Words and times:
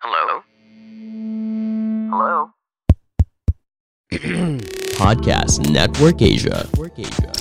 Hello? 0.00 0.42
Hello? 2.10 2.50
Podcast 4.98 5.70
Network 5.70 6.20
Asia. 6.20 6.68
Network 6.70 6.98
Asia. 6.98 7.32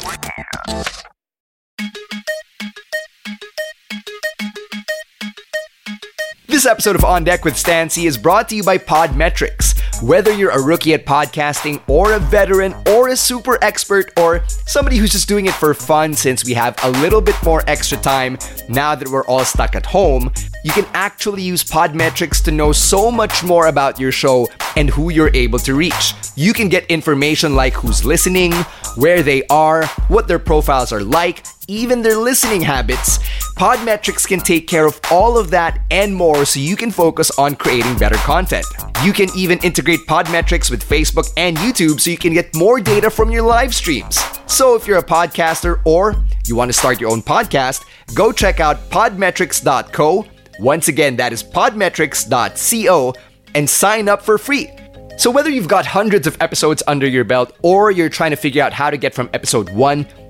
This 6.47 6.65
episode 6.65 6.95
of 6.95 7.03
On 7.03 7.25
Deck 7.25 7.43
with 7.43 7.57
Stancy 7.57 8.05
is 8.05 8.17
brought 8.17 8.47
to 8.47 8.55
you 8.55 8.63
by 8.63 8.77
Podmetrics. 8.77 9.77
Whether 10.01 10.33
you're 10.33 10.51
a 10.51 10.61
rookie 10.61 10.93
at 10.93 11.05
podcasting, 11.05 11.81
or 11.89 12.13
a 12.13 12.19
veteran, 12.19 12.73
or 12.87 13.04
a 13.07 13.17
super 13.17 13.57
expert, 13.61 14.11
or 14.17 14.43
somebody 14.65 14.97
who's 14.97 15.11
just 15.11 15.27
doing 15.27 15.45
it 15.45 15.53
for 15.53 15.73
fun 15.73 16.13
since 16.13 16.45
we 16.45 16.53
have 16.53 16.75
a 16.83 16.91
little 17.01 17.21
bit 17.21 17.35
more 17.43 17.63
extra 17.67 17.97
time 17.97 18.37
now 18.69 18.95
that 18.95 19.07
we're 19.07 19.25
all 19.25 19.45
stuck 19.45 19.75
at 19.75 19.85
home, 19.85 20.31
you 20.63 20.71
can 20.71 20.85
actually 20.93 21.43
use 21.43 21.63
Podmetrics 21.63 22.43
to 22.43 22.51
know 22.51 22.71
so 22.71 23.11
much 23.11 23.43
more 23.43 23.67
about 23.67 23.99
your 23.99 24.11
show 24.11 24.47
and 24.75 24.89
who 24.89 25.09
you're 25.09 25.31
able 25.33 25.59
to 25.59 25.75
reach. 25.75 26.13
You 26.35 26.53
can 26.53 26.69
get 26.69 26.85
information 26.87 27.55
like 27.55 27.73
who's 27.73 28.03
listening, 28.03 28.51
where 28.95 29.21
they 29.21 29.45
are, 29.47 29.85
what 30.07 30.27
their 30.27 30.39
profiles 30.39 30.91
are 30.91 31.03
like, 31.03 31.45
even 31.67 32.01
their 32.01 32.17
listening 32.17 32.61
habits. 32.61 33.19
Podmetrics 33.55 34.27
can 34.27 34.39
take 34.39 34.67
care 34.67 34.85
of 34.85 34.99
all 35.11 35.37
of 35.37 35.49
that 35.51 35.81
and 35.91 36.13
more 36.13 36.45
so 36.45 36.59
you 36.59 36.75
can 36.75 36.91
focus 36.91 37.31
on 37.37 37.55
creating 37.55 37.97
better 37.97 38.17
content. 38.17 38.65
You 39.03 39.13
can 39.13 39.29
even 39.35 39.59
integrate 39.59 40.05
Podmetrics 40.07 40.69
with 40.69 40.87
Facebook 40.87 41.31
and 41.37 41.57
YouTube 41.57 41.99
so 41.99 42.09
you 42.09 42.17
can 42.17 42.33
get 42.33 42.55
more 42.55 42.79
data 42.79 42.94
from 43.03 43.29
your 43.29 43.41
live 43.41 43.75
streams. 43.75 44.19
So 44.47 44.75
if 44.75 44.87
you're 44.87 44.99
a 44.99 45.03
podcaster 45.03 45.81
or 45.85 46.15
you 46.45 46.55
want 46.55 46.69
to 46.69 46.73
start 46.73 47.01
your 47.01 47.11
own 47.11 47.21
podcast, 47.21 47.85
go 48.13 48.31
check 48.31 48.59
out 48.59 48.77
podmetrics.co. 48.89 50.25
Once 50.59 50.87
again, 50.87 51.17
that 51.17 51.33
is 51.33 51.43
podmetrics.co 51.43 53.13
and 53.53 53.69
sign 53.69 54.07
up 54.07 54.21
for 54.21 54.37
free. 54.37 54.69
So, 55.17 55.31
whether 55.31 55.49
you've 55.49 55.67
got 55.67 55.85
hundreds 55.85 56.27
of 56.27 56.37
episodes 56.41 56.83
under 56.87 57.07
your 57.07 57.23
belt 57.23 57.55
or 57.61 57.91
you're 57.91 58.09
trying 58.09 58.31
to 58.31 58.37
figure 58.37 58.63
out 58.63 58.73
how 58.73 58.89
to 58.89 58.97
get 58.97 59.13
from 59.13 59.29
episode 59.33 59.69
1 59.69 60.07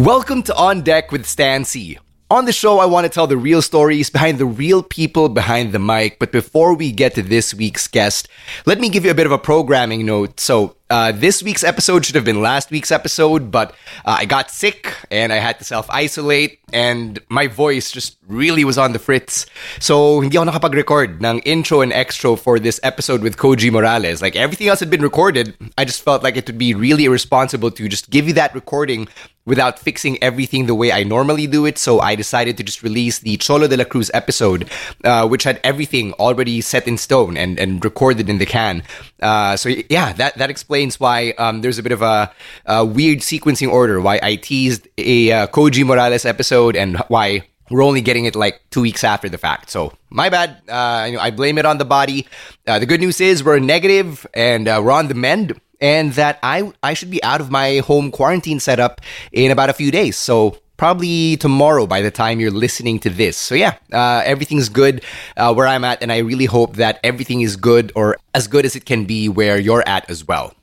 Welcome 0.00 0.42
to 0.44 0.56
On 0.56 0.80
Deck 0.80 1.12
with 1.12 1.26
Stancy. 1.26 1.98
On 2.30 2.46
the 2.46 2.54
show, 2.54 2.78
I 2.78 2.86
want 2.86 3.04
to 3.04 3.10
tell 3.10 3.26
the 3.26 3.36
real 3.36 3.60
stories 3.60 4.08
behind 4.08 4.38
the 4.38 4.46
real 4.46 4.82
people 4.82 5.28
behind 5.28 5.74
the 5.74 5.78
mic. 5.78 6.18
But 6.18 6.32
before 6.32 6.72
we 6.72 6.90
get 6.90 7.16
to 7.16 7.22
this 7.22 7.52
week's 7.52 7.86
guest, 7.86 8.26
let 8.64 8.80
me 8.80 8.88
give 8.88 9.04
you 9.04 9.10
a 9.10 9.14
bit 9.14 9.26
of 9.26 9.32
a 9.32 9.36
programming 9.36 10.06
note. 10.06 10.40
So, 10.40 10.74
uh, 10.90 11.12
this 11.12 11.42
week's 11.42 11.62
episode 11.62 12.04
should 12.04 12.16
have 12.16 12.24
been 12.24 12.42
last 12.42 12.70
week's 12.70 12.90
episode, 12.90 13.50
but 13.50 13.70
uh, 14.04 14.18
I 14.18 14.24
got 14.26 14.50
sick 14.50 14.92
and 15.10 15.32
I 15.32 15.36
had 15.36 15.58
to 15.58 15.64
self 15.64 15.88
isolate, 15.88 16.58
and 16.72 17.18
my 17.28 17.46
voice 17.46 17.92
just 17.92 18.18
really 18.26 18.64
was 18.64 18.76
on 18.76 18.92
the 18.92 18.98
fritz. 18.98 19.46
So, 19.78 20.20
hindi 20.20 20.36
ako 20.36 20.50
nakapag-record 20.50 21.22
ng 21.22 21.38
intro 21.40 21.80
and 21.80 21.92
extra 21.92 22.36
for 22.36 22.58
this 22.58 22.80
episode 22.82 23.22
with 23.22 23.36
Koji 23.36 23.70
Morales. 23.70 24.20
Like 24.20 24.34
everything 24.34 24.68
else 24.68 24.80
had 24.80 24.90
been 24.90 25.02
recorded, 25.02 25.54
I 25.78 25.84
just 25.84 26.02
felt 26.02 26.22
like 26.22 26.36
it 26.36 26.46
would 26.46 26.58
be 26.58 26.74
really 26.74 27.04
irresponsible 27.04 27.70
to 27.70 27.88
just 27.88 28.10
give 28.10 28.26
you 28.26 28.34
that 28.34 28.54
recording 28.54 29.08
without 29.46 29.78
fixing 29.78 30.22
everything 30.22 30.66
the 30.66 30.74
way 30.74 30.92
I 30.92 31.02
normally 31.02 31.46
do 31.46 31.66
it. 31.66 31.76
So 31.76 32.00
I 32.00 32.14
decided 32.14 32.56
to 32.58 32.62
just 32.62 32.82
release 32.82 33.18
the 33.18 33.36
Cholo 33.36 33.66
de 33.66 33.76
la 33.76 33.84
Cruz 33.84 34.10
episode, 34.14 34.70
uh, 35.04 35.26
which 35.26 35.42
had 35.42 35.60
everything 35.64 36.12
already 36.14 36.60
set 36.60 36.86
in 36.86 36.96
stone 36.96 37.36
and, 37.36 37.58
and 37.58 37.84
recorded 37.84 38.30
in 38.30 38.38
the 38.38 38.46
can. 38.46 38.82
Uh, 39.20 39.56
so 39.56 39.70
yeah, 39.88 40.12
that, 40.14 40.38
that 40.38 40.50
explains 40.50 40.79
why 40.98 41.30
um, 41.38 41.60
there's 41.60 41.78
a 41.78 41.82
bit 41.82 41.92
of 41.92 42.02
a, 42.02 42.32
a, 42.66 42.84
weird 42.84 43.18
sequencing 43.18 43.70
order, 43.70 44.00
why 44.00 44.18
I 44.22 44.36
teased 44.36 44.88
a 44.96 45.32
uh, 45.32 45.46
Koji 45.48 45.84
Morales 45.84 46.24
episode 46.24 46.76
and 46.76 46.96
why 47.08 47.46
we're 47.70 47.82
only 47.82 48.00
getting 48.00 48.24
it 48.24 48.34
like 48.34 48.60
two 48.70 48.80
weeks 48.80 49.04
after 49.04 49.28
the 49.28 49.38
fact. 49.38 49.70
So 49.70 49.92
my 50.08 50.28
bad. 50.28 50.62
Uh, 50.68 51.18
I 51.20 51.30
blame 51.30 51.58
it 51.58 51.66
on 51.66 51.78
the 51.78 51.84
body. 51.84 52.26
Uh, 52.66 52.78
the 52.78 52.86
good 52.86 53.00
news 53.00 53.20
is 53.20 53.44
we're 53.44 53.58
negative 53.58 54.26
and 54.34 54.66
uh, 54.66 54.80
we're 54.82 54.92
on 54.92 55.08
the 55.08 55.14
mend 55.14 55.60
and 55.80 56.12
that 56.14 56.38
I 56.42 56.72
I 56.82 56.94
should 56.94 57.10
be 57.10 57.22
out 57.22 57.40
of 57.40 57.50
my 57.50 57.78
home 57.78 58.10
quarantine 58.10 58.60
setup 58.60 59.00
in 59.32 59.50
about 59.50 59.70
a 59.70 59.72
few 59.72 59.90
days. 59.90 60.16
So 60.16 60.58
probably 60.76 61.36
tomorrow 61.36 61.86
by 61.86 62.00
the 62.00 62.10
time 62.10 62.40
you're 62.40 62.50
listening 62.50 62.98
to 63.00 63.10
this. 63.10 63.36
So 63.36 63.54
yeah, 63.54 63.76
uh, 63.92 64.22
everything's 64.24 64.68
good 64.68 65.04
uh, 65.36 65.52
where 65.52 65.66
I'm 65.66 65.84
at, 65.84 66.02
and 66.02 66.10
I 66.10 66.18
really 66.18 66.46
hope 66.46 66.76
that 66.76 67.00
everything 67.04 67.42
is 67.42 67.56
good 67.56 67.92
or 67.94 68.16
as 68.34 68.46
good 68.48 68.64
as 68.64 68.76
it 68.76 68.86
can 68.86 69.04
be 69.04 69.28
where 69.28 69.58
you're 69.58 69.86
at 69.86 70.08
as 70.10 70.26
well. 70.26 70.54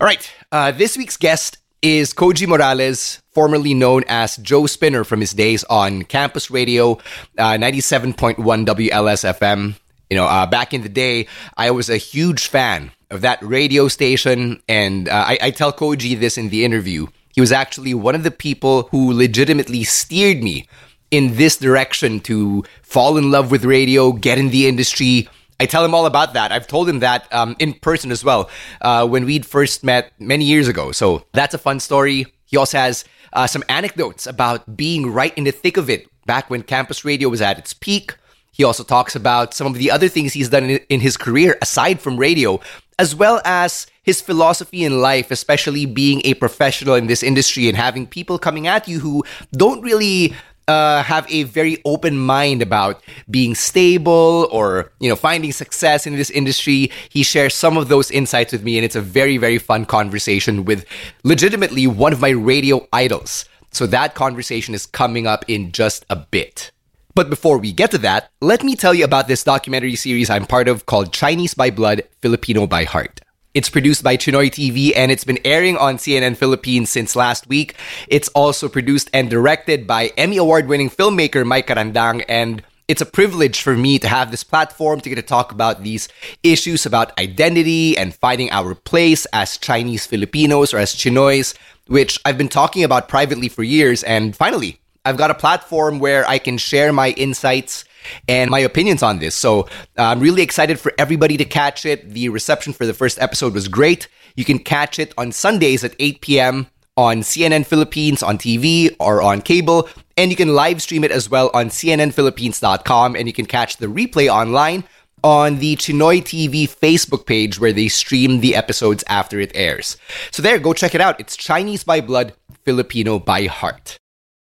All 0.00 0.06
right, 0.06 0.30
uh, 0.52 0.72
this 0.72 0.96
week's 0.96 1.16
guest 1.16 1.58
is 1.82 2.12
Koji 2.12 2.46
Morales, 2.46 3.22
formerly 3.30 3.74
known 3.74 4.04
as 4.08 4.36
Joe 4.38 4.66
Spinner 4.66 5.04
from 5.04 5.20
his 5.20 5.32
days 5.32 5.64
on 5.64 6.02
Campus 6.02 6.50
Radio, 6.50 6.92
uh, 7.38 7.54
97.1 7.54 8.36
WLS 8.36 9.38
FM. 9.38 9.74
You 10.10 10.16
know, 10.16 10.24
uh, 10.24 10.46
back 10.46 10.72
in 10.72 10.82
the 10.82 10.88
day, 10.88 11.26
I 11.56 11.70
was 11.70 11.90
a 11.90 11.98
huge 11.98 12.46
fan 12.48 12.90
of 13.10 13.20
that 13.20 13.42
radio 13.42 13.88
station. 13.88 14.62
And 14.68 15.08
uh, 15.08 15.24
I, 15.26 15.38
I 15.42 15.50
tell 15.50 15.72
Koji 15.72 16.18
this 16.18 16.38
in 16.38 16.48
the 16.48 16.64
interview. 16.64 17.06
He 17.34 17.40
was 17.40 17.52
actually 17.52 17.94
one 17.94 18.14
of 18.14 18.22
the 18.22 18.30
people 18.30 18.84
who 18.90 19.12
legitimately 19.12 19.84
steered 19.84 20.42
me 20.42 20.66
in 21.10 21.36
this 21.36 21.56
direction 21.56 22.20
to 22.20 22.64
fall 22.82 23.16
in 23.16 23.30
love 23.30 23.50
with 23.50 23.64
radio, 23.64 24.12
get 24.12 24.38
in 24.38 24.50
the 24.50 24.66
industry. 24.66 25.28
I 25.60 25.66
tell 25.66 25.84
him 25.84 25.94
all 25.94 26.06
about 26.06 26.34
that. 26.34 26.52
I've 26.52 26.68
told 26.68 26.88
him 26.88 27.00
that 27.00 27.32
um, 27.32 27.56
in 27.58 27.74
person 27.74 28.12
as 28.12 28.22
well 28.22 28.48
uh, 28.80 29.06
when 29.06 29.24
we'd 29.24 29.44
first 29.44 29.82
met 29.82 30.12
many 30.20 30.44
years 30.44 30.68
ago. 30.68 30.92
So 30.92 31.24
that's 31.32 31.54
a 31.54 31.58
fun 31.58 31.80
story. 31.80 32.26
He 32.46 32.56
also 32.56 32.78
has 32.78 33.04
uh, 33.32 33.46
some 33.46 33.64
anecdotes 33.68 34.26
about 34.26 34.76
being 34.76 35.10
right 35.10 35.36
in 35.36 35.44
the 35.44 35.50
thick 35.50 35.76
of 35.76 35.90
it 35.90 36.08
back 36.26 36.48
when 36.48 36.62
campus 36.62 37.04
radio 37.04 37.28
was 37.28 37.40
at 37.40 37.58
its 37.58 37.74
peak. 37.74 38.16
He 38.52 38.64
also 38.64 38.84
talks 38.84 39.16
about 39.16 39.52
some 39.52 39.66
of 39.66 39.74
the 39.74 39.90
other 39.90 40.08
things 40.08 40.32
he's 40.32 40.48
done 40.48 40.64
in, 40.64 40.80
in 40.88 41.00
his 41.00 41.16
career 41.16 41.58
aside 41.60 42.00
from 42.00 42.16
radio 42.16 42.60
as 42.98 43.14
well 43.14 43.40
as 43.44 43.86
his 44.02 44.20
philosophy 44.20 44.84
in 44.84 45.00
life, 45.00 45.30
especially 45.30 45.86
being 45.86 46.20
a 46.24 46.34
professional 46.34 46.94
in 46.94 47.06
this 47.06 47.22
industry 47.22 47.68
and 47.68 47.76
having 47.76 48.06
people 48.06 48.38
coming 48.38 48.66
at 48.66 48.88
you 48.88 48.98
who 48.98 49.22
don't 49.52 49.82
really 49.82 50.34
uh, 50.68 51.02
have 51.02 51.26
a 51.30 51.42
very 51.44 51.80
open 51.84 52.18
mind 52.18 52.62
about 52.62 53.02
being 53.30 53.54
stable 53.54 54.48
or 54.52 54.92
you 55.00 55.08
know 55.08 55.16
finding 55.16 55.50
success 55.50 56.06
in 56.06 56.14
this 56.14 56.30
industry. 56.30 56.92
He 57.08 57.22
shares 57.22 57.54
some 57.54 57.76
of 57.76 57.88
those 57.88 58.10
insights 58.10 58.52
with 58.52 58.62
me, 58.62 58.76
and 58.78 58.84
it's 58.84 58.96
a 58.96 59.00
very 59.00 59.38
very 59.38 59.58
fun 59.58 59.86
conversation 59.86 60.64
with 60.64 60.84
legitimately 61.24 61.86
one 61.86 62.12
of 62.12 62.20
my 62.20 62.30
radio 62.30 62.86
idols. 62.92 63.46
So 63.70 63.86
that 63.88 64.14
conversation 64.14 64.74
is 64.74 64.86
coming 64.86 65.26
up 65.26 65.44
in 65.48 65.72
just 65.72 66.04
a 66.08 66.16
bit. 66.16 66.70
But 67.14 67.30
before 67.30 67.58
we 67.58 67.72
get 67.72 67.90
to 67.90 67.98
that, 67.98 68.30
let 68.40 68.62
me 68.62 68.76
tell 68.76 68.94
you 68.94 69.04
about 69.04 69.26
this 69.26 69.42
documentary 69.42 69.96
series 69.96 70.30
I'm 70.30 70.46
part 70.46 70.68
of 70.68 70.86
called 70.86 71.12
Chinese 71.12 71.52
by 71.52 71.70
Blood, 71.70 72.02
Filipino 72.22 72.66
by 72.66 72.84
Heart. 72.84 73.20
It's 73.58 73.68
produced 73.68 74.04
by 74.04 74.16
Chinoy 74.16 74.50
TV 74.52 74.92
and 74.94 75.10
it's 75.10 75.24
been 75.24 75.40
airing 75.44 75.76
on 75.76 75.96
CNN 75.96 76.36
Philippines 76.36 76.90
since 76.90 77.16
last 77.16 77.48
week. 77.48 77.74
It's 78.06 78.28
also 78.28 78.68
produced 78.68 79.10
and 79.12 79.28
directed 79.28 79.84
by 79.84 80.12
Emmy 80.16 80.36
Award 80.36 80.68
winning 80.68 80.88
filmmaker 80.88 81.44
Mike 81.44 81.66
Carandang 81.66 82.24
and 82.28 82.62
it's 82.86 83.00
a 83.00 83.04
privilege 83.04 83.60
for 83.60 83.76
me 83.76 83.98
to 83.98 84.06
have 84.06 84.30
this 84.30 84.44
platform 84.44 85.00
to 85.00 85.08
get 85.08 85.16
to 85.16 85.22
talk 85.22 85.50
about 85.50 85.82
these 85.82 86.08
issues 86.44 86.86
about 86.86 87.18
identity 87.18 87.98
and 87.98 88.14
finding 88.14 88.48
our 88.52 88.76
place 88.76 89.26
as 89.32 89.58
Chinese 89.58 90.06
Filipinos 90.06 90.72
or 90.72 90.78
as 90.78 90.94
Chinoys, 90.94 91.56
which 91.88 92.20
I've 92.24 92.38
been 92.38 92.48
talking 92.48 92.84
about 92.84 93.08
privately 93.08 93.48
for 93.48 93.64
years. 93.64 94.04
And 94.04 94.36
finally, 94.36 94.78
I've 95.04 95.16
got 95.16 95.32
a 95.32 95.34
platform 95.34 95.98
where 95.98 96.24
I 96.28 96.38
can 96.38 96.58
share 96.58 96.92
my 96.92 97.10
insights 97.10 97.84
and 98.28 98.50
my 98.50 98.60
opinions 98.60 99.02
on 99.02 99.18
this. 99.18 99.34
So 99.34 99.62
uh, 99.62 99.66
I'm 99.96 100.20
really 100.20 100.42
excited 100.42 100.78
for 100.78 100.92
everybody 100.98 101.36
to 101.36 101.44
catch 101.44 101.84
it. 101.86 102.10
The 102.10 102.28
reception 102.28 102.72
for 102.72 102.86
the 102.86 102.94
first 102.94 103.18
episode 103.20 103.54
was 103.54 103.68
great. 103.68 104.08
You 104.36 104.44
can 104.44 104.58
catch 104.58 104.98
it 104.98 105.12
on 105.18 105.32
Sundays 105.32 105.84
at 105.84 105.96
8 105.98 106.20
p.m. 106.20 106.68
on 106.96 107.18
CNN 107.18 107.66
Philippines 107.66 108.22
on 108.22 108.38
TV 108.38 108.94
or 108.98 109.22
on 109.22 109.42
cable. 109.42 109.88
And 110.16 110.30
you 110.30 110.36
can 110.36 110.54
live 110.54 110.82
stream 110.82 111.04
it 111.04 111.10
as 111.10 111.30
well 111.30 111.50
on 111.54 111.68
CNNPhilippines.com. 111.68 113.16
And 113.16 113.26
you 113.26 113.32
can 113.32 113.46
catch 113.46 113.76
the 113.76 113.86
replay 113.86 114.32
online 114.32 114.84
on 115.24 115.58
the 115.58 115.76
Chinoy 115.76 116.22
TV 116.22 116.68
Facebook 116.68 117.26
page 117.26 117.58
where 117.58 117.72
they 117.72 117.88
stream 117.88 118.40
the 118.40 118.54
episodes 118.54 119.02
after 119.08 119.40
it 119.40 119.52
airs. 119.54 119.96
So 120.30 120.42
there, 120.42 120.58
go 120.58 120.72
check 120.72 120.94
it 120.94 121.00
out. 121.00 121.18
It's 121.18 121.36
Chinese 121.36 121.84
by 121.84 122.00
blood, 122.00 122.34
Filipino 122.64 123.18
by 123.18 123.46
heart. 123.46 123.98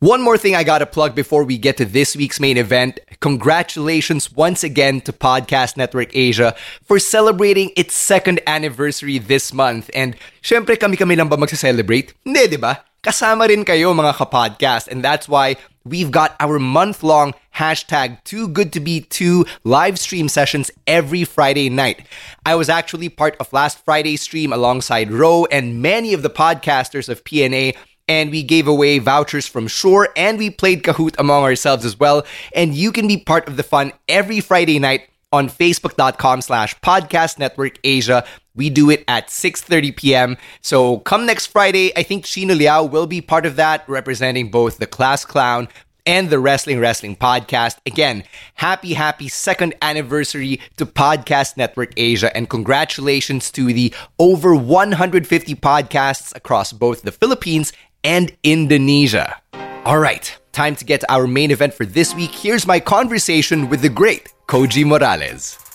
One 0.01 0.21
more 0.21 0.37
thing 0.37 0.55
I 0.55 0.63
gotta 0.63 0.85
plug 0.85 1.15
before 1.15 1.43
we 1.43 1.57
get 1.57 1.79
to 1.79 1.87
this 1.87 2.15
week's 2.15 2.39
main 2.39 2.59
event. 2.59 3.01
Congratulations 3.21 4.31
once 4.31 4.63
again 4.63 5.01
to 5.09 5.11
Podcast 5.11 5.79
Network 5.79 6.15
Asia 6.15 6.55
for 6.85 6.99
celebrating 6.99 7.73
its 7.77 7.95
second 7.95 8.43
anniversary 8.47 9.17
this 9.17 9.55
month. 9.55 9.89
And 9.95 10.15
syempre 10.43 10.79
kami-kami 10.79 11.17
lang 11.17 11.33
ba 11.33 11.41
magsa-celebrate? 11.41 12.13
Hindi, 12.29 12.45
di 12.45 12.57
ba? 12.61 12.85
Kasama 13.01 13.49
rin 13.49 13.65
kayo 13.65 13.97
mga 13.97 14.21
kapodcast. 14.21 14.93
And 14.93 15.01
that's 15.01 15.33
why 15.33 15.57
we've 15.89 16.13
got 16.13 16.37
our 16.45 16.59
month-long 16.61 17.33
hashtag 17.57 18.21
too 18.29 18.53
good 18.53 18.77
to 18.77 18.81
be 18.81 19.01
two 19.01 19.49
live 19.65 19.97
stream 19.97 20.29
sessions 20.29 20.71
every 20.85 21.25
Friday 21.25 21.73
night. 21.73 22.05
I 22.45 22.53
was 22.53 22.69
actually 22.69 23.09
part 23.09 23.33
of 23.41 23.49
last 23.49 23.81
Friday's 23.81 24.21
stream 24.21 24.53
alongside 24.53 25.09
Ro 25.09 25.49
and 25.49 25.81
many 25.81 26.13
of 26.13 26.21
the 26.21 26.29
podcasters 26.29 27.09
of 27.09 27.25
PNA 27.25 27.73
and 28.09 28.31
we 28.31 28.43
gave 28.43 28.69
away 28.69 28.99
vouchers 28.99 29.47
from 29.47 29.69
Shore 29.69 30.09
and 30.17 30.39
we 30.39 30.51
played 30.51 30.83
Kahoot 30.83 31.15
among 31.19 31.43
ourselves 31.43 31.85
as 31.85 31.99
well. 31.99 32.25
And 32.55 32.75
you 32.75 32.93
can 32.93 33.09
be 33.09 33.17
part 33.19 33.49
of 33.49 33.57
the 33.57 33.63
fun 33.63 33.93
every 34.09 34.41
Friday 34.41 34.79
night 34.79 35.09
on 35.33 35.49
facebook.com 35.49 36.41
slash 36.41 36.79
podcast 36.81 37.39
network 37.39 37.79
Asia. 37.85 38.25
We 38.55 38.71
do 38.71 38.91
it 38.91 39.05
at 39.07 39.29
6.30 39.29 39.97
p.m. 39.97 40.37
So 40.63 40.99
come 41.01 41.27
next 41.27 41.47
Friday, 41.47 41.93
I 41.97 42.03
think 42.03 42.25
Sheena 42.25 42.57
Liao 42.57 42.85
will 42.85 43.07
be 43.07 43.21
part 43.21 43.45
of 43.45 43.57
that, 43.57 43.87
representing 43.89 44.51
both 44.51 44.79
the 44.79 44.87
Class 44.87 45.25
Clown 45.25 45.69
and 46.07 46.31
the 46.31 46.39
Wrestling 46.39 46.79
Wrestling 46.79 47.17
Podcast. 47.17 47.79
Again, 47.85 48.23
happy, 48.55 48.95
happy 48.95 49.29
second 49.29 49.75
anniversary 49.83 50.61
to 50.77 50.87
Podcast 50.87 51.57
Network 51.57 51.93
Asia, 51.97 52.35
and 52.35 52.49
congratulations 52.49 53.51
to 53.51 53.73
the 53.73 53.93
over 54.19 54.55
150 54.55 55.55
podcasts 55.57 56.35
across 56.35 56.73
both 56.73 57.03
the 57.03 57.13
Philippines 57.13 57.73
and 58.07 58.33
Indonesia. 58.45 59.37
All 59.85 59.99
right, 59.99 60.25
time 60.53 60.77
to 60.77 60.85
get 60.85 61.01
to 61.01 61.13
our 61.13 61.27
main 61.27 61.51
event 61.51 61.75
for 61.75 61.85
this 61.85 62.15
week. 62.15 62.31
Here's 62.31 62.67
my 62.67 62.79
conversation 62.79 63.69
with 63.69 63.83
the 63.83 63.89
great 63.89 64.33
Koji 64.47 64.87
Morales. 64.87 65.66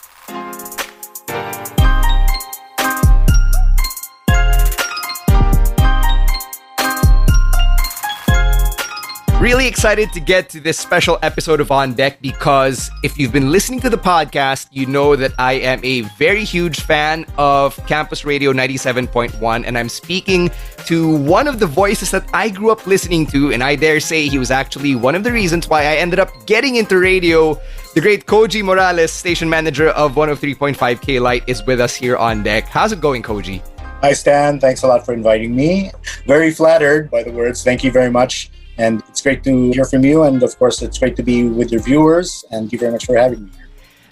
Really 9.41 9.65
excited 9.65 10.13
to 10.13 10.19
get 10.19 10.49
to 10.49 10.59
this 10.59 10.77
special 10.77 11.17
episode 11.23 11.61
of 11.61 11.71
On 11.71 11.95
Deck 11.95 12.21
because 12.21 12.91
if 13.01 13.17
you've 13.17 13.33
been 13.33 13.51
listening 13.51 13.79
to 13.79 13.89
the 13.89 13.97
podcast, 13.97 14.67
you 14.71 14.85
know 14.85 15.15
that 15.15 15.31
I 15.39 15.53
am 15.53 15.83
a 15.83 16.01
very 16.19 16.43
huge 16.43 16.81
fan 16.81 17.25
of 17.39 17.75
Campus 17.87 18.23
Radio 18.23 18.53
97.1, 18.53 19.63
and 19.65 19.79
I'm 19.79 19.89
speaking 19.89 20.51
to 20.85 21.17
one 21.17 21.47
of 21.47 21.57
the 21.57 21.65
voices 21.65 22.11
that 22.11 22.23
I 22.35 22.49
grew 22.49 22.69
up 22.69 22.85
listening 22.85 23.25
to, 23.33 23.51
and 23.51 23.63
I 23.63 23.75
dare 23.75 23.99
say 23.99 24.27
he 24.27 24.37
was 24.37 24.51
actually 24.51 24.93
one 24.93 25.15
of 25.15 25.23
the 25.23 25.31
reasons 25.31 25.67
why 25.67 25.85
I 25.85 25.95
ended 25.95 26.19
up 26.19 26.29
getting 26.45 26.75
into 26.75 26.99
radio. 26.99 27.59
The 27.95 28.01
great 28.01 28.27
Koji 28.27 28.63
Morales, 28.63 29.11
station 29.11 29.49
manager 29.49 29.89
of 29.89 30.13
103.5 30.13 31.01
K 31.01 31.19
Light, 31.19 31.43
is 31.47 31.65
with 31.65 31.81
us 31.81 31.95
here 31.95 32.15
on 32.15 32.43
deck. 32.43 32.65
How's 32.65 32.91
it 32.91 33.01
going, 33.01 33.23
Koji? 33.23 33.67
Hi, 34.01 34.13
Stan. 34.13 34.59
Thanks 34.59 34.83
a 34.83 34.87
lot 34.87 35.03
for 35.03 35.15
inviting 35.15 35.55
me. 35.55 35.89
Very 36.27 36.51
flattered 36.51 37.09
by 37.09 37.23
the 37.23 37.31
words. 37.31 37.63
Thank 37.63 37.83
you 37.83 37.91
very 37.91 38.11
much. 38.11 38.51
And 38.77 39.03
it's 39.09 39.21
great 39.21 39.43
to 39.43 39.71
hear 39.71 39.85
from 39.85 40.03
you. 40.03 40.23
And 40.23 40.41
of 40.43 40.57
course, 40.57 40.81
it's 40.81 40.97
great 40.97 41.15
to 41.17 41.23
be 41.23 41.43
with 41.43 41.71
your 41.71 41.81
viewers. 41.81 42.45
And 42.51 42.63
thank 42.63 42.73
you 42.73 42.79
very 42.79 42.91
much 42.91 43.05
for 43.05 43.15
having 43.15 43.45
me. 43.45 43.51
Here. 43.51 43.67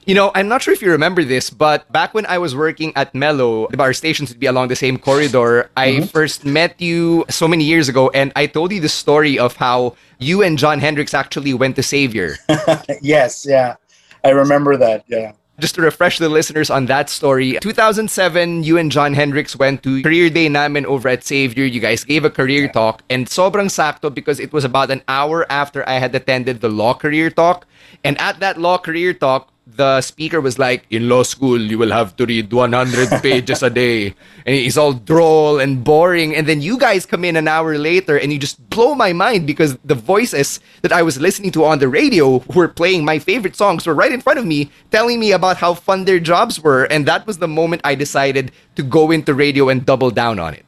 You 0.06 0.15
know, 0.15 0.31
I'm 0.33 0.47
not 0.47 0.61
sure 0.61 0.73
if 0.73 0.81
you 0.81 0.91
remember 0.91 1.23
this, 1.23 1.50
but 1.50 1.91
back 1.91 2.13
when 2.13 2.25
I 2.25 2.39
was 2.39 2.56
working 2.56 2.94
at 2.95 3.13
Mellow, 3.13 3.69
our 3.77 3.94
stations 3.94 4.29
would 4.29 4.39
be 4.39 4.47
along 4.47 4.69
the 4.69 4.75
same 4.75 4.97
corridor. 4.97 5.69
Mm-hmm. 5.77 6.03
I 6.03 6.07
first 6.07 6.45
met 6.45 6.81
you 6.81 7.25
so 7.29 7.47
many 7.47 7.63
years 7.63 7.89
ago, 7.89 8.09
and 8.09 8.31
I 8.35 8.47
told 8.47 8.71
you 8.71 8.79
the 8.79 8.89
story 8.89 9.38
of 9.38 9.56
how 9.56 9.95
you 10.17 10.41
and 10.41 10.57
John 10.57 10.79
Hendricks 10.79 11.13
actually 11.13 11.53
went 11.53 11.75
to 11.75 11.83
Xavier. 11.83 12.38
yes, 13.01 13.45
yeah. 13.47 13.75
I 14.23 14.29
remember 14.29 14.77
that, 14.77 15.03
yeah 15.07 15.33
just 15.59 15.75
to 15.75 15.81
refresh 15.81 16.17
the 16.17 16.29
listeners 16.29 16.69
on 16.69 16.88
that 16.88 17.09
story, 17.09 17.57
2007, 17.59 18.63
you 18.63 18.77
and 18.77 18.91
John 18.91 19.13
Hendricks 19.13 19.56
went 19.56 19.83
to 19.83 20.01
career 20.01 20.29
day 20.29 20.50
namin 20.50 20.85
over 20.85 21.09
at 21.09 21.23
Xavier. 21.23 21.65
You 21.65 21.79
guys 21.79 22.03
gave 22.03 22.25
a 22.25 22.29
career 22.29 22.67
talk 22.67 23.03
and 23.09 23.27
sobrang 23.27 23.69
sakto 23.69 24.13
because 24.13 24.39
it 24.39 24.53
was 24.53 24.63
about 24.63 24.91
an 24.91 25.03
hour 25.07 25.45
after 25.51 25.88
I 25.88 26.00
had 26.00 26.15
attended 26.15 26.61
the 26.61 26.69
law 26.69 26.94
career 26.94 27.29
talk. 27.29 27.65
And 28.03 28.19
at 28.21 28.39
that 28.39 28.57
law 28.57 28.77
career 28.77 29.13
talk, 29.13 29.51
the 29.75 30.01
speaker 30.01 30.42
was 30.42 30.57
like, 30.60 30.86
in 30.89 31.10
law 31.10 31.24
school, 31.24 31.60
you 31.60 31.77
will 31.77 31.92
have 31.92 32.16
to 32.18 32.25
read 32.25 32.51
100 32.51 33.10
pages 33.21 33.63
a 33.63 33.69
day. 33.69 34.07
And 34.45 34.56
it's 34.56 34.77
all 34.77 34.94
droll 34.94 35.60
and 35.60 35.83
boring. 35.83 36.36
And 36.36 36.48
then 36.48 36.62
you 36.62 36.77
guys 36.77 37.06
come 37.06 37.24
in 37.24 37.36
an 37.36 37.48
hour 37.48 37.77
later 37.77 38.18
and 38.18 38.31
you 38.31 38.39
just 38.39 38.69
blow 38.69 38.95
my 38.95 39.13
mind 39.13 39.48
because 39.48 39.77
the 39.83 39.95
voices 39.95 40.60
that 40.81 40.92
I 40.92 41.01
was 41.01 41.19
listening 41.19 41.51
to 41.51 41.66
on 41.66 41.80
the 41.80 41.88
radio 41.88 42.44
were 42.56 42.68
playing 42.68 43.06
my 43.06 43.19
favorite 43.19 43.56
songs 43.56 43.86
were 43.86 43.94
right 43.94 44.12
in 44.12 44.21
front 44.21 44.39
of 44.39 44.45
me 44.45 44.71
telling 44.92 45.19
me 45.19 45.31
about 45.31 45.57
how 45.57 45.74
fun 45.74 46.06
their 46.06 46.19
jobs 46.19 46.60
were. 46.60 46.86
And 46.86 47.06
that 47.07 47.27
was 47.27 47.38
the 47.38 47.48
moment 47.48 47.81
I 47.83 47.95
decided 47.95 48.51
to 48.75 48.83
go 48.83 49.12
into 49.12 49.33
radio 49.33 49.69
and 49.69 49.86
double 49.86 50.12
down 50.12 50.39
on 50.39 50.54
it. 50.54 50.66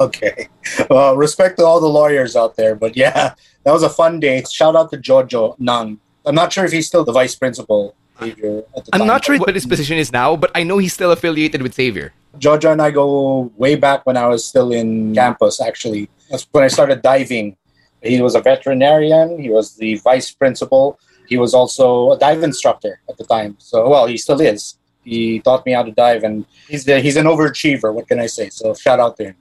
Okay. 0.00 0.48
Well, 0.90 1.16
respect 1.16 1.58
to 1.58 1.64
all 1.64 1.80
the 1.80 1.88
lawyers 1.88 2.36
out 2.36 2.56
there. 2.56 2.74
But 2.74 2.96
yeah, 2.96 3.34
that 3.64 3.72
was 3.72 3.82
a 3.82 3.88
fun 3.88 4.20
day. 4.20 4.44
Shout 4.50 4.76
out 4.76 4.90
to 4.90 4.98
Jojo 4.98 5.58
Nang. 5.58 5.98
I'm 6.26 6.34
not 6.34 6.52
sure 6.52 6.64
if 6.64 6.72
he's 6.72 6.86
still 6.86 7.04
the 7.04 7.12
vice 7.12 7.34
principal 7.34 7.94
I'm 8.20 9.06
not 9.06 9.24
sure 9.24 9.38
what 9.38 9.54
his 9.54 9.66
position 9.66 9.98
is 9.98 10.12
now, 10.12 10.36
but 10.36 10.50
I 10.54 10.62
know 10.62 10.78
he's 10.78 10.92
still 10.92 11.12
affiliated 11.12 11.62
with 11.62 11.74
Xavier. 11.74 12.12
Jojo 12.38 12.72
and 12.72 12.82
I 12.82 12.90
go 12.90 13.50
way 13.56 13.74
back 13.74 14.06
when 14.06 14.16
I 14.16 14.26
was 14.26 14.46
still 14.46 14.72
in 14.72 15.14
campus, 15.14 15.60
actually. 15.60 16.08
That's 16.30 16.46
when 16.50 16.64
I 16.64 16.68
started 16.68 17.02
diving. 17.02 17.56
He 18.02 18.20
was 18.20 18.34
a 18.34 18.40
veterinarian, 18.40 19.40
he 19.40 19.50
was 19.50 19.76
the 19.76 19.96
vice 19.96 20.30
principal, 20.30 20.98
he 21.26 21.36
was 21.36 21.52
also 21.52 22.12
a 22.12 22.18
dive 22.18 22.42
instructor 22.42 23.00
at 23.08 23.16
the 23.18 23.24
time. 23.24 23.56
So, 23.58 23.88
well, 23.88 24.06
he 24.06 24.16
still 24.16 24.40
is. 24.40 24.78
He 25.04 25.40
taught 25.40 25.64
me 25.66 25.72
how 25.72 25.82
to 25.82 25.90
dive, 25.90 26.22
and 26.22 26.44
he's, 26.68 26.84
the, 26.84 27.00
he's 27.00 27.16
an 27.16 27.26
overachiever. 27.26 27.92
What 27.92 28.08
can 28.08 28.20
I 28.20 28.26
say? 28.26 28.50
So, 28.50 28.74
shout 28.74 29.00
out 29.00 29.16
to 29.16 29.24
him. 29.24 29.36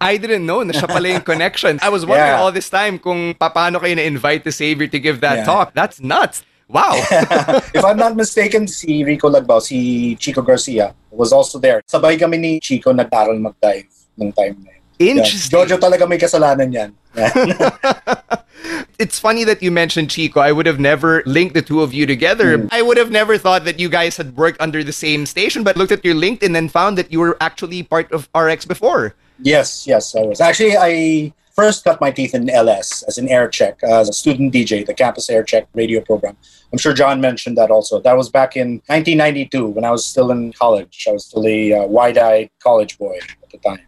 I 0.00 0.16
didn't 0.16 0.44
know 0.44 0.62
na 0.62 0.72
siya 0.72 0.88
pala 0.88 1.08
yung 1.08 1.22
connection. 1.32 1.78
I 1.80 1.88
was 1.88 2.04
wondering 2.04 2.34
yeah. 2.34 2.42
all 2.42 2.50
this 2.50 2.68
time 2.68 2.98
kung 2.98 3.34
paano 3.34 3.78
kayo 3.78 3.94
na-invite 3.94 4.42
the 4.42 4.50
Xavier 4.50 4.88
to 4.88 4.98
give 4.98 5.20
that 5.22 5.42
yeah. 5.42 5.44
talk. 5.44 5.74
That's 5.74 6.02
nuts. 6.02 6.42
Wow. 6.72 6.92
if 7.76 7.84
I'm 7.84 7.98
not 7.98 8.16
mistaken, 8.16 8.66
si 8.66 9.04
Rico 9.04 9.28
Lagbao, 9.28 9.60
si 9.60 10.16
Chico 10.16 10.40
Garcia 10.40 10.94
was 11.10 11.30
also 11.30 11.58
there. 11.58 11.82
Sabay 11.84 12.18
kami 12.18 12.38
ni 12.38 12.60
Chico 12.60 12.92
nag-aral 12.92 13.38
mag-dive 13.38 13.92
nung 14.16 14.32
time 14.32 14.56
na 14.64 14.72
yun. 14.72 14.80
Interesting. 15.20 15.52
Jojo 15.52 15.76
talaga 15.76 16.08
may 16.08 16.16
kasalanan 16.16 16.72
yan. 16.72 16.90
it's 18.98 19.18
funny 19.18 19.44
that 19.44 19.62
you 19.62 19.70
mentioned 19.70 20.08
Chico. 20.08 20.40
I 20.40 20.52
would 20.52 20.64
have 20.64 20.80
never 20.80 21.22
linked 21.26 21.52
the 21.52 21.60
two 21.60 21.82
of 21.82 21.92
you 21.92 22.06
together. 22.06 22.56
Mm. 22.56 22.68
I 22.72 22.80
would 22.80 22.96
have 22.96 23.10
never 23.10 23.36
thought 23.36 23.64
that 23.64 23.78
you 23.78 23.88
guys 23.88 24.16
had 24.16 24.36
worked 24.36 24.60
under 24.60 24.82
the 24.82 24.92
same 24.92 25.26
station, 25.26 25.64
but 25.64 25.76
looked 25.76 25.92
at 25.92 26.04
your 26.04 26.14
LinkedIn 26.14 26.56
and 26.56 26.72
found 26.72 26.96
that 26.96 27.12
you 27.12 27.20
were 27.20 27.36
actually 27.40 27.82
part 27.82 28.10
of 28.12 28.28
RX 28.32 28.64
before. 28.64 29.14
Yes, 29.42 29.86
yes, 29.86 30.14
I 30.14 30.22
was. 30.22 30.40
Actually, 30.40 30.76
I 30.78 31.34
first 31.54 31.84
cut 31.84 32.00
my 32.00 32.10
teeth 32.10 32.34
in 32.34 32.48
LS 32.50 33.02
as 33.04 33.18
an 33.18 33.28
air 33.28 33.48
check, 33.48 33.82
as 33.82 34.08
a 34.08 34.12
student 34.12 34.52
DJ, 34.52 34.84
the 34.84 34.94
campus 34.94 35.28
air 35.30 35.42
check 35.42 35.66
radio 35.74 36.00
program. 36.00 36.36
I'm 36.72 36.78
sure 36.78 36.92
John 36.92 37.20
mentioned 37.20 37.56
that 37.58 37.70
also. 37.70 38.00
That 38.00 38.16
was 38.16 38.28
back 38.28 38.56
in 38.56 38.82
1992 38.86 39.66
when 39.66 39.84
I 39.84 39.90
was 39.90 40.04
still 40.04 40.30
in 40.30 40.52
college. 40.52 41.06
I 41.08 41.12
was 41.12 41.26
still 41.26 41.46
a 41.46 41.72
uh, 41.72 41.86
wide-eyed 41.86 42.50
college 42.62 42.98
boy 42.98 43.18
at 43.42 43.50
the 43.50 43.58
time. 43.58 43.80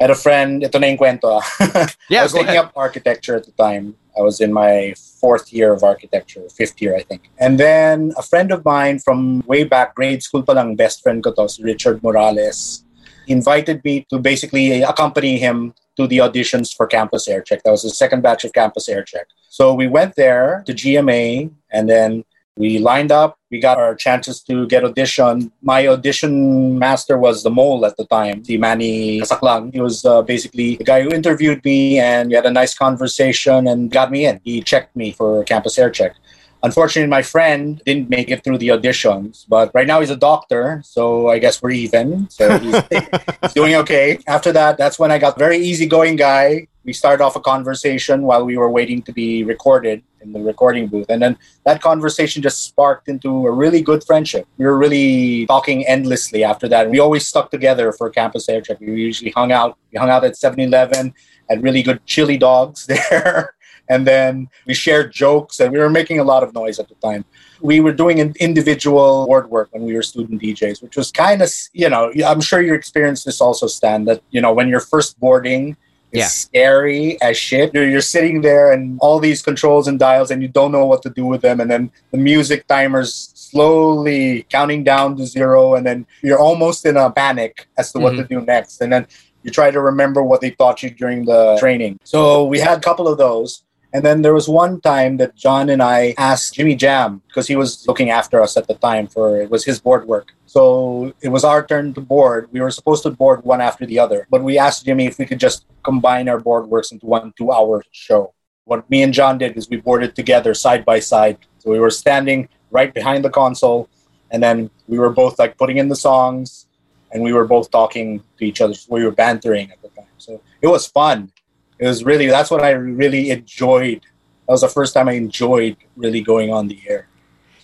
I 0.00 0.04
had 0.04 0.10
a 0.10 0.14
friend, 0.14 0.64
ito 0.64 0.78
na 0.78 0.86
yung 0.86 0.96
kwento. 0.96 1.42
yeah, 2.08 2.20
I 2.20 2.22
was 2.24 2.32
taking 2.32 2.56
ahead. 2.56 2.64
up 2.64 2.72
architecture 2.74 3.36
at 3.36 3.44
the 3.44 3.52
time. 3.52 3.94
I 4.16 4.22
was 4.22 4.40
in 4.40 4.50
my 4.52 4.94
fourth 5.20 5.52
year 5.52 5.72
of 5.72 5.84
architecture, 5.84 6.40
fifth 6.48 6.80
year, 6.80 6.96
I 6.96 7.02
think. 7.02 7.28
And 7.38 7.60
then 7.60 8.12
a 8.16 8.22
friend 8.22 8.50
of 8.50 8.64
mine 8.64 8.98
from 8.98 9.44
way 9.46 9.64
back, 9.64 9.94
grade 9.94 10.22
school 10.22 10.42
palang, 10.42 10.76
best 10.76 11.02
friend 11.02 11.22
ko 11.22 11.32
to, 11.32 11.48
Richard 11.62 12.02
Morales 12.02 12.82
He 13.30 13.34
invited 13.34 13.84
me 13.84 14.04
to 14.10 14.18
basically 14.18 14.82
accompany 14.82 15.38
him 15.38 15.72
to 15.96 16.08
the 16.08 16.18
auditions 16.18 16.74
for 16.74 16.88
Campus 16.88 17.28
Aircheck. 17.28 17.62
That 17.62 17.70
was 17.70 17.84
the 17.84 17.90
second 17.90 18.22
batch 18.22 18.42
of 18.44 18.52
Campus 18.52 18.88
Aircheck. 18.88 19.26
So 19.48 19.72
we 19.72 19.86
went 19.86 20.16
there 20.16 20.64
to 20.66 20.74
GMA 20.74 21.52
and 21.70 21.88
then 21.88 22.24
we 22.56 22.80
lined 22.80 23.12
up. 23.12 23.38
We 23.52 23.60
got 23.60 23.78
our 23.78 23.94
chances 23.94 24.42
to 24.48 24.66
get 24.66 24.84
audition. 24.84 25.52
My 25.62 25.86
audition 25.86 26.76
master 26.76 27.18
was 27.18 27.44
the 27.44 27.50
mole 27.50 27.86
at 27.86 27.96
the 27.96 28.04
time, 28.06 28.42
the 28.42 28.58
Manny 28.58 29.20
Kasaklang. 29.20 29.72
He 29.72 29.80
was 29.80 30.04
uh, 30.04 30.22
basically 30.22 30.74
the 30.74 30.84
guy 30.84 31.02
who 31.02 31.10
interviewed 31.10 31.64
me, 31.64 32.00
and 32.00 32.30
we 32.30 32.34
had 32.34 32.46
a 32.46 32.50
nice 32.50 32.74
conversation 32.74 33.68
and 33.68 33.92
got 33.92 34.10
me 34.10 34.26
in. 34.26 34.40
He 34.42 34.60
checked 34.60 34.96
me 34.96 35.12
for 35.12 35.44
campus 35.44 35.78
air 35.78 35.90
check. 35.90 36.16
Unfortunately, 36.62 37.08
my 37.08 37.22
friend 37.22 37.80
didn't 37.86 38.10
make 38.10 38.30
it 38.30 38.44
through 38.44 38.58
the 38.58 38.68
auditions, 38.68 39.46
but 39.48 39.70
right 39.74 39.86
now 39.86 40.00
he's 40.00 40.10
a 40.10 40.16
doctor, 40.16 40.82
so 40.84 41.28
I 41.28 41.38
guess 41.38 41.62
we're 41.62 41.70
even. 41.70 42.28
So 42.28 42.58
he's, 42.58 42.82
he's 43.42 43.52
doing 43.54 43.74
okay. 43.76 44.18
After 44.26 44.52
that, 44.52 44.76
that's 44.76 44.98
when 44.98 45.10
I 45.10 45.18
got 45.18 45.38
very 45.38 45.56
easygoing 45.56 46.16
guy. 46.16 46.66
We 46.84 46.92
started 46.92 47.22
off 47.22 47.36
a 47.36 47.40
conversation 47.40 48.22
while 48.22 48.44
we 48.44 48.56
were 48.56 48.70
waiting 48.70 49.02
to 49.02 49.12
be 49.12 49.44
recorded 49.44 50.02
in 50.22 50.32
the 50.32 50.40
recording 50.40 50.86
booth, 50.86 51.06
and 51.08 51.22
then 51.22 51.38
that 51.64 51.80
conversation 51.80 52.42
just 52.42 52.64
sparked 52.64 53.08
into 53.08 53.46
a 53.46 53.50
really 53.50 53.80
good 53.80 54.04
friendship. 54.04 54.46
We 54.58 54.66
were 54.66 54.76
really 54.76 55.46
talking 55.46 55.86
endlessly 55.86 56.44
after 56.44 56.68
that. 56.68 56.90
We 56.90 56.98
always 56.98 57.26
stuck 57.26 57.50
together 57.50 57.92
for 57.92 58.10
campus 58.10 58.48
air 58.48 58.60
check. 58.60 58.80
We 58.80 58.88
usually 58.88 59.30
hung 59.30 59.50
out. 59.50 59.78
We 59.92 59.98
hung 59.98 60.10
out 60.10 60.24
at 60.24 60.34
7-Eleven, 60.34 61.14
had 61.48 61.62
really 61.62 61.82
good 61.82 62.04
chili 62.04 62.36
dogs 62.36 62.86
there. 63.10 63.54
And 63.90 64.06
then 64.06 64.48
we 64.66 64.72
shared 64.72 65.12
jokes 65.12 65.58
and 65.60 65.72
we 65.72 65.78
were 65.78 65.90
making 65.90 66.20
a 66.20 66.24
lot 66.24 66.42
of 66.44 66.54
noise 66.54 66.78
at 66.78 66.88
the 66.88 66.94
time. 67.06 67.24
We 67.60 67.80
were 67.80 67.92
doing 67.92 68.20
an 68.20 68.34
individual 68.38 69.26
board 69.26 69.50
work 69.50 69.68
when 69.72 69.82
we 69.82 69.94
were 69.94 70.02
student 70.02 70.40
DJs, 70.40 70.80
which 70.80 70.96
was 70.96 71.10
kind 71.10 71.42
of, 71.42 71.50
you 71.72 71.90
know, 71.90 72.12
I'm 72.24 72.40
sure 72.40 72.62
you 72.62 72.72
experienced 72.72 73.24
this 73.26 73.40
also, 73.40 73.66
Stan, 73.66 74.04
that, 74.04 74.22
you 74.30 74.40
know, 74.40 74.52
when 74.52 74.68
you're 74.68 74.86
first 74.94 75.18
boarding, 75.18 75.76
it's 76.12 76.20
Yeah. 76.20 76.26
scary 76.26 77.20
as 77.20 77.36
shit. 77.36 77.74
You're, 77.74 77.88
you're 77.88 78.00
sitting 78.16 78.40
there 78.40 78.72
and 78.72 78.98
all 79.00 79.18
these 79.18 79.42
controls 79.42 79.86
and 79.88 79.98
dials 79.98 80.30
and 80.30 80.40
you 80.40 80.48
don't 80.48 80.72
know 80.72 80.86
what 80.86 81.02
to 81.02 81.10
do 81.10 81.26
with 81.26 81.42
them. 81.42 81.60
And 81.60 81.70
then 81.70 81.90
the 82.12 82.18
music 82.18 82.66
timers 82.68 83.30
slowly 83.34 84.46
counting 84.50 84.82
down 84.84 85.16
to 85.16 85.26
zero. 85.26 85.74
And 85.74 85.84
then 85.84 86.06
you're 86.22 86.38
almost 86.38 86.86
in 86.86 86.96
a 86.96 87.10
panic 87.10 87.66
as 87.76 87.92
to 87.92 87.98
what 87.98 88.10
to 88.10 88.22
mm-hmm. 88.22 88.40
do 88.40 88.46
next. 88.54 88.80
And 88.80 88.92
then 88.92 89.06
you 89.42 89.50
try 89.50 89.70
to 89.70 89.80
remember 89.80 90.22
what 90.22 90.40
they 90.40 90.50
taught 90.50 90.82
you 90.82 90.90
during 90.90 91.24
the 91.24 91.56
training. 91.58 91.98
So 92.04 92.44
we 92.44 92.58
had 92.58 92.78
a 92.78 92.80
couple 92.80 93.08
of 93.08 93.18
those. 93.18 93.62
And 93.92 94.04
then 94.04 94.22
there 94.22 94.34
was 94.34 94.48
one 94.48 94.80
time 94.80 95.16
that 95.16 95.34
John 95.34 95.68
and 95.68 95.82
I 95.82 96.14
asked 96.16 96.54
Jimmy 96.54 96.76
Jam 96.76 97.22
because 97.26 97.48
he 97.48 97.56
was 97.56 97.86
looking 97.88 98.10
after 98.10 98.40
us 98.40 98.56
at 98.56 98.68
the 98.68 98.74
time 98.74 99.08
for 99.08 99.40
it 99.40 99.50
was 99.50 99.64
his 99.64 99.80
board 99.80 100.06
work. 100.06 100.32
So 100.46 101.12
it 101.22 101.28
was 101.28 101.42
our 101.42 101.66
turn 101.66 101.92
to 101.94 102.00
board. 102.00 102.48
We 102.52 102.60
were 102.60 102.70
supposed 102.70 103.02
to 103.02 103.10
board 103.10 103.44
one 103.44 103.60
after 103.60 103.86
the 103.86 103.98
other, 103.98 104.28
but 104.30 104.44
we 104.44 104.58
asked 104.58 104.84
Jimmy 104.84 105.06
if 105.06 105.18
we 105.18 105.26
could 105.26 105.40
just 105.40 105.64
combine 105.82 106.28
our 106.28 106.38
board 106.38 106.68
works 106.68 106.92
into 106.92 107.06
one 107.06 107.32
two-hour 107.36 107.82
show. 107.90 108.32
What 108.64 108.88
me 108.88 109.02
and 109.02 109.12
John 109.12 109.38
did 109.38 109.56
is 109.56 109.68
we 109.68 109.78
boarded 109.78 110.14
together 110.14 110.54
side 110.54 110.84
by 110.84 111.00
side. 111.00 111.38
So 111.58 111.70
we 111.70 111.80
were 111.80 111.90
standing 111.90 112.48
right 112.70 112.94
behind 112.94 113.24
the 113.24 113.30
console, 113.30 113.88
and 114.30 114.40
then 114.40 114.70
we 114.86 115.00
were 115.00 115.10
both 115.10 115.38
like 115.38 115.58
putting 115.58 115.78
in 115.78 115.88
the 115.88 115.96
songs, 115.96 116.66
and 117.10 117.24
we 117.24 117.32
were 117.32 117.46
both 117.46 117.72
talking 117.72 118.22
to 118.38 118.44
each 118.44 118.60
other. 118.60 118.74
We 118.88 119.04
were 119.04 119.10
bantering 119.10 119.72
at 119.72 119.82
the 119.82 119.88
time, 119.88 120.14
so 120.18 120.40
it 120.62 120.68
was 120.68 120.86
fun 120.86 121.32
it 121.80 121.86
was 121.86 122.04
really 122.04 122.26
that's 122.26 122.50
what 122.50 122.62
I 122.62 122.70
really 122.70 123.30
enjoyed. 123.30 124.02
That 124.46 124.52
was 124.52 124.60
the 124.60 124.68
first 124.68 124.94
time 124.94 125.08
I 125.08 125.12
enjoyed 125.12 125.76
really 125.96 126.20
going 126.20 126.52
on 126.52 126.68
the 126.68 126.78
air. 126.88 127.06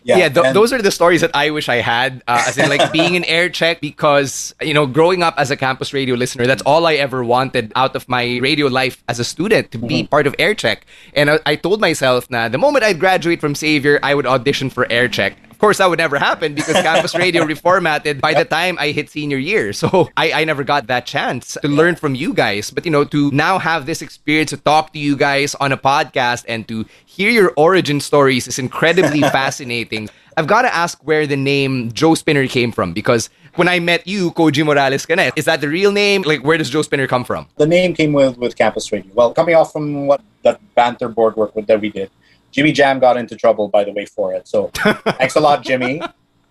Yeah, 0.06 0.28
th- 0.28 0.46
and- 0.46 0.54
those 0.54 0.72
are 0.72 0.80
the 0.80 0.92
stories 0.92 1.20
that 1.20 1.32
I 1.34 1.50
wish 1.50 1.68
I 1.68 1.82
had. 1.82 2.22
Uh, 2.28 2.44
as 2.46 2.56
in, 2.56 2.70
like 2.70 2.92
being 2.92 3.16
in 3.16 3.24
air 3.24 3.48
check, 3.50 3.80
because 3.80 4.54
you 4.62 4.72
know, 4.72 4.86
growing 4.86 5.24
up 5.24 5.34
as 5.36 5.50
a 5.50 5.56
campus 5.56 5.92
radio 5.92 6.14
listener, 6.14 6.46
that's 6.46 6.62
all 6.62 6.86
I 6.86 6.94
ever 6.94 7.24
wanted 7.24 7.72
out 7.74 7.96
of 7.96 8.08
my 8.08 8.38
radio 8.38 8.68
life 8.68 9.02
as 9.08 9.18
a 9.18 9.24
student 9.24 9.72
to 9.72 9.78
be 9.78 10.06
part 10.06 10.28
of 10.28 10.34
air 10.38 10.54
check. 10.54 10.86
And 11.14 11.28
I, 11.30 11.38
I 11.44 11.56
told 11.56 11.80
myself, 11.80 12.30
nah, 12.30 12.48
the 12.48 12.58
moment 12.58 12.84
I'd 12.84 13.00
graduate 13.00 13.40
from 13.40 13.56
Xavier, 13.56 13.98
I 14.02 14.14
would 14.14 14.26
audition 14.26 14.70
for 14.70 14.86
air 14.92 15.08
check. 15.08 15.36
Of 15.56 15.60
course, 15.60 15.78
that 15.78 15.88
would 15.88 15.98
never 15.98 16.18
happen 16.18 16.54
because 16.54 16.74
campus 16.82 17.14
radio 17.14 17.42
reformatted 17.54 18.20
by 18.20 18.34
the 18.34 18.44
time 18.44 18.76
I 18.78 18.90
hit 18.90 19.08
senior 19.08 19.38
year. 19.38 19.72
So 19.72 20.10
I, 20.14 20.42
I 20.42 20.44
never 20.44 20.64
got 20.64 20.86
that 20.88 21.06
chance 21.06 21.56
to 21.62 21.66
learn 21.68 21.96
from 21.96 22.14
you 22.14 22.34
guys. 22.34 22.70
But, 22.70 22.84
you 22.84 22.90
know, 22.90 23.04
to 23.04 23.30
now 23.30 23.58
have 23.58 23.86
this 23.86 24.02
experience 24.02 24.50
to 24.50 24.58
talk 24.58 24.92
to 24.92 24.98
you 24.98 25.16
guys 25.16 25.54
on 25.54 25.72
a 25.72 25.78
podcast 25.78 26.44
and 26.46 26.68
to 26.68 26.84
hear 27.06 27.30
your 27.30 27.54
origin 27.56 28.00
stories 28.00 28.46
is 28.46 28.58
incredibly 28.58 29.20
fascinating. 29.32 30.10
I've 30.36 30.46
got 30.46 30.62
to 30.68 30.74
ask 30.74 31.00
where 31.06 31.26
the 31.26 31.38
name 31.38 31.90
Joe 31.90 32.14
Spinner 32.14 32.46
came 32.46 32.70
from 32.70 32.92
because 32.92 33.30
when 33.54 33.66
I 33.66 33.80
met 33.80 34.06
you, 34.06 34.32
Koji 34.32 34.62
Morales 34.62 35.06
Canet, 35.06 35.32
is 35.36 35.46
that 35.46 35.62
the 35.62 35.68
real 35.70 35.90
name? 35.90 36.20
Like, 36.20 36.44
where 36.44 36.58
does 36.58 36.68
Joe 36.68 36.82
Spinner 36.82 37.06
come 37.06 37.24
from? 37.24 37.48
the 37.56 37.66
name 37.66 37.94
came 37.94 38.12
with 38.12 38.36
with 38.36 38.58
campus 38.58 38.92
radio. 38.92 39.10
Well, 39.14 39.32
coming 39.32 39.54
off 39.54 39.72
from 39.72 40.06
what 40.06 40.20
that 40.42 40.60
banter 40.74 41.08
board 41.08 41.34
work 41.36 41.54
that 41.54 41.80
we 41.80 41.88
did, 41.88 42.10
Jimmy 42.52 42.72
Jam 42.72 42.98
got 42.98 43.16
into 43.16 43.36
trouble 43.36 43.68
by 43.68 43.84
the 43.84 43.92
way 43.92 44.06
for 44.06 44.32
it. 44.32 44.48
So 44.48 44.70
thanks 45.18 45.36
a 45.36 45.40
lot, 45.40 45.62
Jimmy, 45.62 46.00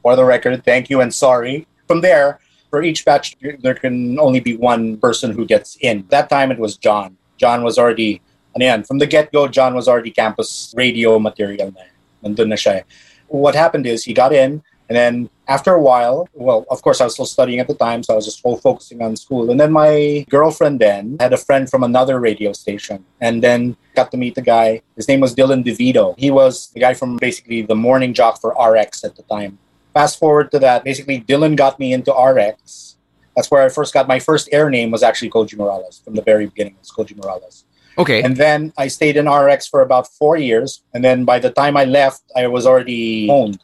for 0.02 0.16
the 0.16 0.24
record. 0.26 0.64
Thank 0.64 0.90
you 0.90 1.02
and 1.02 1.14
sorry. 1.14 1.68
From 1.88 2.02
there, 2.02 2.40
for 2.70 2.84
each 2.84 3.06
batch, 3.06 3.36
there 3.60 3.76
can 3.76 4.20
only 4.20 4.40
be 4.40 4.58
one 4.58 4.98
person 4.98 5.32
who 5.32 5.46
gets 5.46 5.78
in. 5.82 6.06
That 6.10 6.30
time 6.30 6.52
it 6.52 6.60
was 6.60 6.78
John. 6.78 7.18
John 7.38 7.64
was 7.64 7.78
already, 7.78 8.22
and 8.54 8.62
yan, 8.62 8.84
from 8.84 8.98
the 9.00 9.08
get 9.08 9.32
go, 9.32 9.48
John 9.48 9.76
was 9.76 9.88
already 9.88 10.12
campus 10.12 10.74
radio 10.76 11.20
material 11.20 11.72
na. 11.72 11.82
Nandun 12.30 12.48
na 12.50 12.56
siya. 12.56 12.78
eh. 12.78 12.82
What 13.28 13.56
happened 13.56 13.86
is 13.86 14.04
he 14.04 14.14
got 14.14 14.34
in, 14.34 14.64
and 14.90 14.96
then 14.96 15.30
after 15.48 15.74
a 15.74 15.82
while, 15.82 16.28
well, 16.34 16.66
of 16.70 16.82
course, 16.82 17.02
I 17.02 17.06
was 17.06 17.14
still 17.14 17.26
studying 17.26 17.60
at 17.60 17.68
the 17.68 17.76
time, 17.76 18.04
so 18.04 18.14
I 18.14 18.16
was 18.16 18.26
just 18.26 18.42
all 18.44 18.58
focusing 18.58 19.02
on 19.02 19.16
school. 19.16 19.52
And 19.52 19.60
then 19.60 19.72
my 19.72 20.26
girlfriend 20.30 20.80
then 20.80 21.18
had 21.20 21.34
a 21.34 21.38
friend 21.38 21.70
from 21.70 21.84
another 21.84 22.20
radio 22.20 22.54
station, 22.54 23.06
and 23.22 23.44
then 23.44 23.78
got 23.96 24.12
to 24.12 24.18
meet 24.18 24.36
the 24.36 24.42
guy. 24.42 24.82
His 24.96 25.08
name 25.08 25.22
was 25.22 25.36
Dylan 25.36 25.64
DeVito. 25.64 26.18
He 26.18 26.32
was 26.32 26.72
the 26.74 26.80
guy 26.80 26.94
from 26.94 27.18
basically 27.18 27.62
the 27.62 27.76
morning 27.76 28.14
jock 28.14 28.42
for 28.42 28.56
RX 28.60 29.04
at 29.04 29.16
the 29.16 29.24
time. 29.24 29.58
Fast 29.94 30.20
forward 30.20 30.52
to 30.52 30.60
that, 30.60 30.84
basically 30.84 31.22
Dylan 31.22 31.56
got 31.56 31.80
me 31.80 31.94
into 31.94 32.12
RX. 32.12 32.98
That's 33.36 33.50
where 33.52 33.64
I 33.64 33.70
first 33.70 33.94
got 33.94 34.08
my 34.08 34.20
first 34.20 34.50
air 34.52 34.70
name 34.70 34.92
was 34.92 35.04
actually 35.04 35.30
Koji 35.30 35.58
Morales 35.58 36.02
from 36.04 36.16
the 36.16 36.22
very 36.22 36.46
beginning. 36.48 36.74
It 36.74 36.80
was 36.80 36.92
Koji 36.92 37.16
Morales. 37.18 37.66
Okay. 37.98 38.22
And 38.24 38.36
then 38.36 38.74
I 38.78 38.88
stayed 38.88 39.18
in 39.18 39.30
RX 39.30 39.68
for 39.68 39.82
about 39.82 40.08
four 40.08 40.38
years. 40.38 40.84
And 40.94 41.04
then 41.04 41.26
by 41.26 41.40
the 41.40 41.50
time 41.50 41.78
I 41.78 41.86
left, 41.86 42.24
I 42.36 42.48
was 42.48 42.66
already 42.66 43.30
owned. 43.30 43.60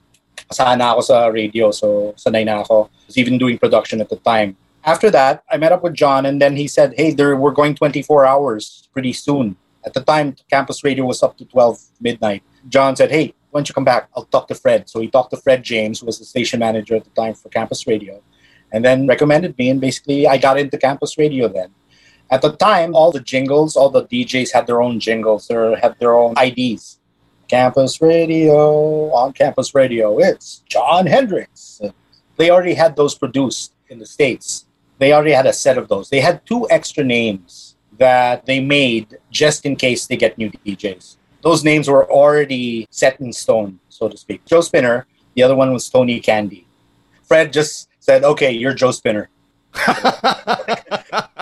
Asahan 0.51 0.83
na 0.83 0.91
ako 0.91 1.01
sa 1.01 1.31
radio, 1.31 1.71
so 1.71 2.11
sanay 2.19 2.43
na 2.43 2.59
ako. 2.59 2.91
I 2.91 3.07
was 3.07 3.17
even 3.17 3.39
doing 3.39 3.55
production 3.57 4.03
at 4.03 4.11
the 4.11 4.19
time. 4.19 4.59
After 4.83 5.09
that, 5.09 5.43
I 5.47 5.55
met 5.55 5.71
up 5.71 5.83
with 5.83 5.93
John, 5.93 6.25
and 6.25 6.41
then 6.41 6.57
he 6.57 6.67
said, 6.67 6.93
hey, 6.97 7.15
there, 7.15 7.37
we're 7.37 7.55
going 7.55 7.73
24 7.73 8.25
hours 8.25 8.89
pretty 8.91 9.13
soon. 9.13 9.55
At 9.85 9.93
the 9.93 10.01
time, 10.01 10.35
campus 10.51 10.83
radio 10.83 11.05
was 11.05 11.23
up 11.23 11.37
to 11.37 11.45
12 11.45 11.79
midnight. 12.01 12.43
John 12.67 12.95
said, 12.95 13.11
hey, 13.11 13.33
why 13.51 13.59
don't 13.59 13.69
you 13.69 13.75
come 13.75 13.85
back? 13.85 14.09
I'll 14.15 14.25
talk 14.25 14.47
to 14.49 14.55
Fred. 14.55 14.89
So 14.89 14.99
he 14.99 15.07
talked 15.07 15.31
to 15.31 15.37
Fred 15.37 15.63
James, 15.63 15.99
who 15.99 16.05
was 16.05 16.19
the 16.19 16.25
station 16.25 16.59
manager 16.59 16.95
at 16.95 17.03
the 17.03 17.11
time 17.11 17.33
for 17.33 17.49
campus 17.49 17.87
radio, 17.87 18.21
and 18.71 18.83
then 18.83 19.07
recommended 19.07 19.57
me. 19.57 19.69
And 19.69 19.79
basically, 19.79 20.27
I 20.27 20.37
got 20.37 20.59
into 20.59 20.77
campus 20.77 21.17
radio 21.17 21.47
then. 21.47 21.69
At 22.31 22.41
the 22.41 22.55
time, 22.55 22.95
all 22.95 23.11
the 23.11 23.19
jingles, 23.19 23.75
all 23.75 23.89
the 23.89 24.05
DJs 24.05 24.53
had 24.53 24.67
their 24.67 24.81
own 24.81 24.99
jingles, 24.99 25.51
or 25.51 25.75
had 25.77 25.99
their 25.99 26.15
own 26.15 26.33
IDs. 26.39 26.97
Campus 27.51 28.01
radio, 28.01 29.11
on 29.11 29.33
campus 29.33 29.75
radio, 29.75 30.19
it's 30.19 30.63
John 30.69 31.05
Hendricks. 31.05 31.81
They 32.37 32.49
already 32.49 32.73
had 32.73 32.95
those 32.95 33.13
produced 33.13 33.73
in 33.89 33.99
the 33.99 34.05
States. 34.05 34.67
They 34.99 35.11
already 35.11 35.33
had 35.33 35.45
a 35.45 35.51
set 35.51 35.77
of 35.77 35.89
those. 35.89 36.09
They 36.09 36.21
had 36.21 36.45
two 36.45 36.65
extra 36.69 37.03
names 37.03 37.75
that 37.97 38.45
they 38.45 38.61
made 38.61 39.17
just 39.31 39.65
in 39.65 39.75
case 39.75 40.07
they 40.07 40.15
get 40.15 40.37
new 40.37 40.49
DJs. 40.65 41.17
Those 41.41 41.65
names 41.65 41.89
were 41.89 42.09
already 42.09 42.87
set 42.89 43.19
in 43.19 43.33
stone, 43.33 43.81
so 43.89 44.07
to 44.07 44.15
speak. 44.15 44.45
Joe 44.45 44.61
Spinner, 44.61 45.05
the 45.33 45.43
other 45.43 45.57
one 45.57 45.73
was 45.73 45.89
Tony 45.89 46.21
Candy. 46.21 46.65
Fred 47.23 47.51
just 47.51 47.89
said, 47.99 48.23
okay, 48.23 48.53
you're 48.53 48.73
Joe 48.73 48.91
Spinner. 48.91 49.29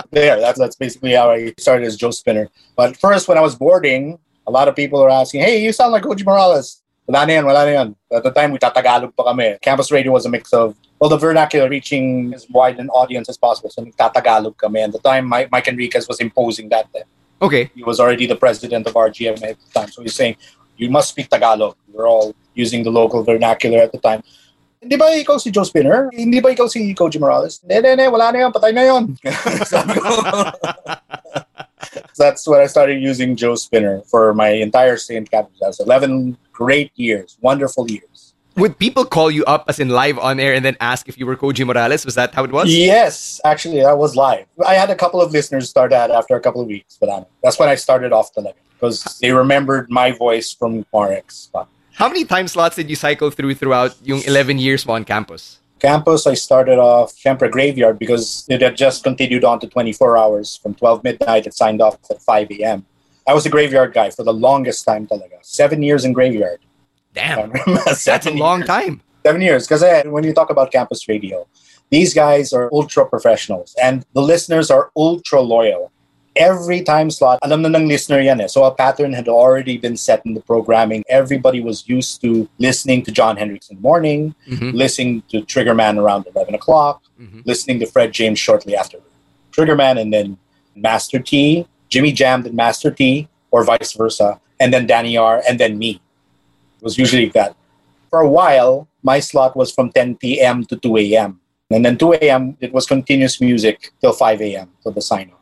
there, 0.10 0.40
that's, 0.40 0.58
that's 0.58 0.76
basically 0.76 1.14
how 1.14 1.30
I 1.30 1.54
started 1.60 1.86
as 1.86 1.98
Joe 1.98 2.10
Spinner. 2.10 2.50
But 2.76 2.98
first, 2.98 3.28
when 3.28 3.38
I 3.38 3.42
was 3.42 3.54
boarding, 3.54 4.18
a 4.50 4.52
lot 4.52 4.68
of 4.68 4.76
people 4.76 5.00
are 5.00 5.10
asking, 5.10 5.42
hey, 5.42 5.64
you 5.64 5.72
sound 5.72 5.92
like 5.92 6.04
Koji 6.04 6.26
Morales. 6.26 6.82
Wala 7.08 7.26
na 7.26 7.34
yan, 7.34 7.46
wala 7.46 7.66
na 7.66 7.72
yan. 7.72 7.96
At 8.12 8.24
the 8.24 8.32
time, 8.32 8.52
we 8.52 8.58
tatagalog 8.58 9.16
pa 9.16 9.24
kami. 9.30 9.58
Campus 9.62 9.92
radio 9.92 10.12
was 10.12 10.26
a 10.26 10.30
mix 10.30 10.52
of, 10.54 10.76
well, 10.98 11.10
the 11.10 11.18
vernacular 11.18 11.70
reaching 11.70 12.34
as 12.34 12.50
wide 12.50 12.80
an 12.80 12.90
audience 12.90 13.30
as 13.30 13.38
possible. 13.38 13.70
So 13.70 13.86
tatagalog 13.86 14.58
kami. 14.58 14.82
At 14.82 14.92
the 14.92 15.00
time, 15.00 15.28
Mike, 15.28 15.50
Mike 15.52 15.68
Enriquez 15.68 16.08
was 16.08 16.20
imposing 16.20 16.70
that 16.70 16.88
then. 16.94 17.06
Okay. 17.42 17.70
He 17.76 17.84
was 17.84 18.00
already 18.00 18.26
the 18.26 18.36
president 18.36 18.88
of 18.88 18.94
RGM 18.94 19.42
at 19.44 19.58
the 19.62 19.70
time. 19.80 19.90
So 19.92 20.02
he's 20.02 20.16
saying, 20.16 20.36
you 20.78 20.90
must 20.90 21.10
speak 21.10 21.30
Tagalog. 21.30 21.76
We're 21.94 22.08
all 22.08 22.34
using 22.56 22.84
the 22.84 22.92
local 22.92 23.24
vernacular 23.24 23.80
at 23.80 23.92
the 23.92 24.00
time. 24.00 24.24
Hindi 24.80 24.96
ba 24.96 25.12
ikaw 25.12 25.36
si 25.36 25.52
Joe 25.52 25.68
Spinner? 25.68 26.08
Hindi 26.16 26.40
ba 26.40 26.56
ikaw 26.56 26.72
si 26.72 26.80
Koji 26.96 27.20
Morales? 27.20 27.60
Hindi, 27.60 27.84
hindi, 27.84 27.90
hindi. 28.00 28.08
Wala 28.08 28.32
na 28.32 28.38
yan. 28.48 28.52
Patay 28.56 28.72
na 28.72 28.84
yun. 28.88 29.04
Sabi 29.68 30.00
ko. 30.00 30.08
That's 32.16 32.48
when 32.48 32.64
I 32.64 32.68
started 32.68 33.04
using 33.04 33.36
Joe 33.36 33.56
Spinner 33.56 34.02
for 34.08 34.34
my 34.34 34.56
entire 34.56 34.96
stay 34.96 35.20
in. 35.20 35.28
That's 35.60 35.80
11 35.84 36.38
great 36.52 36.92
years, 36.96 37.36
wonderful 37.42 37.92
years. 37.92 38.34
Would 38.56 38.80
people 38.80 39.04
call 39.04 39.32
you 39.32 39.44
up 39.46 39.66
as 39.68 39.80
in 39.80 39.88
live 39.90 40.20
on 40.20 40.40
air 40.40 40.54
and 40.54 40.64
then 40.64 40.76
ask 40.80 41.08
if 41.08 41.18
you 41.20 41.26
were 41.26 41.36
Koji 41.36 41.66
Morales? 41.68 42.06
Was 42.06 42.16
that 42.16 42.34
how 42.34 42.44
it 42.44 42.52
was? 42.52 42.72
Yes, 42.72 43.40
actually, 43.44 43.82
that 43.84 43.98
was 43.98 44.16
live. 44.16 44.48
I 44.66 44.76
had 44.76 44.90
a 44.90 44.96
couple 44.96 45.22
of 45.22 45.32
listeners 45.32 45.70
start 45.70 45.92
that 45.92 46.12
after 46.12 46.36
a 46.36 46.42
couple 46.42 46.60
of 46.62 46.68
weeks, 46.68 46.98
but 47.00 47.08
um, 47.10 47.26
that's 47.44 47.60
when 47.60 47.68
I 47.70 47.76
started 47.76 48.12
off 48.12 48.34
the 48.34 48.42
live 48.42 48.56
because 48.76 49.04
they 49.22 49.32
remembered 49.32 49.90
my 49.90 50.12
voice 50.12 50.52
from 50.52 50.86
RX. 50.96 51.50
But 51.52 51.68
How 52.00 52.08
many 52.08 52.24
time 52.24 52.48
slots 52.48 52.78
did 52.78 52.90
you 52.90 52.96
cycle 52.96 53.30
through 53.30 53.56
throughout 53.56 53.94
yung 54.04 54.24
11 54.24 54.58
years 54.58 54.88
mo 54.88 54.94
on 54.94 55.04
campus? 55.04 55.60
campus, 55.80 56.28
I 56.28 56.34
started 56.34 56.80
off 56.80 57.16
Syempre 57.16 57.52
Graveyard 57.52 58.00
because 58.00 58.46
it 58.50 58.62
had 58.62 58.76
just 58.76 59.04
continued 59.04 59.44
on 59.44 59.60
to 59.60 59.68
24 59.68 60.18
hours. 60.18 60.60
From 60.64 60.76
12 60.76 61.04
midnight, 61.04 61.48
it 61.48 61.54
signed 61.54 61.82
off 61.82 61.98
at 62.10 62.22
5 62.22 62.52
a.m. 62.52 62.86
I 63.28 63.34
was 63.34 63.46
a 63.46 63.50
graveyard 63.50 63.94
guy 63.94 64.10
for 64.10 64.24
the 64.24 64.34
longest 64.34 64.86
time 64.86 65.08
talaga. 65.08 65.40
Seven 65.42 65.84
years 65.84 66.04
in 66.04 66.14
graveyard. 66.14 66.60
Damn. 67.14 67.52
That's 67.66 68.04
That's 68.04 68.28
a 68.28 68.32
long 68.32 68.64
time. 68.64 69.02
seven 69.26 69.42
years 69.42 69.68
because 69.68 69.84
eh, 69.84 70.04
when 70.08 70.24
you 70.24 70.34
talk 70.34 70.50
about 70.50 70.72
campus 70.72 71.08
radio 71.08 71.46
these 71.90 72.14
guys 72.14 72.54
are 72.54 72.70
ultra 72.72 73.06
professionals 73.06 73.76
and 73.82 74.06
the 74.14 74.22
listeners 74.22 74.72
are 74.72 74.92
ultra 74.96 75.42
loyal 75.42 75.92
every 76.40 76.80
time 76.82 77.12
slot 77.12 77.38
alam 77.44 77.62
na 77.62 77.70
ng 77.76 77.86
listener 77.86 78.24
yan 78.24 78.40
eh. 78.40 78.48
so 78.48 78.64
a 78.64 78.72
pattern 78.74 79.12
had 79.12 79.28
already 79.28 79.76
been 79.78 80.00
set 80.00 80.24
in 80.26 80.34
the 80.34 80.40
programming 80.42 81.04
everybody 81.12 81.60
was 81.60 81.84
used 81.86 82.24
to 82.24 82.48
listening 82.58 83.04
to 83.04 83.12
john 83.12 83.36
hendricks 83.36 83.68
in 83.70 83.76
the 83.76 83.84
morning 83.84 84.34
Mhm. 84.48 84.72
listening 84.74 85.20
to 85.28 85.44
triggerman 85.44 86.00
around 86.00 86.24
11 86.34 86.56
o'clock 86.56 87.04
Mhm. 87.20 87.44
listening 87.44 87.78
to 87.84 87.86
fred 87.86 88.16
james 88.16 88.40
shortly 88.40 88.74
after 88.74 88.98
triggerman 89.52 90.00
and 90.00 90.16
then 90.16 90.40
master 90.74 91.20
t 91.20 91.68
jimmy 91.92 92.16
Jam 92.16 92.48
and 92.48 92.56
master 92.56 92.90
t 92.90 93.28
or 93.52 93.68
vice 93.68 93.92
versa 93.94 94.40
and 94.64 94.72
then 94.74 94.88
danny 94.88 95.20
r 95.20 95.44
and 95.44 95.60
then 95.60 95.76
me 95.78 96.00
it 96.80 96.84
was 96.88 96.96
usually 96.98 97.28
that 97.36 97.54
for 98.10 98.22
a 98.26 98.32
while, 98.42 98.88
my 99.06 99.20
slot 99.22 99.54
was 99.54 99.70
from 99.70 99.92
10 99.94 100.18
p.m. 100.18 100.66
to 100.66 100.74
2 100.76 100.98
a.m. 100.98 101.38
And 101.70 101.86
then 101.86 101.94
2 101.96 102.18
a.m., 102.18 102.58
it 102.58 102.74
was 102.74 102.90
continuous 102.90 103.38
music 103.40 103.94
till 104.02 104.14
5 104.18 104.42
a.m. 104.42 104.74
till 104.82 104.92
the 104.92 105.02
sign 105.02 105.30
off. 105.30 105.39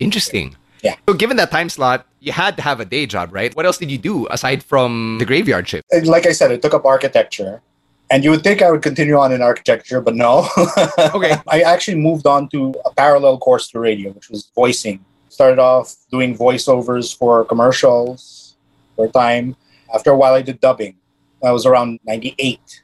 Interesting. 0.00 0.56
Yeah. 0.82 0.96
So 1.08 1.14
given 1.14 1.36
that 1.36 1.50
time 1.50 1.68
slot, 1.68 2.06
you 2.20 2.32
had 2.32 2.56
to 2.56 2.62
have 2.62 2.80
a 2.80 2.84
day 2.84 3.06
job, 3.06 3.32
right? 3.32 3.54
What 3.54 3.66
else 3.66 3.78
did 3.78 3.90
you 3.90 3.98
do 3.98 4.26
aside 4.30 4.62
from 4.62 5.18
the 5.18 5.26
graveyard 5.26 5.68
shift? 5.68 5.84
Like 6.04 6.26
I 6.26 6.32
said, 6.32 6.50
I 6.50 6.56
took 6.56 6.74
up 6.74 6.84
architecture. 6.84 7.62
And 8.10 8.24
you 8.24 8.30
would 8.30 8.42
think 8.42 8.60
I 8.60 8.70
would 8.72 8.82
continue 8.82 9.16
on 9.16 9.30
in 9.30 9.40
architecture, 9.40 10.00
but 10.00 10.16
no. 10.16 10.48
Okay. 11.14 11.36
I 11.46 11.62
actually 11.62 11.96
moved 11.96 12.26
on 12.26 12.48
to 12.48 12.74
a 12.84 12.92
parallel 12.92 13.38
course 13.38 13.68
to 13.70 13.78
radio, 13.78 14.10
which 14.10 14.28
was 14.28 14.50
voicing. 14.54 15.04
Started 15.28 15.60
off 15.60 15.94
doing 16.10 16.36
voiceovers 16.36 17.16
for 17.16 17.44
commercials 17.44 18.56
for 18.96 19.04
a 19.04 19.08
time. 19.08 19.54
After 19.94 20.10
a 20.10 20.16
while, 20.16 20.34
I 20.34 20.42
did 20.42 20.60
dubbing. 20.60 20.96
That 21.42 21.52
was 21.52 21.66
around 21.66 22.00
98. 22.04 22.82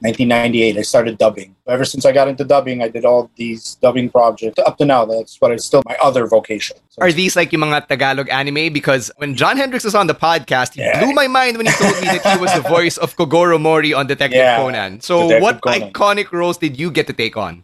1998, 0.00 0.76
I 0.76 0.82
started 0.82 1.16
dubbing. 1.18 1.54
Ever 1.66 1.84
since 1.84 2.04
I 2.04 2.12
got 2.12 2.28
into 2.28 2.44
dubbing, 2.44 2.82
I 2.82 2.88
did 2.88 3.04
all 3.04 3.30
these 3.36 3.76
dubbing 3.80 4.10
projects. 4.10 4.58
Up 4.66 4.76
to 4.78 4.84
now, 4.84 5.04
that's 5.06 5.40
what 5.40 5.52
is 5.52 5.64
still 5.64 5.82
my 5.86 5.96
other 6.02 6.26
vocation. 6.26 6.76
So 6.90 7.00
Are 7.00 7.12
these 7.12 7.36
like 7.36 7.52
yung 7.52 7.62
mga 7.62 7.88
Tagalog 7.88 8.28
anime? 8.28 8.72
Because 8.72 9.10
when 9.16 9.34
John 9.34 9.56
Hendricks 9.56 9.84
was 9.84 9.94
on 9.94 10.06
the 10.06 10.14
podcast, 10.14 10.74
he 10.74 10.82
Yeah. 10.82 11.00
blew 11.02 11.14
my 11.14 11.26
mind 11.28 11.56
when 11.56 11.66
he 11.66 11.72
told 11.72 11.94
me 12.02 12.08
that 12.08 12.20
he 12.26 12.36
was 12.38 12.52
the 12.52 12.60
voice 12.76 12.98
of 12.98 13.16
Kogoro 13.16 13.58
Mori 13.60 13.94
on 13.94 14.06
Detective 14.06 14.36
Yeah. 14.36 14.58
Conan. 14.58 15.00
So 15.00 15.22
Detective 15.28 15.42
what 15.42 15.60
Conan. 15.62 15.90
iconic 15.92 16.32
roles 16.32 16.58
did 16.58 16.78
you 16.78 16.90
get 16.90 17.06
to 17.06 17.12
take 17.14 17.36
on? 17.36 17.62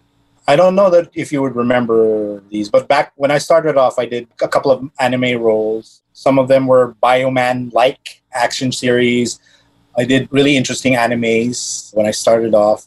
I 0.49 0.57
don't 0.57 0.75
know 0.75 0.89
that 0.91 1.11
if 1.15 1.31
you 1.33 1.43
would 1.43 1.55
remember 1.55 2.43
these, 2.51 2.71
but 2.71 2.89
back 2.89 3.13
when 3.17 3.31
I 3.31 3.39
started 3.39 3.77
off, 3.77 3.99
I 3.99 4.07
did 4.07 4.27
a 4.41 4.49
couple 4.49 4.71
of 4.73 4.83
anime 4.99 5.39
roles. 5.39 6.01
Some 6.15 6.39
of 6.39 6.49
them 6.49 6.67
were 6.67 6.97
Bioman 7.03 7.73
like 7.75 8.23
action 8.33 8.73
series. 8.73 9.39
I 9.99 10.05
did 10.05 10.29
really 10.31 10.57
interesting 10.57 10.95
animes 10.95 11.95
when 11.95 12.07
I 12.07 12.11
started 12.13 12.55
off. 12.55 12.87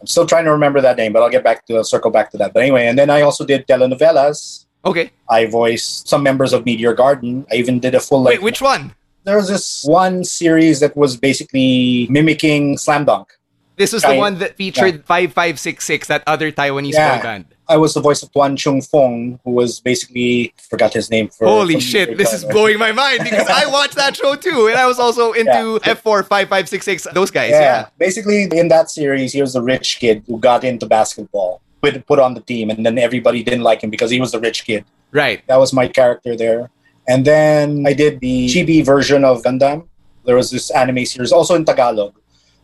I'm 0.00 0.06
still 0.06 0.26
trying 0.26 0.44
to 0.46 0.52
remember 0.52 0.80
that 0.80 0.96
name, 0.96 1.12
but 1.12 1.22
I'll 1.22 1.30
get 1.30 1.44
back 1.44 1.66
to 1.66 1.76
I'll 1.76 1.84
circle 1.84 2.10
back 2.10 2.30
to 2.32 2.38
that. 2.38 2.52
But 2.54 2.62
anyway, 2.62 2.86
and 2.86 2.98
then 2.98 3.10
I 3.10 3.20
also 3.20 3.44
did 3.44 3.66
telenovelas. 3.66 4.64
Okay. 4.84 5.10
I 5.28 5.46
voiced 5.46 6.08
some 6.08 6.22
members 6.22 6.52
of 6.52 6.64
Meteor 6.64 6.94
Garden. 6.94 7.46
I 7.52 7.56
even 7.56 7.80
did 7.80 7.94
a 7.94 8.00
full 8.00 8.22
like 8.22 8.34
Wait, 8.38 8.42
which 8.42 8.62
one? 8.62 8.94
there 9.24 9.36
was 9.36 9.48
this 9.48 9.84
one 9.84 10.24
series 10.24 10.80
that 10.80 10.96
was 10.96 11.16
basically 11.16 12.06
mimicking 12.08 12.78
Slam 12.78 13.04
Dunk. 13.04 13.28
This 13.76 13.92
was 13.92 14.02
the 14.02 14.16
one 14.16 14.38
that 14.38 14.56
featured 14.56 15.04
5566, 15.04 16.08
that 16.08 16.22
other 16.26 16.50
Taiwanese 16.52 16.92
Yeah. 16.92 17.16
boy 17.16 17.22
band. 17.22 17.44
I 17.70 17.76
was 17.76 17.94
the 17.94 18.00
voice 18.00 18.20
of 18.24 18.32
Tuan 18.32 18.56
Chung 18.56 18.82
Fong, 18.82 19.38
who 19.44 19.52
was 19.52 19.78
basically 19.78 20.52
forgot 20.70 20.92
his 20.92 21.08
name 21.08 21.28
for 21.28 21.46
Holy 21.46 21.78
shit, 21.78 22.18
this 22.18 22.32
is 22.32 22.44
blowing 22.44 22.78
my 22.78 22.90
mind 22.90 23.20
because 23.22 23.46
I 23.48 23.64
watched 23.78 23.94
that 23.94 24.16
show 24.16 24.34
too. 24.34 24.66
And 24.68 24.76
I 24.76 24.86
was 24.86 24.98
also 24.98 25.30
into 25.32 25.78
Yeah. 25.86 25.94
F4, 25.94 26.26
5566, 26.26 27.06
those 27.14 27.30
guys. 27.30 27.50
yeah. 27.52 27.60
Yeah. 27.60 27.86
Basically, 27.96 28.42
in 28.50 28.66
that 28.68 28.90
series, 28.90 29.32
he 29.32 29.40
was 29.40 29.52
the 29.52 29.62
rich 29.62 29.98
kid 30.00 30.24
who 30.26 30.38
got 30.40 30.64
into 30.64 30.86
basketball, 30.86 31.62
put 31.80 31.94
put 32.06 32.18
on 32.18 32.34
the 32.34 32.40
team, 32.40 32.70
and 32.70 32.84
then 32.84 32.98
everybody 32.98 33.44
didn't 33.44 33.62
like 33.62 33.82
him 33.84 33.90
because 33.90 34.10
he 34.10 34.20
was 34.20 34.32
the 34.32 34.40
rich 34.40 34.64
kid. 34.64 34.84
Right. 35.12 35.40
That 35.46 35.58
was 35.62 35.72
my 35.72 35.86
character 35.86 36.34
there. 36.36 36.70
And 37.06 37.24
then 37.24 37.84
I 37.86 37.92
did 37.94 38.18
the 38.20 38.46
chibi 38.52 38.84
version 38.84 39.24
of 39.24 39.42
Gundam. 39.42 39.86
There 40.26 40.36
was 40.36 40.50
this 40.50 40.70
anime 40.70 41.06
series, 41.06 41.30
also 41.32 41.54
in 41.54 41.64
Tagalog. 41.64 42.14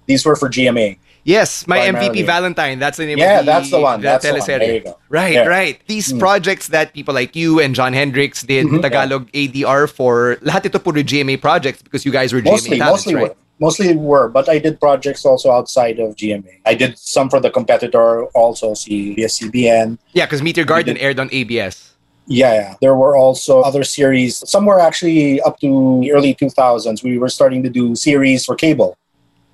These 0.06 0.24
were 0.26 0.36
for 0.36 0.48
GMA. 0.48 0.98
Yes, 1.26 1.66
my 1.66 1.90
Primarily. 1.90 2.22
MVP 2.22 2.26
Valentine. 2.26 2.78
That's 2.78 2.98
the 2.98 3.06
name 3.06 3.18
Yeah, 3.18 3.40
of 3.40 3.46
the, 3.46 3.50
that's 3.50 3.70
the 3.74 3.80
one. 3.82 3.98
the 4.00 4.06
That's 4.06 4.22
the 4.24 4.38
one. 4.38 4.46
There 4.46 4.74
you 4.74 4.80
go. 4.86 4.94
Right, 5.10 5.34
Yeah. 5.34 5.50
right. 5.50 5.74
These 5.90 6.12
Mm. 6.14 6.20
projects 6.22 6.68
that 6.70 6.94
people 6.94 7.14
like 7.18 7.34
you 7.34 7.58
and 7.58 7.74
John 7.74 7.92
Hendricks 7.98 8.46
did 8.46 8.70
Mhm. 8.70 8.78
Tagalog 8.80 9.26
ADR 9.34 9.90
for, 9.90 10.38
lahat 10.46 10.70
ito 10.70 10.78
puro 10.78 11.02
GMA 11.02 11.34
projects 11.36 11.82
because 11.82 12.06
you 12.06 12.12
guys 12.14 12.30
were 12.30 12.38
GMA 12.38 12.54
Mostly, 12.54 12.78
talents, 12.78 13.02
mostly 13.02 13.14
right? 13.18 13.34
were. 13.34 13.34
Mostly 13.58 13.96
were, 13.96 14.28
but 14.30 14.46
I 14.48 14.62
did 14.62 14.78
projects 14.78 15.26
also 15.26 15.50
outside 15.50 15.98
of 15.98 16.14
GMA. 16.14 16.60
I 16.62 16.74
did 16.78 16.94
some 16.94 17.26
for 17.26 17.40
the 17.42 17.50
competitor, 17.50 18.28
ABS-CBN. 18.36 19.98
Yeah, 20.12 20.26
because 20.30 20.42
Meteor 20.46 20.64
Garden 20.64 20.94
did- 20.94 21.02
aired 21.02 21.18
on 21.18 21.28
ABS. 21.32 21.96
Yeah, 22.28 22.52
yeah. 22.54 22.74
There 22.82 22.94
were 22.94 23.16
also 23.16 23.62
other 23.62 23.82
series. 23.82 24.42
Some 24.46 24.66
were 24.66 24.78
actually 24.78 25.40
up 25.42 25.58
to 25.64 26.00
the 26.02 26.12
early 26.12 26.34
2000s. 26.34 27.02
We 27.02 27.18
were 27.18 27.30
starting 27.30 27.62
to 27.62 27.70
do 27.70 27.94
series 27.96 28.44
for 28.44 28.54
cable. 28.54 28.94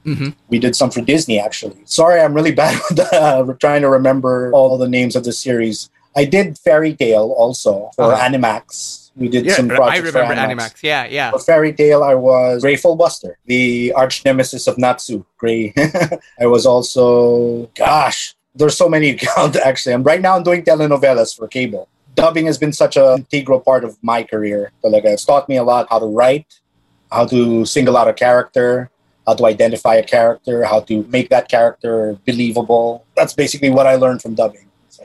Mhm. 0.05 0.35
We 0.49 0.59
did 0.59 0.75
some 0.75 0.91
for 0.91 1.01
Disney, 1.01 1.39
actually. 1.39 1.77
Sorry, 1.85 2.21
I'm 2.21 2.35
really 2.35 2.53
bad 2.63 2.81
with 2.91 3.01
uh, 3.13 3.45
trying 3.61 3.83
to 3.83 3.89
remember 3.89 4.51
all 4.53 4.77
the 4.79 4.89
names 4.89 5.15
of 5.17 5.25
the 5.25 5.33
series. 5.33 5.91
I 6.17 6.25
did 6.27 6.59
Fairy 6.59 6.95
Tail 6.95 7.33
also 7.39 7.91
for 7.97 8.13
Uh-huh. 8.13 8.29
Animax. 8.29 9.11
We 9.17 9.29
did 9.29 9.45
Yeah, 9.45 9.55
some 9.57 9.71
I 9.71 9.77
projects 9.77 10.07
remember 10.13 10.35
for 10.35 10.41
Animax. 10.41 10.83
Yeah, 10.83 11.05
yeah. 11.07 11.31
For 11.31 11.39
Fairy 11.39 11.73
Tail, 11.73 12.03
I 12.03 12.15
was 12.15 12.63
Gray 12.63 12.77
Fullbuster, 12.77 13.35
the 13.47 13.93
arch 13.95 14.25
nemesis 14.25 14.67
of 14.67 14.77
Natsu. 14.79 15.25
Grey. 15.39 15.73
I 16.41 16.47
was 16.47 16.65
also, 16.67 17.67
gosh, 17.77 18.35
there's 18.55 18.77
so 18.77 18.89
many 18.89 19.11
accounts 19.17 19.57
actually. 19.59 19.95
And 19.95 20.05
right 20.05 20.21
now, 20.21 20.37
I'm 20.37 20.43
doing 20.43 20.63
telenovelas 20.65 21.37
for 21.37 21.47
cable. 21.49 21.89
Dubbing 22.15 22.45
has 22.47 22.59
been 22.59 22.73
such 22.73 22.97
an 22.97 23.19
integral 23.21 23.61
part 23.61 23.85
of 23.85 23.97
my 24.03 24.23
career. 24.23 24.73
Talaga. 24.85 25.07
It's 25.17 25.25
taught 25.25 25.49
me 25.49 25.57
a 25.57 25.65
lot 25.65 25.87
how 25.89 25.99
to 25.99 26.07
write, 26.07 26.61
how 27.11 27.25
to 27.27 27.65
single 27.65 27.97
out 27.97 28.09
a 28.09 28.13
character, 28.13 28.91
how 29.27 29.35
to 29.35 29.47
identify 29.47 29.95
a 29.97 30.03
character, 30.05 30.65
how 30.65 30.81
to 30.81 31.05
make 31.09 31.29
that 31.31 31.49
character 31.49 32.17
believable. 32.27 33.05
That's 33.17 33.35
basically 33.35 33.71
what 33.71 33.87
I 33.87 33.95
learned 33.97 34.21
from 34.23 34.35
dubbing. 34.35 34.67
So, 34.89 35.05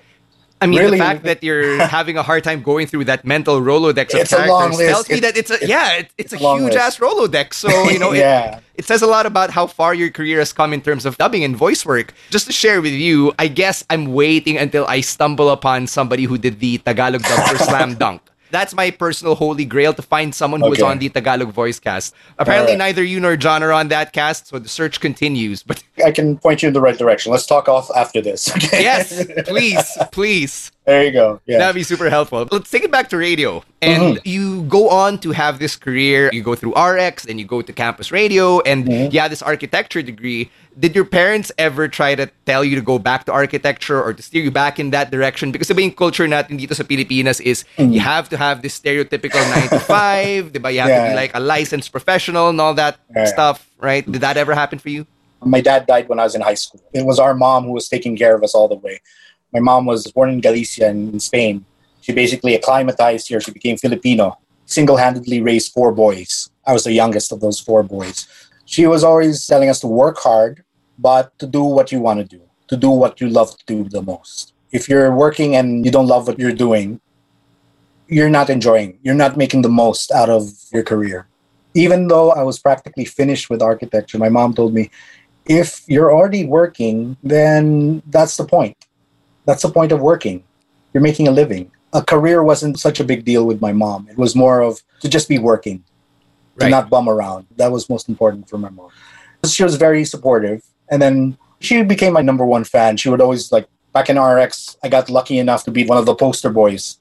I 0.60 0.66
mean, 0.66 0.80
Really? 0.80 0.98
the 0.98 1.04
fact 1.04 1.24
that 1.24 1.44
you're 1.44 1.86
having 1.98 2.18
a 2.18 2.24
hard 2.24 2.44
time 2.44 2.64
going 2.64 2.88
through 2.88 3.06
that 3.06 3.26
mental 3.26 3.62
Rolodex 3.62 4.14
of 4.16 4.22
It's 4.22 4.34
a 4.34 4.38
long 4.48 4.72
characters 4.74 4.78
list. 4.80 4.90
tells 4.92 5.10
me 5.10 5.20
that 5.22 5.38
it's 5.38 5.52
a 5.52 5.58
yeah, 5.68 5.94
it, 6.02 6.10
it's, 6.18 6.34
it's 6.34 6.42
a 6.42 6.46
a 6.46 6.58
huge 6.58 6.74
list. 6.74 6.78
ass 6.78 6.98
Rolodex. 6.98 7.54
So 7.54 7.70
you 7.90 8.00
know, 8.00 8.12
it, 8.14 8.64
it 8.76 8.86
says 8.86 9.02
a 9.04 9.08
lot 9.08 9.26
about 9.26 9.52
how 9.52 9.68
far 9.68 9.94
your 9.94 10.10
career 10.10 10.40
has 10.40 10.52
come 10.54 10.74
in 10.74 10.82
terms 10.82 11.06
of 11.06 11.18
dubbing 11.18 11.44
and 11.44 11.56
voice 11.56 11.86
work. 11.86 12.14
Just 12.32 12.48
to 12.48 12.54
share 12.54 12.82
with 12.82 12.94
you, 12.94 13.34
I 13.38 13.48
guess 13.50 13.86
I'm 13.90 14.14
waiting 14.14 14.58
until 14.58 14.86
I 14.88 15.02
stumble 15.02 15.50
upon 15.52 15.86
somebody 15.86 16.24
who 16.24 16.38
did 16.40 16.60
the 16.60 16.80
Tagalog 16.80 17.22
dub 17.22 17.48
for 17.50 17.58
Slam 17.70 17.94
Dunk. 17.96 18.22
That's 18.52 18.74
my 18.74 18.92
personal 18.92 19.36
holy 19.36 19.66
grail 19.66 19.94
to 19.94 20.02
find 20.02 20.34
someone 20.34 20.62
who 20.62 20.70
was 20.70 20.82
on 20.82 21.00
the 21.00 21.10
Tagalog 21.10 21.52
voice 21.52 21.80
cast. 21.80 22.16
Apparently, 22.38 22.74
Alright. 22.74 22.78
neither 22.78 23.04
you 23.04 23.20
nor 23.20 23.36
John 23.38 23.64
are 23.64 23.72
on 23.72 23.90
that 23.90 24.14
cast, 24.14 24.48
so 24.48 24.60
the 24.60 24.70
search 24.70 25.00
continues. 25.00 25.64
But 25.64 25.84
I 26.06 26.12
can 26.12 26.38
point 26.38 26.62
you 26.64 26.68
in 26.68 26.74
the 26.74 26.82
right 26.82 26.98
direction. 26.98 27.32
Let's 27.32 27.46
talk 27.46 27.68
off 27.68 27.90
after 27.96 28.22
this. 28.22 28.50
Okay. 28.56 28.82
yes, 28.82 29.26
please, 29.46 29.98
please. 30.12 30.72
There 30.88 31.04
you 31.04 31.12
go. 31.12 31.42
Yeah. 31.46 31.58
That'd 31.60 31.76
be 31.76 31.84
super 31.84 32.10
helpful. 32.10 32.48
Let's 32.50 32.72
take 32.72 32.84
it 32.88 32.92
back 32.92 33.10
to 33.12 33.18
radio. 33.20 33.60
And 33.84 34.16
Mm-hmm. 34.16 34.24
you 34.24 34.64
go 34.72 34.88
on 34.88 35.20
to 35.20 35.36
have 35.36 35.60
this 35.60 35.76
career. 35.76 36.30
You 36.32 36.40
go 36.42 36.56
through 36.56 36.80
RX 36.80 37.26
and 37.28 37.38
you 37.40 37.46
go 37.46 37.60
to 37.62 37.74
campus 37.76 38.08
radio 38.10 38.62
and 38.64 38.88
Mm-hmm. 38.88 39.12
you 39.12 39.20
have 39.20 39.30
this 39.30 39.44
architecture 39.44 40.00
degree. 40.02 40.48
Did 40.80 40.96
your 40.96 41.04
parents 41.04 41.52
ever 41.60 41.90
try 41.92 42.16
to 42.16 42.32
tell 42.48 42.64
you 42.64 42.80
to 42.80 42.82
go 42.82 43.00
back 43.04 43.26
to 43.28 43.34
architecture 43.36 44.00
or 44.02 44.14
to 44.14 44.24
steer 44.24 44.42
you 44.42 44.50
back 44.52 44.80
in 44.80 44.92
that 44.96 45.12
direction? 45.12 45.52
Because 45.52 45.68
the 45.68 45.76
yung 45.76 45.92
culture 45.92 46.24
natin 46.24 46.56
dito 46.56 46.72
sa 46.72 46.88
Pilipinas 46.88 47.42
is 47.44 47.66
you 47.76 48.00
have 48.00 48.30
to 48.32 48.38
have 48.40 48.62
this 48.64 48.80
stereotypical 48.80 49.44
9 49.44 49.68
to 49.76 49.80
5, 49.84 50.52
diba? 50.56 50.72
You 50.72 50.80
have 50.88 50.88
to 50.88 50.96
Mm-hmm. 51.04 51.12
Be 51.12 51.16
like 51.20 51.36
a 51.36 51.44
licensed 51.44 51.92
professional 51.92 52.48
and 52.48 52.62
all 52.64 52.74
that 52.80 52.96
Yeah. 53.12 53.26
stuff, 53.28 53.68
right? 53.84 54.08
Did 54.08 54.24
that 54.24 54.38
ever 54.40 54.56
happen 54.56 54.80
for 54.80 54.88
you? 54.88 55.04
My 55.44 55.60
dad 55.60 55.84
died 55.86 56.08
when 56.08 56.18
I 56.18 56.24
was 56.24 56.34
in 56.34 56.40
high 56.42 56.56
school. 56.58 56.80
It 56.96 57.04
was 57.06 57.20
our 57.20 57.36
mom 57.36 57.66
who 57.68 57.76
was 57.76 57.92
taking 57.92 58.16
care 58.16 58.32
of 58.34 58.42
us 58.42 58.56
all 58.56 58.72
the 58.72 58.80
way. 58.80 59.04
My 59.54 59.60
mom 59.60 59.86
was 59.86 60.12
born 60.12 60.30
in 60.30 60.42
Galicia 60.42 60.90
in, 60.90 61.14
in 61.14 61.20
Spain. 61.20 61.66
She 62.02 62.14
basically 62.14 62.56
acclimatized 62.56 63.28
here. 63.28 63.40
She 63.40 63.52
became 63.52 63.78
Filipino. 63.78 64.38
Single 64.66 64.98
handedly 64.98 65.42
raised 65.42 65.72
four 65.72 65.92
boys. 65.92 66.50
I 66.66 66.74
was 66.74 66.84
the 66.84 66.92
youngest 66.92 67.32
of 67.32 67.40
those 67.40 67.60
four 67.60 67.84
boys. 67.84 68.28
She 68.66 68.86
was 68.86 69.04
always 69.04 69.46
telling 69.48 69.70
us 69.70 69.80
to 69.80 69.88
work 69.88 70.18
hard, 70.18 70.64
but 71.00 71.38
to 71.40 71.48
do 71.48 71.64
what 71.64 71.92
you 71.92 72.02
want 72.02 72.20
to 72.20 72.26
do, 72.26 72.42
to 72.68 72.76
do 72.76 72.90
what 72.90 73.22
you 73.22 73.30
love 73.30 73.58
to 73.58 73.66
do 73.66 73.84
the 73.88 74.02
most. 74.02 74.54
If 74.72 74.90
you're 74.90 75.16
working 75.16 75.56
and 75.56 75.86
you 75.86 75.92
don't 75.92 76.08
love 76.08 76.28
what 76.28 76.38
you're 76.38 76.52
doing, 76.52 77.00
you're 78.10 78.30
not 78.30 78.50
enjoying, 78.50 79.00
you're 79.04 79.16
not 79.16 79.38
making 79.38 79.62
the 79.62 79.70
most 79.70 80.12
out 80.12 80.30
of 80.30 80.50
your 80.74 80.84
career. 80.84 81.28
Even 81.74 82.08
though 82.08 82.32
I 82.32 82.44
was 82.44 82.60
practically 82.60 83.06
finished 83.06 83.50
with 83.50 83.62
architecture, 83.62 84.18
my 84.18 84.30
mom 84.30 84.54
told 84.54 84.74
me, 84.74 84.90
if 85.46 85.84
you're 85.88 86.12
already 86.12 86.44
working, 86.46 87.16
then 87.24 88.02
that's 88.08 88.36
the 88.36 88.46
point. 88.46 88.87
That's 89.48 89.64
the 89.64 89.70
point 89.70 89.92
of 89.92 90.02
working. 90.02 90.44
You're 90.94 91.02
making 91.02 91.28
a 91.28 91.32
living. 91.32 91.72
A 91.94 92.04
career 92.04 92.44
wasn't 92.44 92.80
such 92.80 93.00
a 93.00 93.04
big 93.04 93.24
deal 93.24 93.48
with 93.48 93.62
my 93.62 93.72
mom. 93.72 94.08
It 94.12 94.18
was 94.18 94.36
more 94.36 94.60
of 94.62 94.84
to 95.00 95.08
just 95.10 95.28
be 95.30 95.40
working, 95.40 95.84
to 96.60 96.66
Right. 96.66 96.70
not 96.70 96.90
bum 96.90 97.08
around. 97.08 97.48
That 97.56 97.72
was 97.72 97.90
most 97.90 98.10
important 98.10 98.50
for 98.50 98.58
my 98.58 98.70
mom. 98.70 98.90
She 99.46 99.64
was 99.64 99.76
very 99.78 100.04
supportive. 100.04 100.62
And 100.92 101.02
then 101.02 101.38
she 101.60 101.82
became 101.84 102.14
my 102.14 102.22
number 102.22 102.46
one 102.46 102.66
fan. 102.66 102.98
She 102.98 103.10
would 103.10 103.22
always 103.22 103.52
like 103.52 103.68
back 103.94 104.10
in 104.10 104.20
RX, 104.20 104.78
I 104.84 104.90
got 104.90 105.10
lucky 105.10 105.40
enough 105.40 105.64
to 105.64 105.72
be 105.72 105.86
one 105.86 105.98
of 105.98 106.06
the 106.06 106.14
poster 106.16 106.50
boys. 106.50 107.00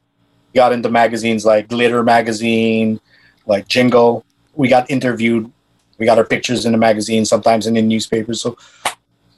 Got 0.55 0.73
into 0.73 0.89
magazines 0.89 1.45
like 1.45 1.69
Glitter 1.69 2.03
magazine, 2.03 3.01
like 3.47 3.67
Jingle. 3.69 4.25
We 4.55 4.69
got 4.69 4.89
interviewed. 4.89 5.51
We 5.99 6.07
got 6.07 6.17
our 6.19 6.25
pictures 6.25 6.65
in 6.65 6.73
the 6.73 6.79
magazine, 6.79 7.25
sometimes 7.25 7.67
in 7.67 7.75
the 7.75 7.83
newspapers. 7.83 8.41
So 8.41 8.57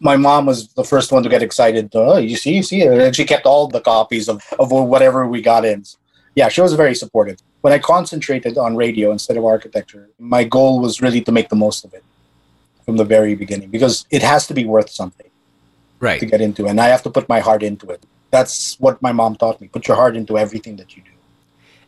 my 0.01 0.17
mom 0.17 0.47
was 0.47 0.69
the 0.75 0.85
first 0.85 1.13
one 1.13 1.23
to 1.23 1.29
get 1.29 1.43
excited. 1.43 1.91
Oh, 1.95 2.19
you 2.19 2.37
see, 2.37 2.55
you 2.57 2.63
see, 2.63 2.83
and 2.83 3.15
she 3.15 3.25
kept 3.25 3.47
all 3.47 3.69
the 3.69 3.81
copies 3.81 4.29
of, 4.29 4.43
of 4.59 4.71
whatever 4.71 5.27
we 5.27 5.43
got 5.43 5.65
in. 5.65 5.85
Yeah, 6.35 6.49
she 6.49 6.61
was 6.61 6.75
very 6.75 6.95
supportive. 6.95 7.39
When 7.63 7.73
I 7.73 7.79
concentrated 7.79 8.57
on 8.57 8.77
radio 8.77 9.11
instead 9.11 9.37
of 9.37 9.45
architecture, 9.45 10.09
my 10.19 10.45
goal 10.45 10.81
was 10.81 11.03
really 11.03 11.21
to 11.23 11.33
make 11.33 11.49
the 11.49 11.57
most 11.57 11.85
of 11.85 11.93
it 11.93 12.05
from 12.85 12.97
the 12.97 13.05
very 13.05 13.35
beginning 13.35 13.71
because 13.71 14.07
it 14.11 14.23
has 14.23 14.47
to 14.47 14.55
be 14.55 14.65
worth 14.65 14.91
something 14.91 15.31
right. 15.99 16.21
to 16.21 16.27
get 16.27 16.41
into, 16.41 16.67
and 16.67 16.81
I 16.81 16.87
have 16.87 17.03
to 17.03 17.11
put 17.11 17.29
my 17.29 17.41
heart 17.41 17.63
into 17.63 17.91
it. 17.91 18.03
That's 18.31 18.79
what 18.79 19.01
my 19.03 19.13
mom 19.13 19.37
taught 19.37 19.61
me. 19.61 19.69
Put 19.69 19.89
your 19.89 19.97
heart 19.97 20.17
into 20.17 20.39
everything 20.39 20.77
that 20.77 20.97
you 20.97 21.03
do. 21.03 21.11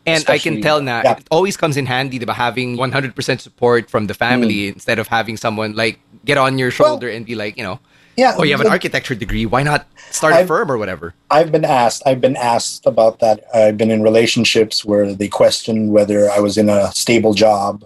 And 0.05 0.25
I 0.27 0.39
can 0.39 0.61
tell 0.61 0.81
now, 0.81 1.01
yeah. 1.03 1.17
it 1.17 1.27
always 1.29 1.55
comes 1.55 1.77
in 1.77 1.85
handy 1.85 2.17
diba, 2.19 2.33
having 2.33 2.75
100% 2.75 3.39
support 3.39 3.89
from 3.89 4.07
the 4.07 4.15
family 4.15 4.67
Hmm. 4.67 4.73
instead 4.73 4.97
of 4.97 5.07
having 5.07 5.37
someone 5.37 5.75
like 5.75 5.99
get 6.25 6.37
on 6.37 6.57
your 6.57 6.71
shoulder 6.71 7.07
and 7.07 7.25
be 7.25 7.35
like, 7.35 7.55
you 7.55 7.63
know, 7.63 7.79
Yeah. 8.21 8.35
oh, 8.37 8.43
you 8.43 8.51
have 8.51 8.61
an 8.61 8.67
architecture 8.77 9.15
degree. 9.15 9.45
Why 9.45 9.63
not 9.63 9.87
start 10.11 10.33
a 10.33 10.37
I've- 10.37 10.47
firm 10.47 10.71
or 10.71 10.77
whatever? 10.77 11.13
I've 11.31 11.51
been 11.51 11.65
asked. 11.65 12.01
I've 12.05 12.21
been 12.21 12.35
asked 12.37 12.85
about 12.85 13.19
that. 13.19 13.37
I've 13.53 13.77
been 13.77 13.89
in 13.91 14.01
relationships 14.03 14.85
where 14.85 15.13
they 15.19 15.27
questioned 15.27 15.91
whether 15.91 16.29
I 16.29 16.39
was 16.39 16.55
in 16.57 16.69
a 16.69 16.91
stable 16.91 17.33
job. 17.33 17.83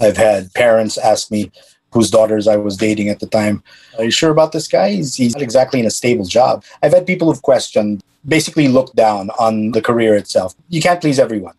I've 0.00 0.16
had 0.16 0.52
parents 0.54 0.98
ask 0.98 1.30
me 1.30 1.50
whose 1.92 2.10
daughters 2.10 2.46
I 2.48 2.56
was 2.56 2.76
dating 2.76 3.08
at 3.08 3.20
the 3.20 3.26
time. 3.26 3.62
Are 3.98 4.04
you 4.04 4.10
sure 4.10 4.30
about 4.30 4.50
this 4.52 4.66
guy? 4.68 4.90
He's, 4.90 5.14
he's 5.14 5.34
not 5.34 5.42
exactly 5.42 5.78
in 5.80 5.86
a 5.86 5.90
stable 5.90 6.26
job. 6.26 6.64
I've 6.82 6.92
had 6.92 7.06
people 7.06 7.28
who've 7.28 7.40
questioned, 7.52 8.02
basically 8.26 8.68
looked 8.68 8.96
down 8.96 9.30
on 9.38 9.70
the 9.70 9.80
career 9.80 10.14
itself. 10.16 10.54
You 10.68 10.82
can't 10.82 11.00
please 11.00 11.18
everyone, 11.18 11.54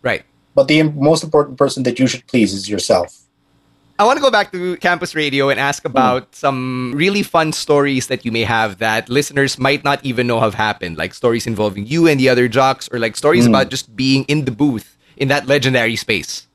Right. 0.00 0.22
but 0.54 0.68
the 0.68 0.84
most 0.84 1.22
important 1.24 1.58
person 1.58 1.82
that 1.82 1.98
you 1.98 2.06
should 2.06 2.26
please 2.28 2.54
is 2.54 2.68
yourself. 2.70 3.18
I 3.98 4.04
want 4.04 4.16
to 4.16 4.22
go 4.22 4.30
back 4.30 4.50
to 4.52 4.76
campus 4.78 5.14
radio 5.14 5.48
and 5.48 5.60
ask 5.60 5.84
about 5.84 6.34
some 6.34 6.92
really 6.96 7.22
fun 7.22 7.52
stories 7.52 8.08
that 8.08 8.24
you 8.24 8.32
may 8.32 8.42
have 8.42 8.78
that 8.78 9.08
listeners 9.08 9.58
might 9.58 9.84
not 9.84 10.04
even 10.04 10.26
know 10.26 10.40
have 10.40 10.54
happened, 10.54 10.98
like 10.98 11.14
stories 11.14 11.46
involving 11.46 11.86
you 11.86 12.08
and 12.08 12.18
the 12.18 12.28
other 12.28 12.48
jocks, 12.48 12.88
or 12.92 12.98
like 12.98 13.16
stories 13.16 13.46
about 13.46 13.66
hmm. 13.66 13.70
just 13.70 13.94
being 13.94 14.24
in 14.24 14.44
the 14.44 14.50
booth 14.50 14.96
in 15.16 15.28
that 15.28 15.46
legendary 15.46 15.96
space. 15.96 16.48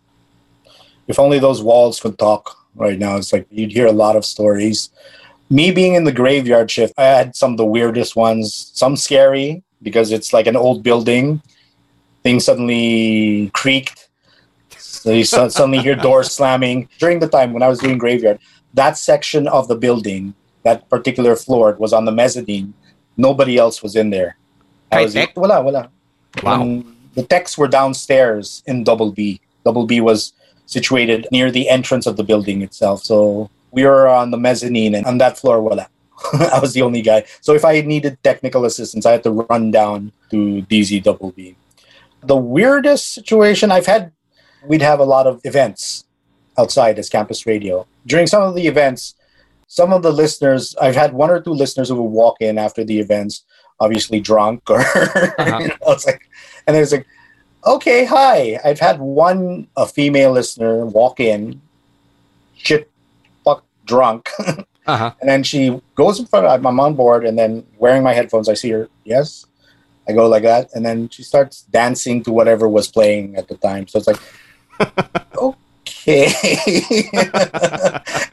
if 1.07 1.19
only 1.19 1.39
those 1.39 1.63
walls 1.63 2.01
could 2.01 2.19
talk 2.19 2.57
right 2.75 2.99
now. 2.99 3.17
It's 3.17 3.31
like 3.31 3.47
you'd 3.49 3.71
hear 3.71 3.87
a 3.87 3.91
lot 3.91 4.15
of 4.15 4.25
stories. 4.25 4.89
Me 5.49 5.71
being 5.71 5.95
in 5.95 6.03
the 6.03 6.11
graveyard 6.11 6.69
shift, 6.69 6.93
I 6.97 7.05
had 7.05 7.35
some 7.35 7.51
of 7.51 7.57
the 7.57 7.65
weirdest 7.65 8.15
ones. 8.15 8.71
Some 8.73 8.95
scary 8.95 9.63
because 9.81 10.11
it's 10.11 10.33
like 10.33 10.47
an 10.47 10.55
old 10.57 10.83
building. 10.83 11.41
Things 12.23 12.45
suddenly 12.45 13.51
creaked. 13.53 13.96
So 15.07 15.13
you 15.13 15.23
su- 15.23 15.49
suddenly 15.49 15.77
hear 15.77 15.95
doors 15.95 16.31
slamming. 16.37 16.89
During 16.99 17.19
the 17.19 17.29
time 17.29 17.53
when 17.53 17.63
I 17.63 17.69
was 17.69 17.79
doing 17.79 17.97
graveyard, 17.97 18.39
that 18.73 18.97
section 18.97 19.47
of 19.47 19.69
the 19.69 19.77
building, 19.77 20.33
that 20.63 20.89
particular 20.89 21.37
floor, 21.37 21.69
it 21.69 21.79
was 21.79 21.93
on 21.93 22.03
the 22.03 22.11
mezzanine. 22.11 22.73
Nobody 23.15 23.57
else 23.57 23.81
was 23.81 23.95
in 23.95 24.09
there. 24.09 24.35
I 24.91 25.03
was 25.03 25.13
High-tech? 25.13 25.37
wala, 25.37 25.61
wala. 25.61 25.89
Wow. 26.43 26.61
Um, 26.61 26.97
the 27.15 27.23
techs 27.23 27.57
were 27.57 27.69
downstairs 27.69 28.61
in 28.67 28.83
Double 28.83 29.13
B. 29.13 29.39
Double 29.63 29.85
B 29.85 30.01
was 30.01 30.33
situated 30.65 31.25
near 31.31 31.51
the 31.51 31.69
entrance 31.69 32.05
of 32.05 32.17
the 32.17 32.23
building 32.25 32.61
itself. 32.61 33.01
So 33.05 33.49
we 33.71 33.85
were 33.85 34.09
on 34.09 34.31
the 34.31 34.37
mezzanine, 34.37 34.93
and 34.93 35.05
on 35.05 35.19
that 35.19 35.37
floor, 35.37 35.61
voila. 35.61 35.85
I 36.33 36.59
was 36.59 36.73
the 36.73 36.81
only 36.81 37.01
guy. 37.01 37.23
So 37.39 37.53
if 37.53 37.63
I 37.63 37.79
needed 37.79 38.21
technical 38.23 38.65
assistance, 38.65 39.05
I 39.05 39.13
had 39.13 39.23
to 39.23 39.31
run 39.31 39.71
down 39.71 40.11
to 40.31 40.63
DZ 40.63 41.03
Double 41.03 41.31
B. 41.31 41.55
The 42.23 42.35
weirdest 42.35 43.13
situation 43.13 43.71
I've 43.71 43.85
had, 43.85 44.11
we'd 44.67 44.81
have 44.81 44.99
a 44.99 45.05
lot 45.05 45.27
of 45.27 45.41
events 45.43 46.05
outside 46.57 46.97
as 46.99 47.09
campus 47.09 47.45
radio. 47.45 47.85
During 48.05 48.27
some 48.27 48.43
of 48.43 48.55
the 48.55 48.67
events, 48.67 49.15
some 49.67 49.93
of 49.93 50.01
the 50.01 50.11
listeners, 50.11 50.75
I've 50.81 50.95
had 50.95 51.13
one 51.13 51.29
or 51.29 51.41
two 51.41 51.53
listeners 51.53 51.89
who 51.89 51.95
would 51.95 52.09
walk 52.11 52.37
in 52.41 52.57
after 52.57 52.83
the 52.83 52.99
events, 52.99 53.43
obviously 53.79 54.19
drunk 54.19 54.69
or 54.69 54.79
you 55.39 55.67
know, 55.67 55.75
it's 55.87 56.05
like, 56.05 56.21
and 56.65 56.75
it's 56.75 56.91
like, 56.91 57.05
okay, 57.65 58.05
hi. 58.05 58.59
I've 58.63 58.79
had 58.79 58.99
one 58.99 59.67
a 59.75 59.85
female 59.85 60.31
listener 60.31 60.85
walk 60.85 61.19
in, 61.19 61.61
shit, 62.55 62.89
fuck, 63.43 63.63
drunk, 63.85 64.29
Uh 64.87 64.95
huh. 64.95 65.11
and 65.19 65.29
then 65.29 65.43
she 65.43 65.81
goes 65.95 66.17
in 66.17 66.25
front 66.27 66.45
of 66.45 66.65
I'm 66.65 66.79
on 66.79 66.95
board, 66.95 67.25
and 67.25 67.37
then 67.37 67.65
wearing 67.77 68.03
my 68.03 68.13
headphones, 68.13 68.47
I 68.47 68.53
see 68.53 68.69
her. 68.71 68.87
Yes, 69.03 69.45
I 70.07 70.13
go 70.13 70.29
like 70.29 70.43
that, 70.43 70.69
and 70.73 70.85
then 70.85 71.09
she 71.09 71.23
starts 71.23 71.63
dancing 71.63 72.23
to 72.23 72.31
whatever 72.31 72.69
was 72.69 72.87
playing 72.87 73.35
at 73.35 73.49
the 73.49 73.57
time. 73.57 73.87
So 73.87 73.99
it's 73.99 74.07
like, 74.07 74.19
okay. 75.35 76.25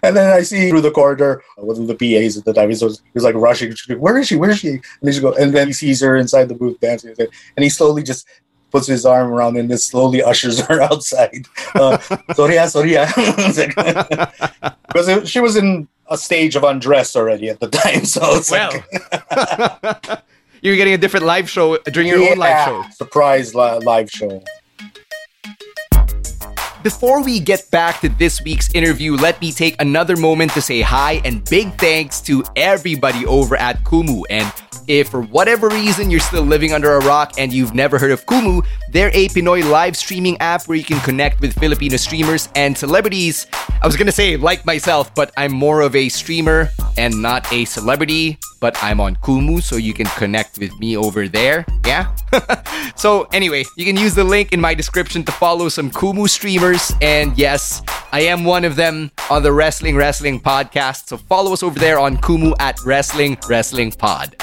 and 0.02 0.16
then 0.16 0.32
I 0.32 0.42
see 0.42 0.70
through 0.70 0.80
the 0.82 0.90
corridor 0.90 1.42
one 1.56 1.78
of 1.80 1.86
the 1.86 1.94
PAs 1.94 2.36
at 2.36 2.44
the 2.44 2.52
time. 2.52 2.70
He 2.70 2.84
was, 2.84 2.98
he 3.00 3.10
was 3.14 3.24
like 3.24 3.34
rushing. 3.34 3.74
Where 3.98 4.18
is 4.18 4.28
she? 4.28 4.36
Where 4.36 4.50
is 4.50 4.58
she? 4.58 4.68
And 4.68 4.82
then 5.02 5.12
she 5.12 5.20
and 5.40 5.54
then 5.54 5.66
he 5.68 5.72
sees 5.72 6.00
her 6.00 6.16
inside 6.16 6.48
the 6.48 6.54
booth 6.54 6.78
dancing, 6.80 7.14
and 7.18 7.62
he 7.62 7.68
slowly 7.68 8.02
just 8.02 8.26
puts 8.70 8.86
his 8.88 9.06
arm 9.06 9.30
around 9.32 9.56
and 9.56 9.70
then 9.70 9.78
slowly 9.78 10.22
ushers 10.22 10.58
her 10.66 10.82
outside. 10.82 11.46
Uh, 11.74 11.96
sorry, 12.34 12.58
sorry. 12.68 12.96
ah." 12.98 13.12
It's 13.16 13.58
like- 13.58 13.74
because 14.88 15.08
it- 15.08 15.28
she 15.28 15.40
was 15.40 15.56
in 15.56 15.86
a 16.10 16.16
stage 16.18 16.54
of 16.56 16.64
undress 16.64 17.16
already 17.16 17.48
at 17.48 17.60
the 17.60 17.68
time. 17.68 18.04
So 18.04 18.20
it's 18.36 18.50
Well, 18.50 18.70
like 19.82 20.22
you're 20.60 20.76
getting 20.76 20.94
a 20.94 20.98
different 20.98 21.24
live 21.26 21.48
show 21.48 21.76
during 21.78 22.08
your 22.08 22.18
own 22.30 22.36
live 22.38 22.66
show. 22.66 22.84
Surprise 22.92 23.54
li- 23.54 23.78
live 23.84 24.10
show. 24.10 24.42
Before 26.84 27.24
we 27.24 27.40
get 27.40 27.70
back 27.70 28.02
to 28.02 28.10
this 28.10 28.42
week's 28.42 28.68
interview, 28.74 29.16
let 29.16 29.40
me 29.40 29.52
take 29.52 29.80
another 29.80 30.18
moment 30.18 30.52
to 30.52 30.60
say 30.60 30.82
hi 30.82 31.22
and 31.24 31.42
big 31.48 31.72
thanks 31.78 32.20
to 32.20 32.44
everybody 32.56 33.24
over 33.24 33.56
at 33.56 33.82
Kumu. 33.84 34.24
And 34.28 34.52
if 34.86 35.08
for 35.08 35.22
whatever 35.22 35.70
reason 35.70 36.10
you're 36.10 36.20
still 36.20 36.42
living 36.42 36.74
under 36.74 36.92
a 36.92 36.98
rock 37.06 37.32
and 37.38 37.54
you've 37.54 37.74
never 37.74 37.98
heard 37.98 38.10
of 38.10 38.26
Kumu, 38.26 38.66
they're 38.92 39.08
a 39.14 39.28
Pinoy 39.28 39.64
live 39.64 39.96
streaming 39.96 40.36
app 40.42 40.68
where 40.68 40.76
you 40.76 40.84
can 40.84 41.00
connect 41.00 41.40
with 41.40 41.58
Filipino 41.58 41.96
streamers 41.96 42.50
and 42.54 42.76
celebrities. 42.76 43.46
I 43.80 43.86
was 43.86 43.96
gonna 43.96 44.12
say 44.12 44.36
like 44.36 44.66
myself, 44.66 45.14
but 45.14 45.32
I'm 45.38 45.52
more 45.52 45.80
of 45.80 45.96
a 45.96 46.10
streamer 46.10 46.68
and 46.98 47.22
not 47.22 47.50
a 47.50 47.64
celebrity. 47.64 48.38
But 48.64 48.82
I'm 48.82 48.98
on 48.98 49.16
Kumu, 49.16 49.62
so 49.62 49.76
you 49.76 49.92
can 49.92 50.06
connect 50.16 50.56
with 50.56 50.72
me 50.80 50.96
over 50.96 51.28
there. 51.28 51.66
Yeah? 51.84 52.16
so, 52.96 53.28
anyway, 53.30 53.66
you 53.76 53.84
can 53.84 53.94
use 53.94 54.14
the 54.14 54.24
link 54.24 54.54
in 54.54 54.60
my 54.62 54.72
description 54.72 55.22
to 55.24 55.32
follow 55.32 55.68
some 55.68 55.90
Kumu 55.90 56.26
streamers. 56.30 56.90
And 57.02 57.36
yes, 57.36 57.82
I 58.10 58.20
am 58.20 58.42
one 58.42 58.64
of 58.64 58.74
them 58.74 59.10
on 59.28 59.42
the 59.42 59.52
Wrestling 59.52 59.96
Wrestling 59.96 60.40
podcast. 60.40 61.08
So, 61.08 61.18
follow 61.18 61.52
us 61.52 61.62
over 61.62 61.78
there 61.78 61.98
on 61.98 62.16
Kumu 62.16 62.54
at 62.58 62.82
Wrestling 62.86 63.36
Wrestling 63.46 63.92
Pod. 63.92 64.34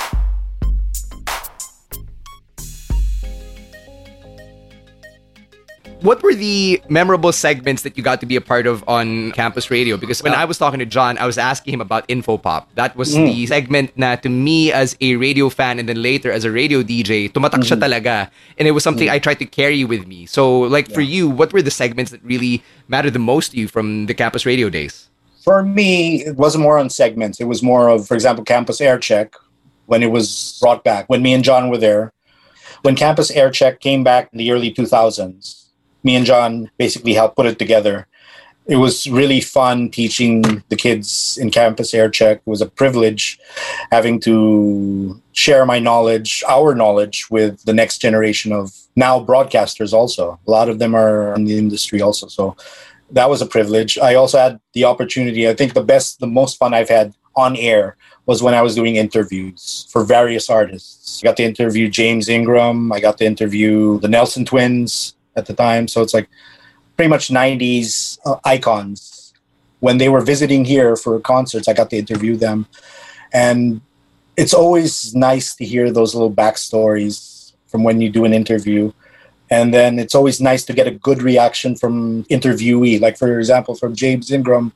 What 6.02 6.24
were 6.24 6.34
the 6.34 6.82
memorable 6.90 7.32
segments 7.32 7.84
that 7.84 7.96
you 7.96 8.02
got 8.02 8.20
to 8.22 8.26
be 8.26 8.36
a 8.36 8.42
part 8.42 8.66
of 8.66 8.84
on 8.90 9.32
campus 9.34 9.70
radio? 9.70 9.98
Because 9.98 10.24
when 10.24 10.34
I 10.34 10.46
was 10.46 10.58
talking 10.58 10.80
to 10.80 10.86
John, 10.86 11.16
I 11.20 11.28
was 11.28 11.38
asking 11.38 11.76
him 11.76 11.82
about 11.82 12.08
Infopop. 12.08 12.66
That 12.74 12.96
was 12.96 13.14
mm. 13.14 13.28
the 13.28 13.46
segment 13.46 13.96
na 13.96 14.16
to 14.16 14.30
me 14.30 14.72
as 14.72 14.98
a 15.00 15.16
radio 15.18 15.50
fan 15.50 15.78
and 15.78 15.88
then 15.88 16.02
later 16.02 16.32
as 16.32 16.44
a 16.44 16.50
radio 16.50 16.82
DJ, 16.82 17.32
tumatak 17.32 17.62
siya 17.62 17.78
mm-hmm. 17.78 17.84
talaga. 17.84 18.32
And 18.58 18.68
it 18.68 18.72
was 18.72 18.84
something 18.84 19.08
mm-hmm. 19.08 19.14
I 19.14 19.20
tried 19.20 19.38
to 19.40 19.46
carry 19.46 19.84
with 19.84 20.08
me. 20.08 20.26
So 20.26 20.62
like 20.62 20.90
for 20.92 21.02
you, 21.02 21.30
what 21.30 21.54
were 21.54 21.62
the 21.62 21.70
segments 21.70 22.10
that 22.10 22.24
really 22.24 22.64
mattered 22.88 23.14
the 23.14 23.20
most 23.22 23.52
to 23.52 23.58
you 23.58 23.68
from 23.68 24.08
the 24.08 24.16
campus 24.16 24.44
radio 24.44 24.70
days? 24.70 25.08
For 25.46 25.62
me, 25.62 26.26
it 26.26 26.36
wasn't 26.36 26.64
more 26.64 26.80
on 26.80 26.90
segments. 26.90 27.40
It 27.40 27.46
was 27.46 27.62
more 27.62 27.90
of, 27.90 28.08
for 28.08 28.16
example, 28.16 28.44
Campus 28.44 28.82
Air 28.82 28.98
Check 28.98 29.36
when 29.86 30.02
it 30.02 30.10
was 30.10 30.58
brought 30.62 30.84
back, 30.84 31.10
when 31.10 31.22
me 31.22 31.34
and 31.34 31.44
John 31.44 31.70
were 31.70 31.78
there. 31.78 32.12
When 32.82 32.96
Campus 32.96 33.30
Air 33.30 33.52
Check 33.52 33.80
came 33.80 34.04
back 34.04 34.30
in 34.34 34.40
the 34.40 34.50
early 34.50 34.74
2000s, 34.74 35.61
me 36.04 36.16
and 36.16 36.26
John 36.26 36.70
basically 36.78 37.14
helped 37.14 37.36
put 37.36 37.46
it 37.46 37.60
together. 37.60 38.08
it 38.68 38.76
was 38.78 39.08
really 39.10 39.42
fun 39.42 39.90
teaching 39.90 40.64
the 40.70 40.76
kids 40.76 41.38
in 41.42 41.50
campus 41.50 41.94
air 41.94 42.10
check. 42.10 42.38
It 42.38 42.48
was 42.50 42.62
a 42.62 42.70
privilege 42.70 43.40
having 43.92 44.20
to 44.22 45.20
share 45.34 45.66
my 45.66 45.80
knowledge, 45.80 46.44
our 46.48 46.76
knowledge, 46.76 47.28
with 47.30 47.64
the 47.66 47.74
next 47.74 47.98
generation 48.00 48.52
of 48.54 48.72
now 48.96 49.20
broadcasters. 49.20 49.94
Also, 49.94 50.40
a 50.48 50.52
lot 50.52 50.70
of 50.70 50.80
them 50.80 50.96
are 50.96 51.34
in 51.36 51.46
the 51.46 51.58
industry 51.58 52.02
also. 52.02 52.28
So 52.28 52.56
that 53.10 53.30
was 53.30 53.42
a 53.42 53.46
privilege. 53.46 53.98
I 53.98 54.16
also 54.16 54.38
had 54.38 54.60
the 54.74 54.86
opportunity. 54.86 55.50
I 55.50 55.56
think 55.56 55.74
the 55.74 55.84
best, 55.84 56.20
the 56.20 56.28
most 56.28 56.58
fun 56.58 56.74
I've 56.74 56.90
had 56.90 57.14
on 57.36 57.56
air 57.58 57.98
was 58.26 58.44
when 58.44 58.54
I 58.54 58.62
was 58.62 58.76
doing 58.76 58.96
interviews 58.96 59.88
for 59.90 60.04
various 60.04 60.50
artists. 60.50 61.22
I 61.22 61.28
got 61.28 61.38
to 61.38 61.44
interview 61.44 61.90
James 61.90 62.30
Ingram. 62.30 62.92
I 62.92 63.00
got 63.00 63.18
to 63.18 63.26
interview 63.26 64.00
the 64.00 64.08
Nelson 64.08 64.46
Twins 64.46 65.16
at 65.36 65.46
the 65.46 65.54
time. 65.54 65.88
So 65.88 66.02
it's 66.02 66.14
like 66.14 66.30
pretty 66.96 67.10
much 67.10 67.30
90s 67.30 68.20
uh, 68.26 68.38
icons. 68.44 69.34
When 69.80 69.98
they 69.98 70.10
were 70.10 70.22
visiting 70.22 70.66
here 70.66 70.96
for 70.96 71.20
concerts, 71.20 71.68
I 71.68 71.74
got 71.74 71.90
to 71.90 71.98
interview 71.98 72.36
them. 72.36 72.68
And 73.34 73.82
it's 74.38 74.54
always 74.54 75.16
nice 75.16 75.56
to 75.56 75.66
hear 75.66 75.92
those 75.92 76.14
little 76.14 76.32
backstories 76.32 77.54
from 77.68 77.84
when 77.84 78.02
you 78.02 78.10
do 78.10 78.26
an 78.26 78.34
interview. 78.34 78.92
And 79.50 79.74
then 79.74 80.00
it's 80.00 80.16
always 80.16 80.40
nice 80.40 80.64
to 80.66 80.74
get 80.74 80.88
a 80.88 80.92
good 80.92 81.22
reaction 81.22 81.76
from 81.76 82.24
interviewee. 82.26 83.02
Like, 83.02 83.18
for 83.18 83.40
example, 83.40 83.76
from 83.76 83.96
James 83.96 84.32
Ingram, 84.32 84.72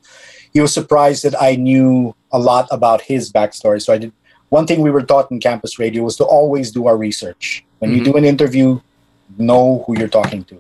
he 0.54 0.60
was 0.60 0.74
surprised 0.74 1.24
that 1.24 1.42
I 1.42 1.56
knew 1.56 2.16
a 2.32 2.40
lot 2.40 2.68
about 2.72 3.02
his 3.02 3.32
backstory. 3.32 3.82
So 3.82 3.94
I 3.94 3.98
did 3.98 4.12
one 4.50 4.68
thing 4.68 4.82
we 4.82 4.92
were 4.92 5.02
taught 5.02 5.32
in 5.32 5.40
campus 5.40 5.80
radio 5.80 6.04
was 6.04 6.18
to 6.18 6.24
always 6.24 6.72
do 6.72 6.88
our 6.88 6.98
research. 6.98 7.66
When 7.80 7.92
mm-hmm. 7.92 8.00
you 8.00 8.06
do 8.06 8.18
an 8.18 8.26
interview, 8.26 8.80
know 9.38 9.84
who 9.86 9.98
you're 9.98 10.08
talking 10.08 10.44
to, 10.46 10.60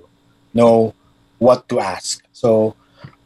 know 0.53 0.93
what 1.39 1.67
to 1.69 1.79
ask. 1.79 2.23
So 2.33 2.75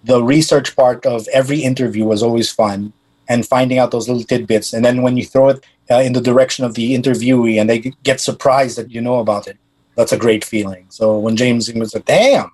the 0.03 0.23
research 0.23 0.75
part 0.75 1.05
of 1.05 1.27
every 1.33 1.59
interview 1.61 2.05
was 2.05 2.23
always 2.23 2.51
fun 2.51 2.93
and 3.27 3.45
finding 3.45 3.77
out 3.77 3.91
those 3.91 4.07
little 4.07 4.23
tidbits. 4.23 4.73
And 4.73 4.83
then 4.83 5.01
when 5.01 5.17
you 5.17 5.25
throw 5.25 5.49
it 5.49 5.65
uh, 5.91 5.95
in 5.95 6.13
the 6.13 6.21
direction 6.21 6.65
of 6.65 6.73
the 6.73 6.95
interviewee 6.95 7.59
and 7.59 7.69
they 7.69 7.93
get 8.03 8.19
surprised 8.19 8.77
that 8.77 8.91
you 8.91 9.01
know 9.01 9.19
about 9.19 9.47
it, 9.47 9.57
that's 9.95 10.11
a 10.11 10.17
great 10.17 10.43
feeling. 10.43 10.85
So 10.89 11.19
when 11.19 11.35
James 11.35 11.71
was 11.73 11.93
like, 11.93 12.05
damn, 12.05 12.51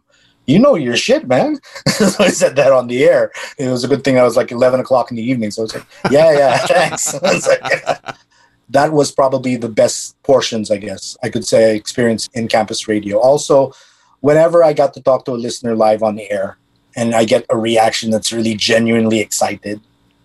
you 0.47 0.59
know 0.59 0.75
your 0.75 0.95
shit, 0.95 1.27
man. 1.27 1.59
so 1.87 2.23
I 2.23 2.29
said 2.29 2.55
that 2.57 2.71
on 2.71 2.87
the 2.87 3.03
air. 3.03 3.31
It 3.57 3.69
was 3.69 3.83
a 3.83 3.87
good 3.87 4.03
thing 4.03 4.17
I 4.17 4.23
was 4.23 4.35
like 4.35 4.51
11 4.51 4.79
o'clock 4.79 5.11
in 5.11 5.17
the 5.17 5.23
evening. 5.23 5.51
So 5.51 5.63
it's 5.63 5.73
like, 5.73 5.85
yeah, 6.11 6.31
yeah, 6.31 6.57
thanks. 6.67 7.13
that 8.69 8.91
was 8.91 9.11
probably 9.11 9.55
the 9.55 9.69
best 9.69 10.21
portions, 10.23 10.71
I 10.71 10.77
guess, 10.77 11.17
I 11.23 11.29
could 11.29 11.45
say 11.45 11.71
I 11.71 11.75
experienced 11.75 12.31
in 12.33 12.47
campus 12.47 12.87
radio. 12.87 13.19
Also, 13.19 13.73
whenever 14.21 14.63
I 14.63 14.73
got 14.73 14.93
to 14.95 15.01
talk 15.01 15.25
to 15.25 15.31
a 15.31 15.39
listener 15.39 15.75
live 15.75 16.01
on 16.03 16.15
the 16.15 16.29
air 16.31 16.57
and 16.95 17.13
I 17.13 17.25
get 17.25 17.45
a 17.49 17.57
reaction 17.57 18.09
that's 18.09 18.33
really 18.33 18.55
genuinely 18.55 19.19
excited, 19.19 19.81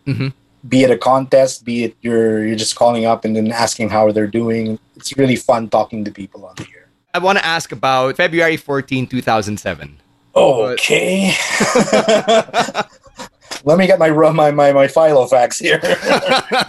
mm-hmm. 0.06 0.28
be 0.68 0.84
it 0.84 0.90
a 0.90 0.96
contest, 0.96 1.64
be 1.64 1.84
it 1.84 1.96
you're, 2.00 2.46
you're 2.46 2.56
just 2.56 2.76
calling 2.76 3.04
up 3.04 3.24
and 3.24 3.36
then 3.36 3.52
asking 3.52 3.90
how 3.90 4.10
they're 4.12 4.26
doing, 4.26 4.78
it's 4.96 5.16
really 5.16 5.36
fun 5.36 5.68
talking 5.68 6.04
to 6.04 6.10
people 6.10 6.46
on 6.46 6.54
the 6.56 6.66
air. 6.74 6.88
I 7.12 7.18
want 7.18 7.38
to 7.38 7.44
ask 7.44 7.72
about 7.72 8.16
February 8.16 8.56
14, 8.56 9.06
2007. 9.06 9.98
Okay. 10.34 11.34
Let 13.64 13.78
me 13.78 13.86
get 13.86 13.98
my 13.98 14.10
my 14.10 14.50
my, 14.50 14.72
my 14.72 14.86
Filofax 14.86 15.60
here. 15.60 15.80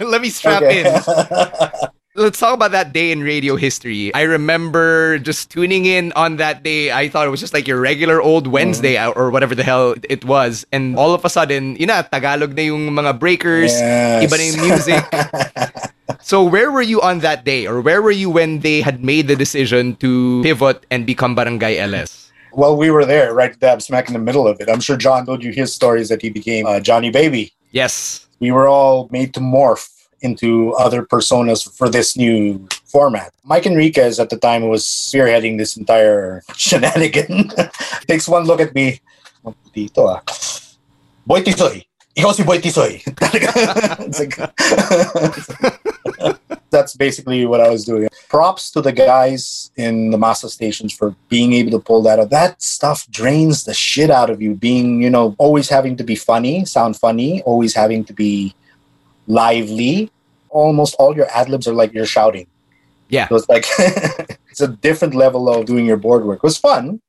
Let 0.04 0.20
me 0.20 0.28
strap 0.28 0.62
okay. 0.62 0.84
in. 0.84 1.90
Let's 2.14 2.38
talk 2.38 2.52
about 2.52 2.72
that 2.72 2.92
day 2.92 3.10
in 3.10 3.22
radio 3.22 3.56
history. 3.56 4.12
I 4.12 4.28
remember 4.28 5.18
just 5.18 5.50
tuning 5.50 5.86
in 5.86 6.12
on 6.12 6.36
that 6.36 6.62
day. 6.62 6.92
I 6.92 7.08
thought 7.08 7.26
it 7.26 7.30
was 7.30 7.40
just 7.40 7.54
like 7.54 7.66
your 7.66 7.80
regular 7.80 8.20
old 8.20 8.46
Wednesday 8.46 8.96
mm. 8.96 9.16
or 9.16 9.30
whatever 9.30 9.54
the 9.54 9.64
hell 9.64 9.94
it 10.04 10.22
was. 10.26 10.66
And 10.72 10.98
all 10.98 11.14
of 11.14 11.24
a 11.24 11.30
sudden, 11.30 11.74
you 11.76 11.86
know, 11.86 12.02
Tagalog 12.02 12.54
na 12.54 12.68
yung 12.68 12.90
mga 12.90 13.18
breakers, 13.18 13.72
yes. 13.72 14.28
iba 14.28 14.36
na 14.36 14.44
yung 14.44 14.60
music. 14.60 15.02
so 16.20 16.44
where 16.44 16.70
were 16.70 16.84
you 16.84 17.00
on 17.00 17.20
that 17.20 17.46
day? 17.46 17.66
Or 17.66 17.80
where 17.80 18.02
were 18.02 18.12
you 18.12 18.28
when 18.28 18.60
they 18.60 18.82
had 18.82 19.02
made 19.02 19.26
the 19.26 19.36
decision 19.36 19.96
to 20.04 20.42
pivot 20.42 20.84
and 20.90 21.06
become 21.06 21.34
Barangay 21.34 21.80
LS? 21.80 22.21
Well, 22.54 22.76
we 22.76 22.90
were 22.90 23.04
there, 23.04 23.32
right 23.32 23.58
dab 23.58 23.80
smack 23.80 24.08
in 24.08 24.12
the 24.12 24.18
middle 24.18 24.46
of 24.46 24.60
it. 24.60 24.68
I'm 24.68 24.80
sure 24.80 24.96
John 24.96 25.24
told 25.24 25.42
you 25.42 25.52
his 25.52 25.74
stories 25.74 26.08
that 26.10 26.20
he 26.20 26.30
became 26.30 26.66
uh, 26.66 26.80
Johnny 26.80 27.10
Baby. 27.10 27.52
Yes. 27.70 28.26
We 28.40 28.52
were 28.52 28.68
all 28.68 29.08
made 29.10 29.32
to 29.34 29.40
morph 29.40 29.88
into 30.20 30.72
other 30.74 31.02
personas 31.02 31.64
for 31.76 31.88
this 31.88 32.16
new 32.16 32.68
format. 32.84 33.32
Mike 33.44 33.66
Enriquez 33.66 34.20
at 34.20 34.30
the 34.30 34.36
time 34.36 34.68
was 34.68 34.84
spearheading 34.84 35.58
this 35.58 35.76
entire 35.76 36.42
shenanigan. 36.56 37.50
Takes 38.06 38.28
one 38.28 38.44
look 38.44 38.60
at 38.60 38.74
me. 38.74 39.00
Dito 39.74 40.06
ah. 40.06 40.22
Boy 41.26 41.42
Tisoy. 41.42 41.82
Ikaw 42.12 42.32
si 42.36 42.44
Boy 42.44 42.60
Tisoy. 42.60 43.00
that's 46.70 46.94
basically 46.94 47.46
what 47.46 47.60
I 47.60 47.70
was 47.70 47.84
doing. 47.84 48.08
Props 48.32 48.70
to 48.70 48.80
the 48.80 48.92
guys 48.92 49.70
in 49.76 50.08
the 50.08 50.16
Masa 50.16 50.48
stations 50.48 50.90
for 50.90 51.14
being 51.28 51.52
able 51.52 51.70
to 51.72 51.78
pull 51.78 52.00
that 52.04 52.18
out. 52.18 52.30
That 52.30 52.62
stuff 52.62 53.06
drains 53.10 53.64
the 53.64 53.74
shit 53.74 54.08
out 54.08 54.30
of 54.30 54.40
you. 54.40 54.54
Being, 54.54 55.02
you 55.02 55.10
know, 55.10 55.34
always 55.36 55.68
having 55.68 55.98
to 55.98 56.02
be 56.02 56.14
funny, 56.14 56.64
sound 56.64 56.96
funny, 56.96 57.42
always 57.42 57.74
having 57.74 58.04
to 58.04 58.14
be 58.14 58.54
lively. 59.26 60.10
Almost 60.48 60.96
all 60.98 61.14
your 61.14 61.28
ad 61.28 61.50
libs 61.50 61.68
are 61.68 61.74
like 61.74 61.92
you're 61.92 62.06
shouting. 62.06 62.46
Yeah. 63.10 63.28
So 63.28 63.34
it's 63.34 63.50
like 63.50 63.66
it's 64.48 64.62
a 64.62 64.68
different 64.68 65.14
level 65.14 65.50
of 65.50 65.66
doing 65.66 65.84
your 65.84 65.98
board 65.98 66.24
work. 66.24 66.38
It 66.38 66.42
was 66.42 66.56
fun. 66.56 67.02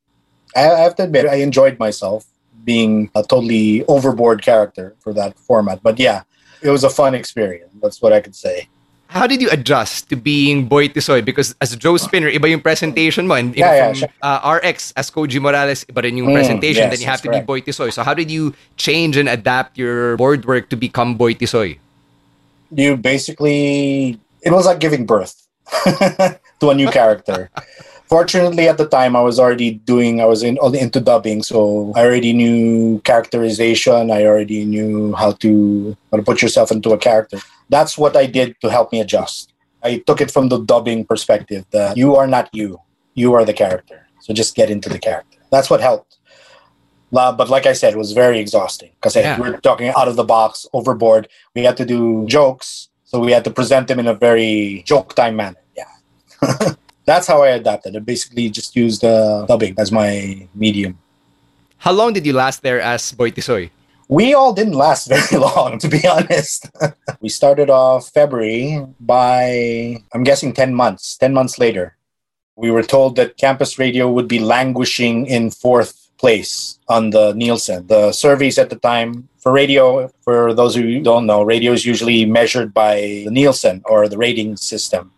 I 0.54 0.64
have 0.64 0.96
to 0.96 1.04
admit, 1.04 1.26
I 1.26 1.36
enjoyed 1.36 1.80
myself 1.80 2.26
being 2.66 3.10
a 3.16 3.24
totally 3.24 3.86
overboard 3.86 4.42
character 4.42 4.98
for 5.00 5.14
that 5.14 5.40
format. 5.40 5.82
But 5.84 6.00
yeah, 6.00 6.24
it 6.62 6.70
was 6.70 6.84
a 6.84 6.90
fun 6.90 7.16
experience. 7.16 7.72
That's 7.82 8.02
what 8.02 8.12
I 8.12 8.20
could 8.20 8.36
say 8.36 8.68
how 9.14 9.28
did 9.28 9.42
you 9.42 9.50
adjust 9.52 10.10
to 10.10 10.16
being 10.16 10.66
Boy 10.66 10.90
Tisoy? 10.90 11.24
Because 11.24 11.54
as 11.62 11.76
Joe 11.78 11.98
Spinner, 11.98 12.30
iba 12.34 12.50
yung 12.50 12.62
presentation 12.62 13.28
mo. 13.28 13.36
And 13.36 13.56
yeah, 13.56 13.94
from 13.94 14.02
yeah, 14.02 14.08
uh, 14.26 14.58
RX, 14.58 14.92
as 14.98 15.12
Koji 15.14 15.40
Morales, 15.40 15.86
iba 15.86 16.02
rin 16.02 16.18
yung 16.18 16.34
mm, 16.34 16.34
presentation. 16.34 16.90
Yes, 16.90 16.92
then 16.92 17.02
you 17.02 17.06
have 17.06 17.22
to 17.22 17.30
correct. 17.30 17.46
be 17.46 17.46
Boy 17.46 17.62
Tisoy. 17.62 17.94
So 17.94 18.02
how 18.02 18.18
did 18.18 18.32
you 18.32 18.58
change 18.76 19.16
and 19.16 19.30
adapt 19.30 19.78
your 19.78 20.18
board 20.18 20.46
work 20.46 20.70
to 20.70 20.76
become 20.76 21.14
Boy 21.14 21.38
Tisoy? 21.38 21.78
You 22.74 22.98
basically, 22.98 24.18
it 24.42 24.50
was 24.50 24.66
like 24.66 24.80
giving 24.80 25.06
birth 25.06 25.46
to 26.60 26.70
a 26.70 26.74
new 26.74 26.90
character. 26.90 27.54
Fortunately, 28.14 28.68
at 28.68 28.78
the 28.78 28.88
time, 28.88 29.16
I 29.16 29.22
was 29.22 29.40
already 29.40 29.72
doing, 29.72 30.22
I 30.22 30.26
was 30.26 30.44
in, 30.44 30.60
into 30.76 31.00
dubbing, 31.00 31.42
so 31.42 31.92
I 31.96 32.06
already 32.06 32.32
knew 32.32 33.02
characterization. 33.02 34.12
I 34.12 34.26
already 34.26 34.66
knew 34.66 35.14
how 35.14 35.32
to 35.44 35.98
how 36.12 36.18
to 36.18 36.24
put 36.24 36.42
yourself 36.44 36.70
into 36.72 36.92
a 36.94 36.98
character 36.98 37.40
that's 37.74 37.98
what 37.98 38.16
I 38.16 38.26
did 38.26 38.56
to 38.62 38.70
help 38.70 38.92
me 38.92 39.02
adjust. 39.02 39.54
I 39.84 39.98
took 40.08 40.22
it 40.22 40.32
from 40.32 40.50
the 40.50 40.60
dubbing 40.60 41.06
perspective 41.06 41.66
that 41.72 41.98
you 41.98 42.16
are 42.16 42.28
not 42.28 42.50
you, 42.54 42.80
you 43.16 43.34
are 43.34 43.44
the 43.44 43.54
character. 43.54 44.08
So 44.22 44.34
just 44.34 44.56
get 44.56 44.70
into 44.70 44.90
the 44.90 45.00
character. 45.00 45.40
That's 45.52 45.70
what 45.70 45.82
helped. 45.82 46.18
But 47.12 47.50
like 47.50 47.66
I 47.66 47.74
said, 47.74 47.94
it 47.94 47.98
was 47.98 48.14
very 48.14 48.40
exhausting 48.40 48.92
because 48.96 49.16
yeah. 49.16 49.40
we 49.40 49.50
are 49.50 49.60
talking 49.60 49.90
out 49.90 50.08
of 50.08 50.16
the 50.16 50.24
box, 50.24 50.66
overboard. 50.74 51.28
We 51.54 51.64
had 51.64 51.78
to 51.78 51.86
do 51.86 52.26
jokes, 52.28 52.90
so 53.04 53.20
we 53.20 53.32
had 53.32 53.44
to 53.44 53.52
present 53.52 53.88
them 53.88 54.00
in 54.00 54.08
a 54.08 54.16
very 54.16 54.84
joke 54.88 55.14
time 55.14 55.36
manner. 55.36 55.62
Yeah, 55.78 55.92
that's 57.06 57.28
how 57.28 57.44
I 57.44 57.50
adapted. 57.50 57.96
I 57.96 58.00
basically 58.00 58.50
just 58.50 58.76
used 58.76 59.04
uh, 59.04 59.46
dubbing 59.46 59.76
as 59.78 59.92
my 59.92 60.48
medium. 60.56 60.98
How 61.78 61.92
long 61.92 62.14
did 62.14 62.26
you 62.26 62.34
last 62.34 62.62
there 62.64 62.80
as 62.80 63.12
Boy 63.12 63.32
Tisoy? 63.32 63.70
we 64.14 64.34
all 64.34 64.54
didn't 64.54 64.74
last 64.74 65.08
very 65.16 65.42
long, 65.42 65.80
to 65.80 65.88
be 65.88 66.06
honest. 66.08 66.70
we 67.22 67.30
started 67.30 67.70
off 67.70 68.10
February 68.10 68.86
by, 69.00 69.98
I'm 70.14 70.24
guessing, 70.24 70.54
10 70.54 70.74
months. 70.74 71.18
10 71.18 71.34
months 71.34 71.58
later, 71.58 71.98
we 72.56 72.72
were 72.72 72.84
told 72.84 73.16
that 73.16 73.38
campus 73.38 73.80
radio 73.80 74.10
would 74.12 74.28
be 74.28 74.40
languishing 74.40 75.26
in 75.26 75.50
fourth 75.50 76.10
place 76.18 76.80
on 76.88 77.10
the 77.10 77.34
Nielsen. 77.34 77.88
The 77.88 78.12
surveys 78.12 78.58
at 78.58 78.70
the 78.70 78.78
time 78.78 79.28
for 79.40 79.52
radio, 79.52 80.10
for 80.22 80.54
those 80.54 80.76
who 80.76 81.02
don't 81.02 81.26
know, 81.26 81.44
radio 81.44 81.74
is 81.74 81.86
usually 81.86 82.26
measured 82.26 82.74
by 82.74 83.24
the 83.26 83.32
Nielsen 83.32 83.82
or 83.86 84.08
the 84.08 84.18
rating 84.18 84.56
system. 84.56 85.12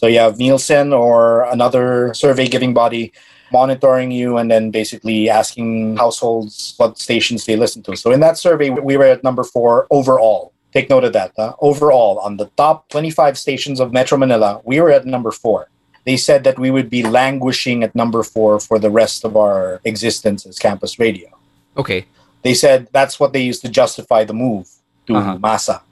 So 0.00 0.06
you 0.06 0.18
have 0.18 0.38
Nielsen 0.38 0.94
or 0.94 1.42
another 1.52 2.14
survey 2.14 2.48
giving 2.48 2.72
body 2.72 3.12
monitoring 3.52 4.10
you 4.10 4.38
and 4.38 4.50
then 4.50 4.70
basically 4.70 5.28
asking 5.28 5.98
households 5.98 6.72
what 6.78 6.96
stations 6.96 7.44
they 7.44 7.54
listen 7.54 7.82
to. 7.82 7.94
So 7.94 8.10
in 8.10 8.20
that 8.20 8.38
survey, 8.38 8.70
we 8.70 8.96
were 8.96 9.04
at 9.04 9.22
number 9.22 9.44
four 9.44 9.86
overall. 9.90 10.54
Take 10.72 10.88
note 10.88 11.04
of 11.04 11.12
that. 11.12 11.32
Huh? 11.36 11.52
Overall, 11.60 12.18
on 12.20 12.38
the 12.38 12.46
top 12.56 12.88
25 12.88 13.36
stations 13.36 13.78
of 13.78 13.92
Metro 13.92 14.16
Manila, 14.16 14.62
we 14.64 14.80
were 14.80 14.90
at 14.90 15.04
number 15.04 15.30
four. 15.30 15.68
They 16.06 16.16
said 16.16 16.44
that 16.44 16.58
we 16.58 16.70
would 16.70 16.88
be 16.88 17.02
languishing 17.02 17.84
at 17.84 17.94
number 17.94 18.22
four 18.22 18.58
for 18.58 18.78
the 18.78 18.88
rest 18.88 19.26
of 19.26 19.36
our 19.36 19.82
existence 19.84 20.46
as 20.46 20.58
campus 20.58 20.98
radio. 20.98 21.28
Okay. 21.76 22.06
They 22.40 22.54
said 22.54 22.88
that's 22.90 23.20
what 23.20 23.34
they 23.34 23.42
used 23.42 23.60
to 23.66 23.68
justify 23.68 24.24
the 24.24 24.32
move 24.32 24.66
to 25.08 25.16
uh-huh. 25.16 25.36
Masa. 25.36 25.82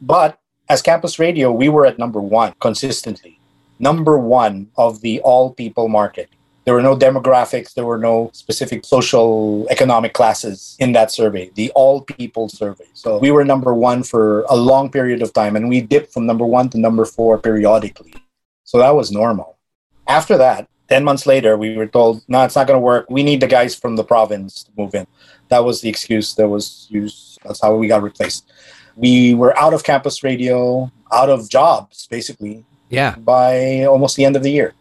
But 0.00 0.40
as 0.68 0.82
campus 0.82 1.20
radio, 1.20 1.52
we 1.52 1.68
were 1.68 1.86
at 1.86 1.96
number 1.96 2.20
one 2.20 2.54
consistently. 2.58 3.38
Number 3.78 4.18
one 4.18 4.68
of 4.76 5.00
the 5.00 5.20
all 5.20 5.52
people 5.52 5.88
market 5.88 6.28
There 6.64 6.74
were 6.74 6.82
no 6.82 6.96
demographics, 6.96 7.74
there 7.74 7.84
were 7.84 7.98
no 7.98 8.30
specific 8.32 8.84
social 8.84 9.66
economic 9.68 10.12
classes 10.14 10.76
in 10.78 10.92
that 10.92 11.10
survey, 11.10 11.50
the 11.54 11.72
all 11.74 12.02
people 12.02 12.48
survey. 12.48 12.86
So 12.94 13.18
we 13.18 13.32
were 13.32 13.44
number 13.44 13.74
one 13.74 14.04
for 14.04 14.42
a 14.48 14.54
long 14.54 14.88
period 14.90 15.22
of 15.22 15.32
time 15.32 15.56
and 15.56 15.68
we 15.68 15.80
dipped 15.80 16.12
from 16.12 16.24
number 16.24 16.46
one 16.46 16.68
to 16.70 16.78
number 16.78 17.04
four 17.04 17.38
periodically. 17.38 18.14
So 18.62 18.78
that 18.78 18.94
was 18.94 19.10
normal. 19.10 19.58
After 20.06 20.38
that, 20.38 20.68
10 20.88 21.02
months 21.04 21.26
later, 21.26 21.56
we 21.56 21.76
were 21.76 21.86
told, 21.86 22.22
no, 22.28 22.44
it's 22.44 22.54
not 22.54 22.66
going 22.66 22.76
to 22.76 22.84
work. 22.84 23.06
We 23.10 23.22
need 23.22 23.40
the 23.40 23.46
guys 23.46 23.74
from 23.74 23.96
the 23.96 24.04
province 24.04 24.62
to 24.64 24.70
move 24.76 24.94
in. 24.94 25.06
That 25.48 25.64
was 25.64 25.80
the 25.80 25.88
excuse 25.88 26.34
that 26.36 26.48
was 26.48 26.86
used. 26.90 27.38
That's 27.44 27.60
how 27.60 27.74
we 27.74 27.88
got 27.88 28.02
replaced. 28.02 28.52
We 28.94 29.34
were 29.34 29.56
out 29.58 29.74
of 29.74 29.84
campus 29.84 30.22
radio, 30.22 30.92
out 31.10 31.28
of 31.30 31.48
jobs, 31.48 32.06
basically, 32.06 32.64
Yeah. 32.92 33.16
by 33.16 33.84
almost 33.88 34.16
the 34.20 34.24
end 34.28 34.36
of 34.36 34.44
the 34.44 34.52
year. 34.52 34.76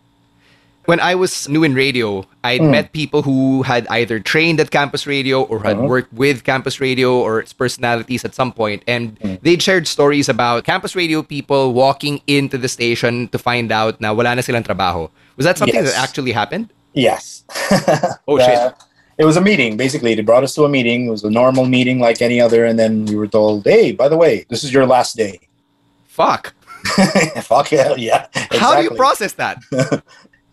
When 0.89 1.00
I 1.00 1.13
was 1.15 1.47
new 1.47 1.63
in 1.63 1.78
radio, 1.78 2.26
I'd 2.43 2.60
Mm. 2.60 2.71
met 2.76 2.91
people 2.91 3.21
who 3.21 3.62
had 3.63 3.86
either 3.88 4.19
trained 4.19 4.60
at 4.60 4.74
campus 4.74 5.06
radio 5.08 5.45
or 5.45 5.62
had 5.63 5.78
Uh-huh. 5.78 5.88
worked 5.88 6.12
with 6.12 6.43
campus 6.43 6.82
radio 6.82 7.21
or 7.21 7.39
its 7.39 7.54
personalities 7.54 8.26
at 8.26 8.34
some 8.36 8.52
point, 8.52 8.82
and 8.89 9.15
Mm. 9.21 9.38
they'd 9.45 9.62
shared 9.62 9.86
stories 9.88 10.28
about 10.28 10.65
campus 10.65 10.91
radio 10.97 11.21
people 11.24 11.71
walking 11.71 12.19
into 12.28 12.58
the 12.58 12.67
station 12.67 13.30
to 13.32 13.38
find 13.39 13.71
out 13.71 14.02
na 14.02 14.12
wala 14.12 14.36
na 14.36 14.41
silang 14.41 14.65
trabaho. 14.65 15.08
Was 15.38 15.45
that 15.45 15.56
something 15.62 15.78
Yes. 15.80 15.93
that 15.93 16.02
actually 16.02 16.34
happened? 16.34 16.74
Yes. 16.97 17.45
Oh, 18.28 18.36
shit. 18.41 18.74
It 19.21 19.26
was 19.30 19.38
a 19.38 19.43
meeting, 19.43 19.78
basically. 19.78 20.17
They 20.17 20.26
brought 20.26 20.41
us 20.43 20.58
to 20.58 20.65
a 20.65 20.69
meeting. 20.69 21.06
It 21.08 21.13
was 21.13 21.21
a 21.24 21.30
normal 21.30 21.69
meeting 21.69 22.02
like 22.02 22.26
any 22.26 22.41
other. 22.41 22.65
And 22.65 22.76
then 22.82 23.06
we 23.06 23.13
were 23.15 23.30
told, 23.30 23.63
hey, 23.69 23.93
by 23.93 24.10
the 24.10 24.17
way, 24.17 24.50
this 24.50 24.65
is 24.65 24.74
your 24.74 24.89
last 24.89 25.13
day. 25.15 25.39
Fuck. 26.10 26.58
Fuck 27.43 27.71
yeah. 27.71 27.95
yeah 27.95 28.27
How 28.51 28.75
do 28.75 28.84
you 28.84 28.91
process 28.91 29.34
that? 29.34 29.58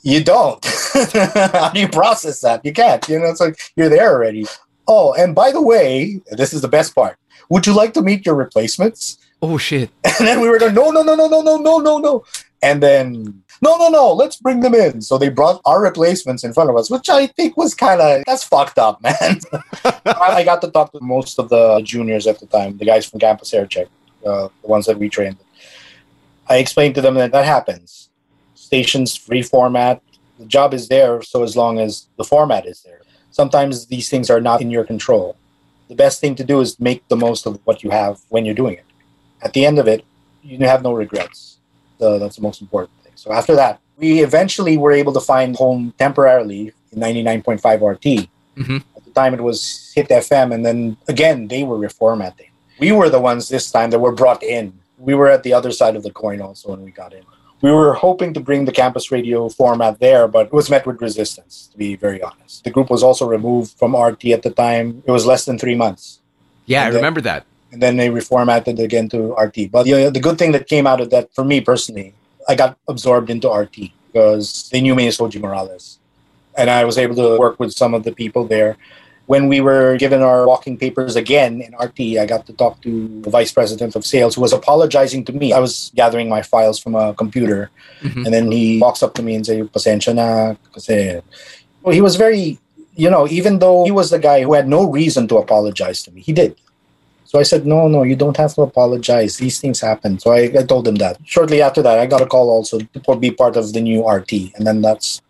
You 0.02 0.22
don't. 0.22 0.64
How 1.12 1.70
do 1.70 1.80
you 1.80 1.88
process 1.88 2.40
that? 2.42 2.64
You 2.64 2.72
can't. 2.72 3.06
You 3.08 3.18
know, 3.18 3.26
it's 3.26 3.40
like 3.40 3.58
you're 3.76 3.88
there 3.88 4.10
already. 4.10 4.46
Oh, 4.86 5.12
and 5.14 5.34
by 5.34 5.50
the 5.52 5.60
way, 5.60 6.22
this 6.30 6.52
is 6.52 6.62
the 6.62 6.68
best 6.68 6.94
part. 6.94 7.18
Would 7.50 7.66
you 7.66 7.74
like 7.74 7.94
to 7.94 8.02
meet 8.02 8.24
your 8.24 8.34
replacements? 8.34 9.18
Oh 9.42 9.58
shit. 9.58 9.90
And 10.04 10.26
then 10.26 10.40
we 10.40 10.48
were 10.48 10.58
going, 10.58 10.74
no, 10.74 10.90
no, 10.90 11.02
no, 11.02 11.14
no, 11.14 11.28
no, 11.28 11.40
no, 11.42 11.56
no, 11.58 11.78
no, 11.78 11.98
no. 11.98 12.24
And 12.62 12.82
then, 12.82 13.42
no, 13.62 13.76
no, 13.76 13.88
no, 13.88 14.12
let's 14.12 14.36
bring 14.36 14.60
them 14.60 14.74
in. 14.74 15.00
So 15.00 15.16
they 15.16 15.28
brought 15.28 15.60
our 15.64 15.82
replacements 15.82 16.42
in 16.42 16.52
front 16.52 16.70
of 16.70 16.76
us, 16.76 16.90
which 16.90 17.08
I 17.08 17.26
think 17.26 17.56
was 17.56 17.74
kind 17.74 18.00
of, 18.00 18.24
that's 18.26 18.42
fucked 18.42 18.78
up, 18.78 19.00
man. 19.02 19.40
I 19.84 20.38
I 20.40 20.44
got 20.44 20.60
to 20.62 20.70
talk 20.70 20.92
to 20.92 21.00
most 21.00 21.38
of 21.38 21.48
the 21.48 21.80
juniors 21.84 22.26
at 22.26 22.40
the 22.40 22.46
time, 22.46 22.78
the 22.78 22.84
guys 22.84 23.06
from 23.06 23.20
Campus 23.20 23.54
Air 23.54 23.66
Check, 23.66 23.88
uh, 24.26 24.48
the 24.62 24.68
ones 24.68 24.86
that 24.86 24.98
we 24.98 25.08
trained. 25.08 25.36
I 26.48 26.56
explained 26.56 26.94
to 26.96 27.00
them 27.00 27.14
that 27.14 27.32
that 27.32 27.44
happens. 27.44 28.08
Stations 28.54 29.18
reformat. 29.28 30.00
The 30.38 30.46
job 30.46 30.72
is 30.72 30.88
there 30.88 31.20
so 31.22 31.42
as 31.42 31.56
long 31.56 31.78
as 31.78 32.06
the 32.16 32.24
format 32.24 32.66
is 32.66 32.82
there. 32.82 33.00
Sometimes 33.30 33.86
these 33.86 34.08
things 34.08 34.30
are 34.30 34.40
not 34.40 34.60
in 34.60 34.70
your 34.70 34.84
control. 34.84 35.36
The 35.88 35.94
best 35.94 36.20
thing 36.20 36.34
to 36.36 36.44
do 36.44 36.60
is 36.60 36.78
make 36.78 37.06
the 37.08 37.16
most 37.16 37.46
of 37.46 37.60
what 37.64 37.82
you 37.82 37.90
have 37.90 38.20
when 38.28 38.44
you're 38.44 38.54
doing 38.54 38.74
it. 38.74 38.84
At 39.42 39.52
the 39.52 39.64
end 39.64 39.78
of 39.78 39.88
it, 39.88 40.04
you 40.42 40.58
have 40.66 40.82
no 40.82 40.92
regrets. 40.92 41.58
So 41.98 42.18
that's 42.18 42.36
the 42.36 42.42
most 42.42 42.60
important 42.60 42.92
thing. 43.02 43.12
So 43.16 43.32
after 43.32 43.54
that, 43.56 43.80
we 43.96 44.20
eventually 44.20 44.76
were 44.76 44.92
able 44.92 45.12
to 45.12 45.20
find 45.20 45.56
home 45.56 45.92
temporarily 45.98 46.72
in 46.92 47.00
99.5 47.00 47.82
RT. 47.82 48.28
Mhm. 48.56 48.82
At 48.96 49.04
the 49.04 49.10
time, 49.10 49.34
it 49.34 49.42
was 49.42 49.92
Hit 49.94 50.08
FM, 50.10 50.52
and 50.52 50.64
then 50.64 50.96
again, 51.08 51.48
they 51.48 51.64
were 51.64 51.78
reformatting. 51.78 52.50
We 52.78 52.92
were 52.92 53.10
the 53.10 53.20
ones 53.20 53.48
this 53.48 53.70
time 53.70 53.90
that 53.90 53.98
were 53.98 54.12
brought 54.12 54.42
in. 54.42 54.72
We 54.98 55.14
were 55.14 55.28
at 55.28 55.42
the 55.42 55.52
other 55.52 55.70
side 55.72 55.96
of 55.96 56.02
the 56.02 56.10
coin 56.10 56.40
also 56.40 56.70
when 56.70 56.82
we 56.82 56.90
got 56.90 57.12
in. 57.12 57.22
We 57.60 57.72
were 57.72 57.94
hoping 57.94 58.34
to 58.34 58.40
bring 58.40 58.64
the 58.66 58.72
campus 58.72 59.10
radio 59.10 59.48
format 59.48 59.98
there, 59.98 60.28
but 60.28 60.46
it 60.46 60.52
was 60.52 60.70
met 60.70 60.86
with 60.86 61.00
resistance, 61.00 61.68
to 61.72 61.78
be 61.78 61.96
very 61.96 62.22
honest. 62.22 62.62
The 62.64 62.70
group 62.70 62.88
was 62.90 63.02
also 63.02 63.26
removed 63.26 63.76
from 63.78 63.96
RT 63.96 64.26
at 64.26 64.42
the 64.42 64.50
time. 64.50 65.02
It 65.06 65.10
was 65.10 65.26
less 65.26 65.44
than 65.44 65.58
three 65.58 65.74
months 65.74 66.20
Yeah, 66.66 66.82
I 66.82 66.86
And 66.86 66.94
then- 66.94 67.00
remember 67.02 67.20
that. 67.22 67.44
and 67.72 67.82
then 67.82 67.96
they 67.96 68.08
reformatted 68.08 68.78
again 68.78 69.08
to 69.10 69.34
RT. 69.34 69.70
But 69.72 69.82
the, 69.84 70.10
the 70.10 70.20
good 70.20 70.38
thing 70.38 70.52
that 70.52 70.68
came 70.68 70.86
out 70.86 71.00
of 71.00 71.10
that 71.10 71.34
for 71.34 71.44
me 71.44 71.60
personally, 71.60 72.14
I 72.48 72.54
got 72.54 72.78
absorbed 72.88 73.28
into 73.28 73.48
RT 73.50 73.76
because 74.12 74.68
they 74.70 74.80
knew 74.80 74.94
me 74.94 75.06
as 75.08 75.18
Koji 75.18 75.40
Morales. 75.40 75.98
And 76.56 76.70
I 76.70 76.84
was 76.84 76.96
able 76.98 77.14
to 77.16 77.38
work 77.38 77.58
with 77.60 77.72
some 77.72 77.92
of 77.94 78.04
the 78.04 78.12
people 78.12 78.44
there. 78.46 78.76
When 79.28 79.46
we 79.52 79.60
were 79.60 80.00
given 80.00 80.22
our 80.24 80.48
walking 80.48 80.80
papers 80.80 81.14
again 81.14 81.60
in 81.60 81.76
RT, 81.76 82.16
I 82.16 82.24
got 82.24 82.46
to 82.48 82.54
talk 82.56 82.80
to 82.80 83.20
the 83.20 83.28
vice 83.28 83.52
president 83.52 83.92
of 83.94 84.06
sales 84.08 84.34
who 84.34 84.40
was 84.40 84.54
apologizing 84.56 85.26
to 85.28 85.32
me. 85.36 85.52
I 85.52 85.60
was 85.60 85.92
gathering 85.94 86.30
my 86.32 86.40
files 86.40 86.78
from 86.80 86.94
a 86.96 87.12
computer. 87.12 87.68
Mhm. 88.00 88.24
And 88.24 88.32
then 88.32 88.46
he 88.50 88.80
walks 88.80 89.02
up 89.04 89.12
to 89.20 89.22
me 89.22 89.36
and 89.36 89.44
says, 89.44 89.68
Pasensya 89.68 90.14
na. 90.16 90.56
Kasi, 90.72 91.20
well, 91.82 91.92
he 91.92 92.00
was 92.00 92.16
very, 92.16 92.56
you 92.96 93.10
know, 93.12 93.28
even 93.28 93.58
though 93.60 93.84
he 93.84 93.92
was 93.92 94.08
the 94.08 94.18
guy 94.18 94.40
who 94.40 94.54
had 94.54 94.66
no 94.66 94.88
reason 94.88 95.28
to 95.28 95.36
apologize 95.36 96.02
to 96.04 96.10
me, 96.10 96.22
he 96.24 96.32
did. 96.32 96.56
So 97.28 97.38
I 97.38 97.44
said, 97.44 97.66
no, 97.68 97.86
no, 97.86 98.04
you 98.08 98.16
don't 98.16 98.38
have 98.38 98.54
to 98.54 98.62
apologize. 98.62 99.36
These 99.36 99.60
things 99.60 99.78
happen. 99.84 100.18
So 100.18 100.32
I, 100.32 100.48
I 100.56 100.64
told 100.64 100.88
him 100.88 100.96
that. 101.04 101.20
Shortly 101.28 101.60
after 101.60 101.82
that, 101.82 101.98
I 102.00 102.06
got 102.08 102.22
a 102.24 102.26
call 102.26 102.48
also 102.48 102.80
to 102.80 103.16
be 103.16 103.30
part 103.30 103.60
of 103.60 103.74
the 103.74 103.82
new 103.82 104.08
RT. 104.08 104.56
And 104.56 104.66
then 104.66 104.80
that's 104.80 105.20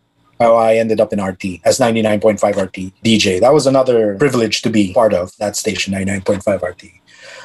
how 0.40 0.55
I 0.55 0.77
ended 0.77 1.01
up 1.01 1.12
in 1.12 1.22
RT 1.22 1.61
as 1.64 1.79
99.5 1.79 2.57
RT 2.57 2.92
DJ. 3.05 3.40
That 3.40 3.53
was 3.53 3.66
another 3.66 4.16
privilege 4.16 4.62
to 4.62 4.70
be 4.70 4.92
part 4.92 5.12
of 5.14 5.37
that 5.38 5.57
station, 5.57 5.92
99.5 5.94 6.62
RT. 6.62 6.85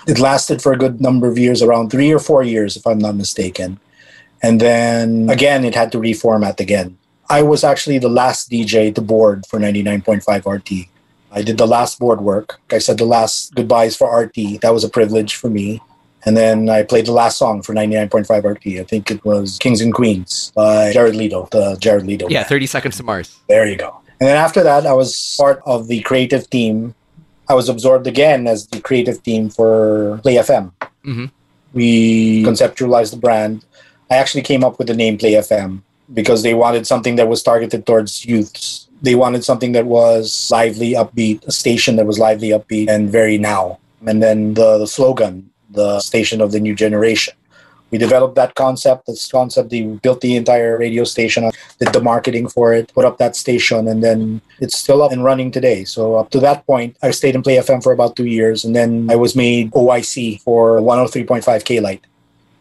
It 0.07 0.19
lasted 0.19 0.61
for 0.61 0.73
a 0.73 0.77
good 0.77 1.01
number 1.01 1.27
of 1.27 1.37
years, 1.37 1.61
around 1.61 1.89
three 1.89 2.11
or 2.11 2.19
four 2.19 2.43
years, 2.43 2.75
if 2.75 2.85
I'm 2.85 2.99
not 2.99 3.15
mistaken. 3.15 3.79
And 4.41 4.59
then 4.59 5.29
again, 5.29 5.63
it 5.63 5.73
had 5.73 5.91
to 5.93 5.97
reformat 5.97 6.59
again. 6.59 6.97
I 7.29 7.41
was 7.41 7.63
actually 7.63 7.99
the 7.99 8.09
last 8.09 8.51
DJ 8.51 8.93
to 8.95 9.01
board 9.01 9.45
for 9.47 9.59
99.5 9.59 10.45
RT. 10.45 10.89
I 11.31 11.41
did 11.41 11.57
the 11.57 11.65
last 11.65 11.97
board 11.97 12.21
work. 12.21 12.59
I 12.69 12.77
said 12.77 12.97
the 12.97 13.05
last 13.05 13.55
goodbyes 13.55 13.95
for 13.95 14.13
RT. 14.13 14.61
That 14.61 14.73
was 14.73 14.83
a 14.83 14.89
privilege 14.89 15.35
for 15.35 15.49
me. 15.49 15.81
And 16.25 16.37
then 16.37 16.69
I 16.69 16.83
played 16.83 17.05
the 17.05 17.11
last 17.11 17.37
song 17.37 17.61
for 17.61 17.73
99.5 17.73 18.43
RT. 18.43 18.79
I 18.79 18.83
think 18.83 19.11
it 19.11 19.23
was 19.25 19.57
Kings 19.59 19.81
and 19.81 19.93
Queens 19.93 20.51
by 20.55 20.93
Jared 20.93 21.15
Leto, 21.15 21.47
the 21.51 21.75
Jared 21.79 22.05
Leto. 22.05 22.29
Yeah, 22.29 22.39
band. 22.39 22.49
30 22.49 22.65
Seconds 22.67 22.97
to 22.97 23.03
Mars. 23.03 23.35
There 23.49 23.65
you 23.67 23.75
go. 23.75 23.99
And 24.19 24.29
then 24.29 24.37
after 24.37 24.63
that, 24.63 24.85
I 24.85 24.93
was 24.93 25.35
part 25.37 25.61
of 25.65 25.87
the 25.87 26.01
creative 26.01 26.49
team. 26.49 26.95
I 27.49 27.55
was 27.55 27.67
absorbed 27.67 28.07
again 28.07 28.47
as 28.47 28.67
the 28.67 28.79
creative 28.79 29.21
team 29.21 29.49
for 29.49 30.19
Play 30.23 30.35
FM. 30.37 30.71
Mhm. 31.05 31.29
We 31.73 32.43
conceptualized 32.43 33.11
the 33.11 33.17
brand. 33.17 33.65
I 34.09 34.15
actually 34.15 34.43
came 34.43 34.63
up 34.63 34.77
with 34.77 34.87
the 34.87 34.93
name 34.93 35.17
Play 35.17 35.33
FM 35.33 35.81
because 36.13 36.43
they 36.43 36.53
wanted 36.53 36.87
something 36.87 37.15
that 37.17 37.27
was 37.27 37.43
targeted 37.43 37.85
towards 37.85 38.23
youths. 38.25 38.87
They 39.01 39.15
wanted 39.15 39.43
something 39.43 39.73
that 39.73 39.85
was 39.87 40.49
lively, 40.51 40.93
upbeat, 40.93 41.45
a 41.45 41.51
station 41.51 41.97
that 41.97 42.05
was 42.05 42.17
lively, 42.19 42.49
upbeat, 42.49 42.87
and 42.89 43.09
very 43.11 43.37
now. 43.37 43.79
And 44.05 44.21
then 44.23 44.53
the, 44.53 44.77
the 44.77 44.87
slogan, 44.87 45.49
the 45.73 45.99
station 45.99 46.41
of 46.41 46.51
the 46.51 46.59
new 46.59 46.75
generation. 46.75 47.33
We 47.93 47.99
developed 47.99 48.33
that 48.35 48.55
concept. 48.55 49.05
This 49.05 49.29
concept, 49.29 49.69
they 49.69 49.83
built 49.83 50.21
the 50.21 50.35
entire 50.35 50.79
radio 50.79 51.03
station, 51.03 51.51
did 51.77 51.93
the 51.93 52.01
marketing 52.01 52.47
for 52.47 52.73
it, 52.73 52.91
put 52.91 53.05
up 53.05 53.19
that 53.19 53.35
station, 53.35 53.87
and 53.87 54.03
then 54.03 54.41
it's 54.59 54.75
still 54.75 55.03
up 55.03 55.11
and 55.11 55.23
running 55.23 55.51
today. 55.51 55.83
So 55.83 56.15
up 56.15 56.31
to 56.31 56.39
that 56.39 56.65
point, 56.65 56.97
I 57.03 57.11
stayed 57.11 57.35
in 57.35 57.43
Play 57.43 57.57
FM 57.57 57.83
for 57.83 57.91
about 57.91 58.15
two 58.15 58.25
years, 58.25 58.65
and 58.65 58.75
then 58.75 59.11
I 59.11 59.15
was 59.15 59.35
made 59.35 59.69
OIC 59.73 60.41
for 60.41 60.79
103.5 60.79 61.65
K 61.65 61.79
Light. 61.81 62.03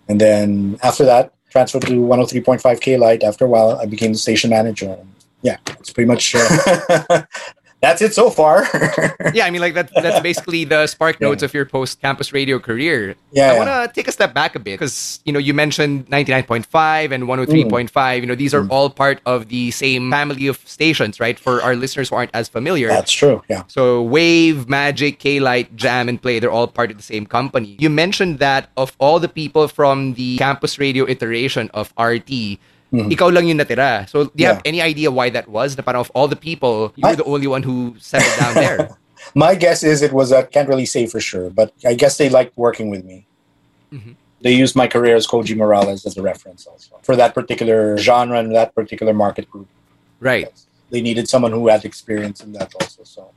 And 0.07 0.21
then 0.21 0.79
after 0.83 1.07
that, 1.07 1.33
transferred 1.49 1.87
to 1.87 1.93
103.5 1.93 2.81
K 2.83 2.99
Light. 2.99 3.23
After 3.23 3.47
a 3.47 3.49
while, 3.49 3.79
I 3.81 3.87
became 3.87 4.13
the 4.13 4.19
station 4.19 4.51
manager. 4.51 4.99
Yeah, 5.41 5.57
it's 5.81 5.91
pretty 5.91 6.09
much 6.09 6.35
uh, 6.37 7.23
that's 7.83 8.01
it 8.01 8.15
so 8.15 8.31
far. 8.31 8.65
Yeah, 9.35 9.47
I 9.47 9.51
mean, 9.51 9.61
like 9.61 9.75
that. 9.75 9.91
That's 9.95 10.21
basically 10.21 10.65
the 10.65 10.87
spark 10.87 11.17
Yeah. 11.19 11.29
notes 11.29 11.43
of 11.43 11.55
your 11.55 11.65
post-campus 11.65 12.33
radio 12.33 12.59
career. 12.59 13.15
Yeah, 13.33 13.51
I 13.51 13.53
yeah. 13.53 13.59
want 13.59 13.71
to 13.71 13.95
take 13.95 14.09
a 14.09 14.13
step 14.13 14.35
back 14.35 14.55
a 14.55 14.59
bit 14.59 14.79
because 14.79 15.21
you 15.25 15.33
know 15.33 15.39
you 15.39 15.55
mentioned 15.55 16.07
99.5 16.09 17.13
and 17.13 17.25
103.5. 17.25 17.91
Mm. 17.91 18.21
You 18.21 18.27
know, 18.27 18.35
these 18.35 18.53
are 18.53 18.63
mm. 18.63 18.71
all 18.71 18.91
part 18.91 19.21
of 19.25 19.49
the 19.49 19.71
same 19.71 20.11
family 20.11 20.47
of 20.49 20.61
stations, 20.69 21.19
right? 21.19 21.39
For 21.39 21.63
our 21.63 21.75
listeners 21.75 22.11
who 22.11 22.17
aren't 22.17 22.31
as 22.35 22.49
familiar. 22.49 22.89
that's 22.89 23.13
true. 23.13 23.43
Yeah. 23.49 23.63
So 23.69 24.03
Wave, 24.03 24.69
Magic, 24.69 25.19
K-Light, 25.19 25.75
Jam, 25.75 26.09
and 26.09 26.21
Play, 26.21 26.39
they're 26.39 26.51
all 26.53 26.69
part 26.69 26.91
of 26.91 26.97
the 26.99 27.03
same 27.03 27.25
company. 27.27 27.77
You 27.79 27.89
mentioned 27.89 28.39
that 28.39 28.69
of 28.77 28.95
all 28.99 29.19
the 29.19 29.29
people 29.29 29.67
from 29.69 30.15
the 30.15 30.37
campus 30.37 30.79
radio 30.79 31.09
iteration 31.09 31.71
of 31.73 31.93
RT, 31.99 32.59
ikaw 32.93 33.33
lang 33.33 33.49
yung 33.49 33.59
natira. 33.59 34.09
So 34.09 34.25
do 34.25 34.31
you 34.37 34.47
have 34.47 34.59
Mm-hmm. 34.63 34.69
Any 34.69 34.81
idea 34.83 35.11
why 35.11 35.31
that 35.31 35.49
was? 35.49 35.77
Na 35.77 35.83
parang 35.83 36.01
of 36.05 36.11
all 36.15 36.29
the 36.29 36.37
people, 36.37 36.93
you 36.97 37.03
were 37.03 37.17
I- 37.17 37.21
the 37.21 37.25
only 37.25 37.47
one 37.47 37.63
who 37.63 37.97
settled 37.99 38.37
down 38.39 38.55
there. 38.55 38.79
My 39.35 39.55
guess 39.55 39.83
is 39.83 40.03
it 40.03 40.13
was, 40.13 40.33
I 40.33 40.43
can't 40.43 40.69
really 40.69 40.85
say 40.85 41.07
for 41.07 41.21
sure, 41.21 41.49
but 41.49 41.73
I 41.87 41.95
guess 41.95 42.19
they 42.19 42.29
liked 42.29 42.59
working 42.59 42.91
with 42.91 43.05
me. 43.05 43.25
Mhm. 43.95 44.17
They 44.43 44.51
used 44.53 44.75
my 44.75 44.89
career 44.91 45.15
as 45.15 45.27
Koji 45.31 45.55
Morales 45.57 46.05
as 46.05 46.17
a 46.19 46.23
reference 46.23 46.67
also 46.67 46.99
for 47.07 47.15
that 47.15 47.31
particular 47.33 47.97
genre 47.97 48.37
and 48.43 48.51
that 48.59 48.75
particular 48.75 49.15
market 49.15 49.47
group. 49.49 49.69
Right. 50.19 50.51
They 50.91 51.01
needed 51.01 51.29
someone 51.31 51.53
who 51.55 51.69
had 51.71 51.85
experience 51.87 52.43
in 52.43 52.51
that 52.59 52.75
also. 52.75 53.05
So 53.07 53.31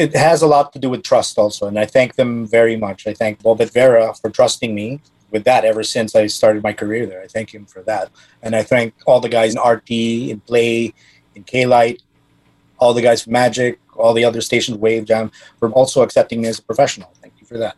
it 0.00 0.16
has 0.16 0.40
a 0.40 0.46
lot 0.48 0.72
to 0.72 0.78
do 0.80 0.88
with 0.88 1.02
trust 1.04 1.36
also. 1.36 1.68
And 1.68 1.78
I 1.78 1.84
thank 1.84 2.16
them 2.16 2.46
very 2.48 2.74
much. 2.76 3.06
I 3.06 3.12
thank 3.12 3.42
Bobet 3.44 3.70
Vera 3.76 4.14
for 4.16 4.30
trusting 4.32 4.74
me 4.74 5.00
with 5.30 5.44
that 5.44 5.64
ever 5.64 5.82
since 5.82 6.14
I 6.14 6.26
started 6.26 6.62
my 6.62 6.72
career 6.72 7.06
there. 7.06 7.22
I 7.22 7.26
thank 7.26 7.54
him 7.54 7.66
for 7.66 7.82
that. 7.82 8.10
And 8.42 8.54
I 8.54 8.62
thank 8.62 8.94
all 9.06 9.20
the 9.20 9.28
guys 9.28 9.54
in 9.54 9.60
RT, 9.60 9.90
in 10.30 10.40
Play, 10.40 10.94
in 11.34 11.44
K 11.44 11.66
Light, 11.66 12.02
all 12.78 12.94
the 12.94 13.02
guys 13.02 13.22
from 13.22 13.32
Magic, 13.32 13.78
all 13.96 14.12
the 14.12 14.24
other 14.24 14.40
stations, 14.40 14.76
Wave 14.78 15.04
Jam, 15.04 15.30
for 15.58 15.70
also 15.70 16.02
accepting 16.02 16.42
me 16.42 16.48
as 16.48 16.58
a 16.58 16.62
professional. 16.62 17.12
Thank 17.20 17.34
you 17.40 17.46
for 17.46 17.58
that. 17.58 17.76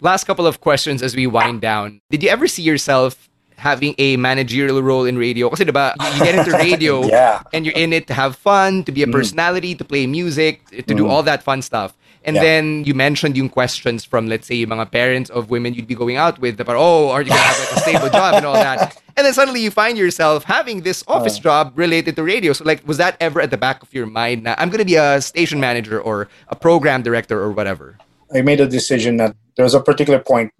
Last 0.00 0.24
couple 0.24 0.46
of 0.46 0.60
questions 0.60 1.02
as 1.02 1.16
we 1.16 1.26
wind 1.26 1.60
down. 1.60 2.00
Did 2.10 2.22
you 2.22 2.28
ever 2.28 2.46
see 2.46 2.62
yourself 2.62 3.28
having 3.56 3.94
a 3.98 4.16
managerial 4.16 4.82
role 4.82 5.06
in 5.06 5.16
radio? 5.16 5.48
Kasi 5.48 5.64
diba, 5.64 5.94
you 6.14 6.24
get 6.24 6.34
into 6.34 6.52
radio 6.58 7.06
yeah. 7.06 7.42
and 7.52 7.64
you're 7.64 7.76
in 7.76 7.92
it 7.92 8.06
to 8.08 8.14
have 8.14 8.36
fun, 8.36 8.84
to 8.84 8.92
be 8.92 9.02
a 9.02 9.06
mm. 9.06 9.12
personality, 9.12 9.74
to 9.74 9.84
play 9.84 10.06
music, 10.06 10.66
to 10.70 10.94
do 10.94 11.04
mm. 11.04 11.10
all 11.10 11.22
that 11.22 11.42
fun 11.42 11.62
stuff. 11.62 11.96
And 12.24 12.36
Yeah. 12.36 12.42
then 12.42 12.84
you 12.84 12.94
mentioned 12.94 13.36
yung 13.36 13.48
questions 13.48 14.04
from, 14.04 14.28
let's 14.28 14.46
say, 14.46 14.54
yung 14.56 14.70
mga 14.70 14.90
parents 14.90 15.30
of 15.30 15.50
women 15.50 15.74
you'd 15.74 15.86
be 15.86 15.94
going 15.94 16.16
out 16.16 16.40
with. 16.40 16.58
About, 16.58 16.76
oh, 16.76 17.10
are 17.10 17.22
you 17.22 17.28
going 17.28 17.40
to 17.40 17.46
have 17.46 17.60
like, 17.60 17.72
a 17.76 17.80
stable 17.80 18.10
job 18.10 18.34
and 18.34 18.46
all 18.46 18.54
that? 18.54 18.96
And 19.16 19.24
then 19.24 19.32
suddenly 19.32 19.62
you 19.62 19.70
find 19.70 19.96
yourself 19.96 20.42
having 20.42 20.82
this 20.82 21.04
uh-huh. 21.06 21.20
office 21.20 21.38
job 21.38 21.72
related 21.76 22.16
to 22.16 22.24
radio. 22.24 22.52
So, 22.52 22.64
like, 22.64 22.82
was 22.84 22.96
that 22.96 23.16
ever 23.20 23.40
at 23.40 23.50
the 23.50 23.56
back 23.56 23.80
of 23.80 23.94
your 23.94 24.06
mind? 24.06 24.42
Na, 24.42 24.56
I'm 24.58 24.70
going 24.70 24.80
to 24.80 24.84
be 24.84 24.96
a 24.96 25.20
station 25.22 25.60
manager 25.60 26.00
or 26.00 26.26
a 26.48 26.56
program 26.56 27.02
director 27.02 27.38
or 27.38 27.52
whatever. 27.52 27.96
I 28.34 28.42
made 28.42 28.58
a 28.58 28.66
decision 28.66 29.18
that 29.18 29.36
there 29.54 29.62
was 29.62 29.74
a 29.74 29.80
particular 29.80 30.18
point 30.18 30.52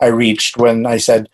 I 0.00 0.06
reached 0.06 0.56
when 0.56 0.86
I 0.86 0.98
said, 0.98 1.28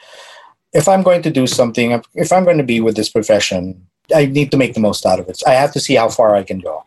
if 0.72 0.88
I'm 0.88 1.02
going 1.02 1.20
to 1.22 1.30
do 1.30 1.46
something, 1.46 2.00
if 2.14 2.32
I'm 2.32 2.44
going 2.44 2.56
to 2.56 2.64
be 2.64 2.80
with 2.80 2.96
this 2.96 3.10
profession, 3.10 3.86
I 4.14 4.24
need 4.24 4.50
to 4.52 4.56
make 4.56 4.72
the 4.72 4.80
most 4.80 5.04
out 5.04 5.20
of 5.20 5.28
it. 5.28 5.42
I 5.46 5.52
have 5.52 5.72
to 5.72 5.80
see 5.80 5.96
how 5.96 6.08
far 6.08 6.34
I 6.34 6.42
can 6.42 6.60
go. 6.60 6.84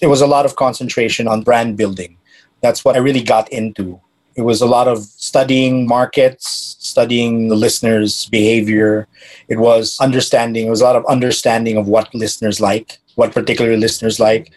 It 0.00 0.08
was 0.08 0.20
a 0.20 0.26
lot 0.26 0.44
of 0.44 0.56
concentration 0.56 1.26
on 1.26 1.42
brand 1.42 1.76
building. 1.76 2.16
That's 2.60 2.84
what 2.84 2.96
I 2.96 2.98
really 2.98 3.22
got 3.22 3.48
into. 3.50 4.00
It 4.34 4.42
was 4.42 4.60
a 4.60 4.66
lot 4.66 4.86
of 4.88 4.98
studying 5.04 5.86
markets, 5.86 6.76
studying 6.78 7.48
the 7.48 7.56
listeners' 7.56 8.26
behavior. 8.26 9.08
It 9.48 9.58
was 9.58 9.98
understanding, 9.98 10.66
it 10.66 10.70
was 10.70 10.82
a 10.82 10.84
lot 10.84 10.96
of 10.96 11.06
understanding 11.06 11.78
of 11.78 11.88
what 11.88 12.14
listeners 12.14 12.60
like, 12.60 12.98
what 13.14 13.32
particular 13.32 13.76
listeners 13.78 14.20
like, 14.20 14.52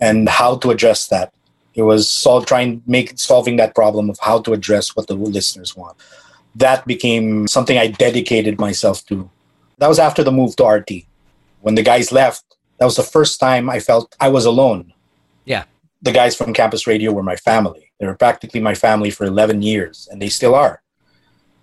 and 0.00 0.28
how 0.28 0.56
to 0.58 0.70
address 0.70 1.08
that. 1.08 1.32
It 1.74 1.82
was 1.82 2.26
trying 2.46 2.82
make 2.86 3.18
solving 3.18 3.56
that 3.56 3.74
problem 3.74 4.08
of 4.08 4.18
how 4.20 4.40
to 4.40 4.52
address 4.54 4.96
what 4.96 5.06
the 5.06 5.14
listeners 5.14 5.76
want. 5.76 5.96
That 6.54 6.86
became 6.86 7.46
something 7.46 7.76
I 7.76 7.88
dedicated 7.88 8.58
myself 8.58 9.04
to. 9.06 9.28
That 9.76 9.88
was 9.88 9.98
after 9.98 10.24
the 10.24 10.32
move 10.32 10.56
to 10.56 10.64
RT. 10.64 10.90
When 11.60 11.74
the 11.74 11.82
guys 11.82 12.10
left, 12.10 12.47
that 12.78 12.84
was 12.84 12.96
the 12.96 13.02
first 13.02 13.40
time 13.40 13.68
I 13.68 13.80
felt 13.80 14.14
I 14.20 14.28
was 14.28 14.46
alone. 14.46 14.92
Yeah. 15.44 15.64
The 16.02 16.12
guys 16.12 16.36
from 16.36 16.52
campus 16.52 16.86
radio 16.86 17.12
were 17.12 17.22
my 17.22 17.36
family. 17.36 17.90
They 17.98 18.06
were 18.06 18.14
practically 18.14 18.60
my 18.60 18.74
family 18.74 19.10
for 19.10 19.24
11 19.24 19.62
years, 19.62 20.08
and 20.10 20.22
they 20.22 20.28
still 20.28 20.54
are. 20.54 20.82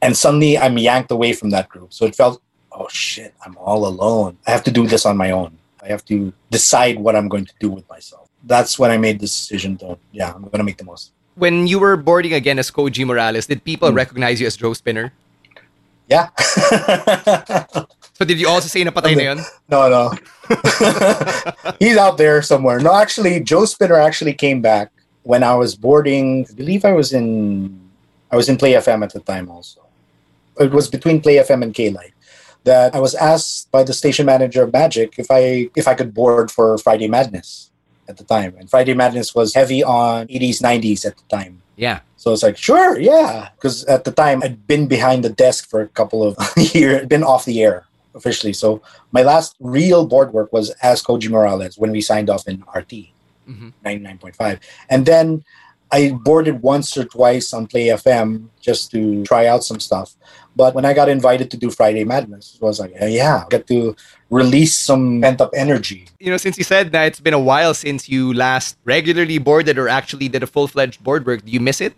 And 0.02 0.16
suddenly 0.16 0.58
I'm 0.58 0.78
yanked 0.78 1.12
away 1.12 1.34
from 1.34 1.52
that 1.52 1.70
group. 1.70 1.94
So 1.94 2.06
it 2.06 2.16
felt, 2.16 2.42
oh 2.72 2.88
shit, 2.90 3.34
I'm 3.46 3.56
all 3.58 3.88
alone. 3.88 4.38
I 4.46 4.52
have 4.52 4.64
to 4.66 4.72
do 4.72 4.86
this 4.86 5.06
on 5.06 5.16
my 5.16 5.32
own. 5.32 5.58
I 5.82 5.88
have 5.88 6.04
to 6.06 6.34
decide 6.52 7.00
what 7.00 7.16
I'm 7.16 7.30
going 7.30 7.46
to 7.46 7.54
do 7.60 7.70
with 7.70 7.88
myself. 7.90 8.30
That's 8.44 8.78
when 8.78 8.92
I 8.92 8.98
made 8.98 9.20
this 9.20 9.32
decision 9.32 9.78
to, 9.78 9.98
yeah, 10.12 10.34
I'm 10.34 10.42
going 10.42 10.58
to 10.58 10.64
make 10.64 10.78
the 10.78 10.84
most. 10.84 11.12
When 11.36 11.68
you 11.68 11.80
were 11.80 11.96
boarding 11.96 12.34
again 12.34 12.60
as 12.60 12.70
Koji 12.72 13.06
Morales, 13.06 13.48
did 13.48 13.64
people 13.64 13.90
hmm. 13.90 13.96
recognize 13.96 14.42
you 14.42 14.48
as 14.48 14.58
Joe 14.58 14.74
Spinner? 14.74 15.14
Yeah. 16.10 16.30
So 18.16 18.24
did 18.24 18.40
you 18.40 18.48
also 18.48 18.68
say 18.72 18.84
napatay 18.84 19.16
na 19.16 19.36
yun? 19.36 19.40
no, 19.68 19.92
no. 19.92 20.04
He's 21.80 21.98
out 21.98 22.18
there 22.18 22.42
somewhere. 22.42 22.80
No, 22.80 22.96
actually, 22.96 23.42
Joe 23.42 23.66
Spinner 23.66 24.00
actually 24.00 24.34
came 24.34 24.62
back 24.62 24.90
when 25.24 25.44
I 25.44 25.54
was 25.56 25.76
boarding. 25.76 26.48
I 26.50 26.54
believe 26.54 26.86
I 26.86 26.94
was 26.94 27.12
in, 27.12 27.78
I 28.32 28.38
was 28.38 28.48
in 28.48 28.56
Play 28.56 28.72
FM 28.74 29.04
at 29.04 29.12
the 29.12 29.20
time 29.20 29.52
also. 29.52 29.82
It 30.58 30.72
was 30.72 30.88
between 30.88 31.20
Play 31.20 31.36
FM 31.44 31.62
and 31.62 31.74
K 31.74 31.90
Light 31.90 32.14
that 32.64 32.96
I 32.96 33.00
was 33.00 33.16
asked 33.16 33.70
by 33.70 33.84
the 33.84 33.92
station 33.92 34.26
manager 34.26 34.64
of 34.64 34.72
Magic 34.72 35.20
if 35.20 35.28
I 35.30 35.70
if 35.76 35.86
I 35.86 35.94
could 35.94 36.14
board 36.14 36.50
for 36.50 36.78
Friday 36.78 37.10
Madness 37.10 37.70
at 38.08 38.16
the 38.16 38.24
time, 38.24 38.56
and 38.58 38.70
Friday 38.70 38.94
Madness 38.94 39.36
was 39.36 39.54
heavy 39.54 39.84
on 39.84 40.28
80s 40.28 40.62
90s 40.64 41.06
at 41.06 41.18
the 41.18 41.24
time. 41.28 41.62
Yeah. 41.76 42.00
So 42.16 42.32
it's 42.32 42.44
like, 42.44 42.56
sure, 42.56 42.98
yeah. 42.98 43.50
Because 43.56 43.84
at 43.86 44.06
the 44.06 44.12
time, 44.12 44.42
I'd 44.42 44.66
been 44.68 44.88
behind 44.88 45.26
the 45.26 45.30
desk 45.30 45.68
for 45.70 45.82
a 45.82 45.90
couple 45.90 46.24
of 46.24 46.38
years, 46.58 47.06
been 47.08 47.24
off 47.24 47.44
the 47.44 47.62
air 47.62 47.86
officially. 48.16 48.54
So 48.54 48.82
my 49.12 49.22
last 49.22 49.56
real 49.60 50.06
board 50.08 50.34
work 50.34 50.52
was 50.54 50.72
as 50.82 51.04
Koji 51.04 51.30
Morales 51.30 51.78
when 51.78 51.92
we 51.92 52.02
signed 52.02 52.30
off 52.30 52.48
in 52.48 52.64
RT, 52.74 53.14
Mhm. 53.48 53.74
99.5. 53.84 54.60
And 54.90 55.06
then 55.06 55.44
I 55.92 56.12
boarded 56.24 56.62
once 56.62 56.98
or 56.98 57.06
twice 57.06 57.54
on 57.54 57.68
Play 57.68 57.88
FM 57.88 58.50
just 58.60 58.92
to 58.92 59.24
try 59.24 59.46
out 59.46 59.64
some 59.64 59.80
stuff. 59.80 60.16
But 60.56 60.74
when 60.74 60.86
I 60.86 60.94
got 60.94 61.10
invited 61.10 61.52
to 61.52 61.58
do 61.58 61.70
Friday 61.70 62.04
Madness, 62.04 62.56
it 62.56 62.62
was 62.62 62.80
like, 62.80 62.94
uh, 63.00 63.06
yeah, 63.06 63.44
get 63.50 63.68
to 63.68 63.96
release 64.30 64.76
some 64.76 65.22
pent 65.22 65.42
up 65.42 65.52
energy. 65.54 66.08
You 66.20 66.32
know, 66.32 66.38
since 66.38 66.58
you 66.58 66.64
said 66.64 66.92
that 66.94 67.06
it's 67.06 67.20
been 67.20 67.36
a 67.36 67.40
while 67.40 67.74
since 67.74 68.10
you 68.10 68.34
last 68.34 68.78
regularly 68.84 69.38
boarded 69.38 69.78
or 69.78 69.88
actually 69.88 70.28
did 70.28 70.42
a 70.42 70.48
full 70.48 70.68
fledged 70.68 71.04
board 71.04 71.26
work, 71.26 71.46
do 71.46 71.52
you 71.52 71.60
miss 71.60 71.82
it? 71.82 71.94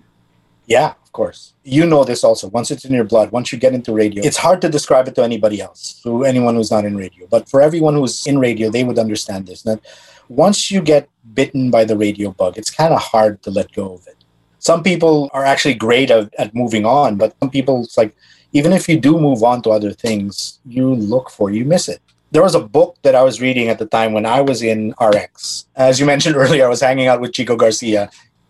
Yeah, 0.68 0.94
of 1.02 1.12
course. 1.14 1.54
You 1.64 1.86
know 1.86 2.04
this 2.04 2.24
also. 2.24 2.50
Once 2.50 2.72
it's 2.72 2.84
in 2.84 2.94
your 2.94 3.06
blood, 3.06 3.32
once 3.32 3.52
you 3.52 3.58
get 3.58 3.74
into 3.74 3.94
radio, 3.94 4.24
it's 4.24 4.38
hard 4.38 4.62
to 4.62 4.70
describe 4.70 5.08
it 5.08 5.16
to 5.16 5.24
anybody 5.24 5.62
else, 5.62 6.02
to 6.04 6.26
anyone 6.26 6.56
who's 6.56 6.70
not 6.70 6.84
in 6.84 6.96
radio. 6.98 7.26
But 7.26 7.50
for 7.50 7.62
everyone 7.62 7.96
who's 7.96 8.28
in 8.28 8.38
radio, 8.38 8.70
they 8.70 8.84
would 8.84 9.00
understand 9.00 9.48
this. 9.48 9.62
That 9.64 9.80
once 10.28 10.70
you 10.70 10.82
get 10.82 11.10
bitten 11.34 11.72
by 11.72 11.86
the 11.86 11.98
radio 11.98 12.32
bug, 12.32 12.58
it's 12.58 12.70
kind 12.70 12.94
of 12.94 13.00
hard 13.00 13.42
to 13.44 13.50
let 13.50 13.72
go 13.72 13.94
of 13.94 14.06
it. 14.08 14.18
Some 14.60 14.84
people 14.84 15.30
are 15.34 15.46
actually 15.46 15.76
great 15.76 16.12
at, 16.12 16.34
at 16.38 16.54
moving 16.54 16.86
on, 16.86 17.16
but 17.16 17.34
some 17.40 17.50
people, 17.50 17.84
it's 17.84 17.98
like, 17.98 18.14
even 18.52 18.74
if 18.74 18.90
you 18.90 19.00
do 19.00 19.20
move 19.20 19.44
on 19.44 19.62
to 19.62 19.70
other 19.70 19.94
things, 19.94 20.60
you 20.66 20.94
look 20.94 21.30
for, 21.30 21.50
you 21.50 21.64
miss 21.64 21.88
it. 21.88 22.02
There 22.32 22.44
was 22.44 22.56
a 22.56 22.60
book 22.60 22.98
that 23.04 23.16
I 23.16 23.24
was 23.24 23.40
reading 23.40 23.70
at 23.70 23.80
the 23.80 23.86
time 23.86 24.12
when 24.12 24.26
I 24.26 24.42
was 24.42 24.62
in 24.62 24.94
RX. 25.00 25.66
As 25.78 26.00
you 26.00 26.06
mentioned 26.06 26.36
earlier, 26.44 26.66
I 26.66 26.70
was 26.70 26.82
hanging 26.82 27.08
out 27.08 27.22
with 27.22 27.32
Chico 27.32 27.56
Garcia 27.56 28.10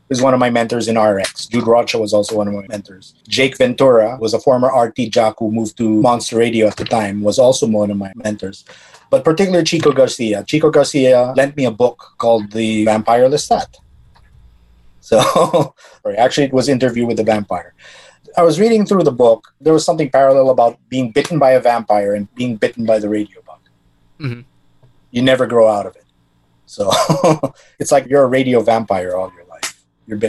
was 0.09 0.21
one 0.21 0.33
of 0.33 0.39
my 0.39 0.49
mentors 0.49 0.87
in 0.87 0.97
RX. 0.97 1.47
Jude 1.47 1.67
Rocha 1.67 1.97
was 1.97 2.13
also 2.13 2.35
one 2.37 2.47
of 2.47 2.53
my 2.53 2.65
mentors. 2.67 3.13
Jake 3.27 3.57
Ventura 3.57 4.17
was 4.19 4.33
a 4.33 4.39
former 4.39 4.69
RT 4.69 5.09
jock 5.09 5.35
who 5.39 5.51
moved 5.51 5.77
to 5.77 5.89
Monster 6.01 6.37
Radio 6.37 6.67
at 6.67 6.77
the 6.77 6.85
time, 6.85 7.21
was 7.21 7.39
also 7.39 7.67
one 7.67 7.91
of 7.91 7.97
my 7.97 8.11
mentors. 8.15 8.63
But 9.09 9.23
particularly 9.23 9.65
Chico 9.65 9.91
Garcia. 9.91 10.43
Chico 10.45 10.69
Garcia 10.69 11.33
lent 11.35 11.55
me 11.55 11.65
a 11.65 11.71
book 11.71 12.13
called 12.17 12.51
The 12.51 12.85
Vampire 12.85 13.29
Lestat. 13.29 13.75
So, 15.01 15.73
actually, 16.17 16.47
it 16.47 16.53
was 16.53 16.67
Interview 16.69 17.05
with 17.05 17.17
the 17.17 17.23
Vampire. 17.23 17.73
I 18.37 18.43
was 18.43 18.59
reading 18.59 18.85
through 18.85 19.03
the 19.03 19.11
book. 19.11 19.53
There 19.59 19.73
was 19.73 19.85
something 19.85 20.09
parallel 20.09 20.49
about 20.49 20.77
being 20.89 21.11
bitten 21.11 21.39
by 21.39 21.51
a 21.51 21.59
vampire 21.61 22.13
and 22.13 22.33
being 22.35 22.55
bitten 22.55 22.85
by 22.85 22.99
the 22.99 23.09
radio 23.09 23.41
bug. 23.41 23.59
Mhm. 24.19 24.45
You 25.11 25.21
never 25.21 25.47
grow 25.47 25.67
out 25.67 25.85
of 25.85 25.95
it. 25.95 26.03
So, 26.65 26.91
it's 27.79 27.91
like 27.91 28.05
you're 28.07 28.23
a 28.23 28.27
radio 28.27 28.61
vampire 28.61 29.15
all 29.15 29.31
your 29.33 29.45
life. 29.45 29.46
You're. 30.07 30.19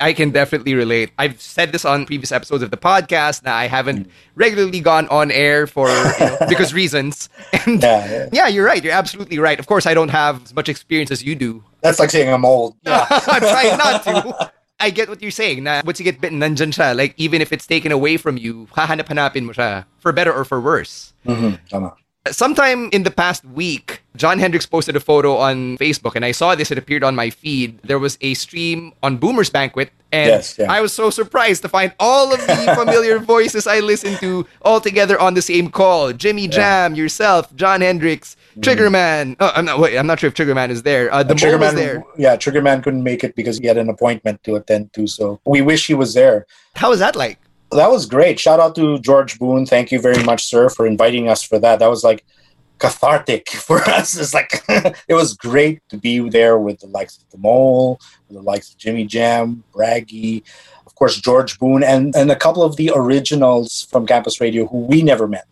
I 0.00 0.12
can 0.14 0.30
definitely 0.30 0.74
relate. 0.74 1.12
I've 1.18 1.40
said 1.40 1.70
this 1.70 1.84
on 1.84 2.06
previous 2.06 2.32
episodes 2.32 2.62
of 2.64 2.70
the 2.72 2.76
podcast 2.76 3.42
that 3.42 3.54
I 3.54 3.68
haven't 3.68 4.10
regularly 4.34 4.80
gone 4.80 5.06
on 5.08 5.30
air 5.30 5.66
for 5.68 5.86
you 5.88 5.94
know, 6.18 6.38
because 6.48 6.74
reasons. 6.74 7.28
And 7.66 7.80
Yeah, 7.80 8.10
yeah. 8.10 8.28
yeah, 8.32 8.48
you're 8.48 8.64
right. 8.66 8.82
You're 8.82 8.94
absolutely 8.94 9.38
right. 9.38 9.60
Of 9.60 9.66
course, 9.66 9.86
I 9.86 9.94
don't 9.94 10.08
have 10.08 10.42
as 10.44 10.54
much 10.54 10.68
experience 10.68 11.12
as 11.12 11.22
you 11.22 11.36
do. 11.36 11.62
That's 11.82 12.00
like 12.00 12.10
saying 12.10 12.32
I'm 12.32 12.44
old. 12.44 12.74
Yeah. 12.82 13.06
I'm 13.10 13.40
trying 13.42 13.78
not 13.78 14.02
to. 14.04 14.50
I 14.80 14.90
get 14.90 15.08
what 15.08 15.22
you're 15.22 15.30
saying. 15.30 15.62
Na 15.62 15.82
once 15.84 16.00
you 16.00 16.04
get 16.04 16.20
bitten, 16.20 16.40
nandyan 16.40 16.74
siya. 16.74 16.96
Like 16.96 17.14
even 17.16 17.40
if 17.40 17.52
it's 17.52 17.66
taken 17.68 17.92
away 17.92 18.16
from 18.16 18.36
you, 18.36 18.66
hahanap-hanapin 18.74 19.44
mo 19.44 19.52
siya 19.52 19.84
for 20.00 20.10
better 20.10 20.32
or 20.32 20.44
for 20.44 20.58
worse. 20.60 21.14
Mhm, 21.26 21.60
tama. 21.70 21.94
Sometime 22.30 22.88
in 22.92 23.02
the 23.02 23.10
past 23.10 23.44
week, 23.44 24.02
John 24.14 24.38
Hendricks 24.38 24.64
posted 24.64 24.94
a 24.94 25.00
photo 25.00 25.36
on 25.36 25.76
Facebook, 25.78 26.14
and 26.14 26.24
I 26.24 26.30
saw 26.30 26.54
this. 26.54 26.70
It 26.70 26.78
appeared 26.78 27.02
on 27.02 27.16
my 27.16 27.30
feed. 27.30 27.80
There 27.82 27.98
was 27.98 28.16
a 28.20 28.34
stream 28.34 28.92
on 29.02 29.16
Boomer's 29.16 29.50
Banquet, 29.50 29.90
and 30.12 30.28
Yes, 30.28 30.56
yeah. 30.56 30.70
I 30.70 30.80
was 30.80 30.92
so 30.92 31.10
surprised 31.10 31.62
to 31.62 31.68
find 31.68 31.92
all 31.98 32.32
of 32.32 32.38
the 32.46 32.74
familiar 32.78 33.18
voices 33.18 33.66
I 33.66 33.80
listened 33.80 34.18
to 34.18 34.46
all 34.62 34.80
together 34.80 35.18
on 35.18 35.34
the 35.34 35.42
same 35.42 35.68
call. 35.68 36.12
Jimmy 36.12 36.46
Jam, 36.46 36.94
yourself, 36.94 37.52
John 37.56 37.80
Hendricks, 37.80 38.36
Triggerman. 38.60 39.34
Oh, 39.40 39.50
I'm 39.56 39.64
not. 39.64 39.80
Wait, 39.80 39.98
I'm 39.98 40.06
not 40.06 40.20
sure 40.20 40.28
if 40.28 40.34
Triggerman 40.34 40.70
is 40.70 40.84
there. 40.84 41.12
Uh, 41.12 41.24
the 41.24 41.34
was 41.34 41.42
Triggerman, 41.42 41.74
there. 41.74 42.04
yeah, 42.16 42.36
Triggerman 42.36 42.84
couldn't 42.84 43.02
make 43.02 43.24
it 43.24 43.34
because 43.34 43.58
he 43.58 43.66
had 43.66 43.78
an 43.78 43.88
appointment 43.88 44.44
to 44.44 44.54
attend 44.54 44.92
to. 44.92 45.08
So 45.08 45.40
we 45.44 45.60
wish 45.60 45.88
he 45.88 45.94
was 45.94 46.14
there. 46.14 46.46
How 46.76 46.90
was 46.90 47.00
that 47.00 47.16
like? 47.16 47.38
That 47.74 47.90
was 47.90 48.06
great. 48.06 48.38
Shout 48.38 48.60
out 48.60 48.74
to 48.76 48.98
George 48.98 49.38
Boone. 49.38 49.66
Thank 49.66 49.92
you 49.92 50.00
very 50.00 50.22
much, 50.24 50.44
sir, 50.44 50.68
for 50.68 50.86
inviting 50.86 51.28
us 51.28 51.42
for 51.42 51.58
that. 51.58 51.78
That 51.78 51.88
was 51.88 52.04
like 52.04 52.24
cathartic 52.78 53.48
for 53.68 53.78
us. 53.88 54.16
It's 54.16 54.34
like 54.34 54.62
it 55.08 55.14
was 55.14 55.34
great 55.34 55.80
to 55.88 55.96
be 55.96 56.28
there 56.28 56.58
with 56.58 56.80
the 56.80 56.88
likes 56.88 57.16
of 57.18 57.30
the 57.30 57.38
Mole, 57.38 57.98
with 58.28 58.36
the 58.36 58.42
likes 58.42 58.70
of 58.70 58.78
Jimmy 58.78 59.06
Jam, 59.06 59.64
Braggy, 59.72 60.42
of 60.86 60.94
course 60.94 61.20
George 61.20 61.58
Boone, 61.58 61.82
and 61.82 62.14
and 62.14 62.30
a 62.30 62.36
couple 62.36 62.62
of 62.62 62.76
the 62.76 62.92
originals 62.94 63.86
from 63.90 64.06
Campus 64.06 64.40
Radio 64.40 64.66
who 64.66 64.78
we 64.78 65.02
never 65.02 65.26
met. 65.26 65.46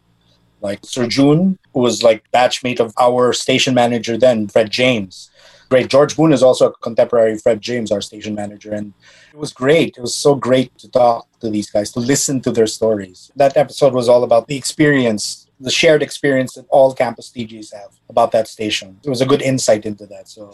Like 0.61 0.81
Sir 0.85 1.07
June, 1.07 1.59
who 1.73 1.81
was 1.81 2.03
like 2.03 2.31
batchmate 2.33 2.81
of 2.81 2.93
our 3.01 3.33
station 3.33 3.73
manager 3.73 4.19
then, 4.19 4.47
Fred 4.49 4.71
James. 4.71 5.31
Great. 5.71 5.89
George 5.89 6.17
Boone 6.17 6.33
is 6.33 6.43
also 6.43 6.71
a 6.71 6.77
contemporary 6.79 7.39
Fred 7.39 7.61
James, 7.61 7.93
our 7.93 8.01
station 8.01 8.35
manager. 8.35 8.73
And 8.73 8.93
it 9.33 9.39
was 9.39 9.53
great. 9.53 9.97
It 9.97 10.01
was 10.01 10.17
so 10.17 10.35
great 10.35 10.77
to 10.79 10.91
talk 10.91 11.27
to 11.41 11.51
these 11.51 11.71
guys, 11.71 11.93
to 11.93 12.01
listen 12.01 12.41
to 12.43 12.51
their 12.51 12.67
stories. 12.67 13.31
That 13.37 13.57
episode 13.57 13.95
was 13.95 14.09
all 14.09 14.25
about 14.25 14.47
the 14.49 14.57
experience 14.57 15.47
the 15.61 15.71
shared 15.71 16.03
experience 16.03 16.55
that 16.55 16.67
all 16.71 16.95
campus 16.95 17.31
DJs 17.31 17.75
have 17.75 17.93
about 18.09 18.33
that 18.33 18.49
station. 18.49 18.99
It 19.05 19.11
was 19.11 19.21
a 19.21 19.27
good 19.27 19.43
insight 19.43 19.85
into 19.85 20.07
that. 20.07 20.29
So 20.29 20.51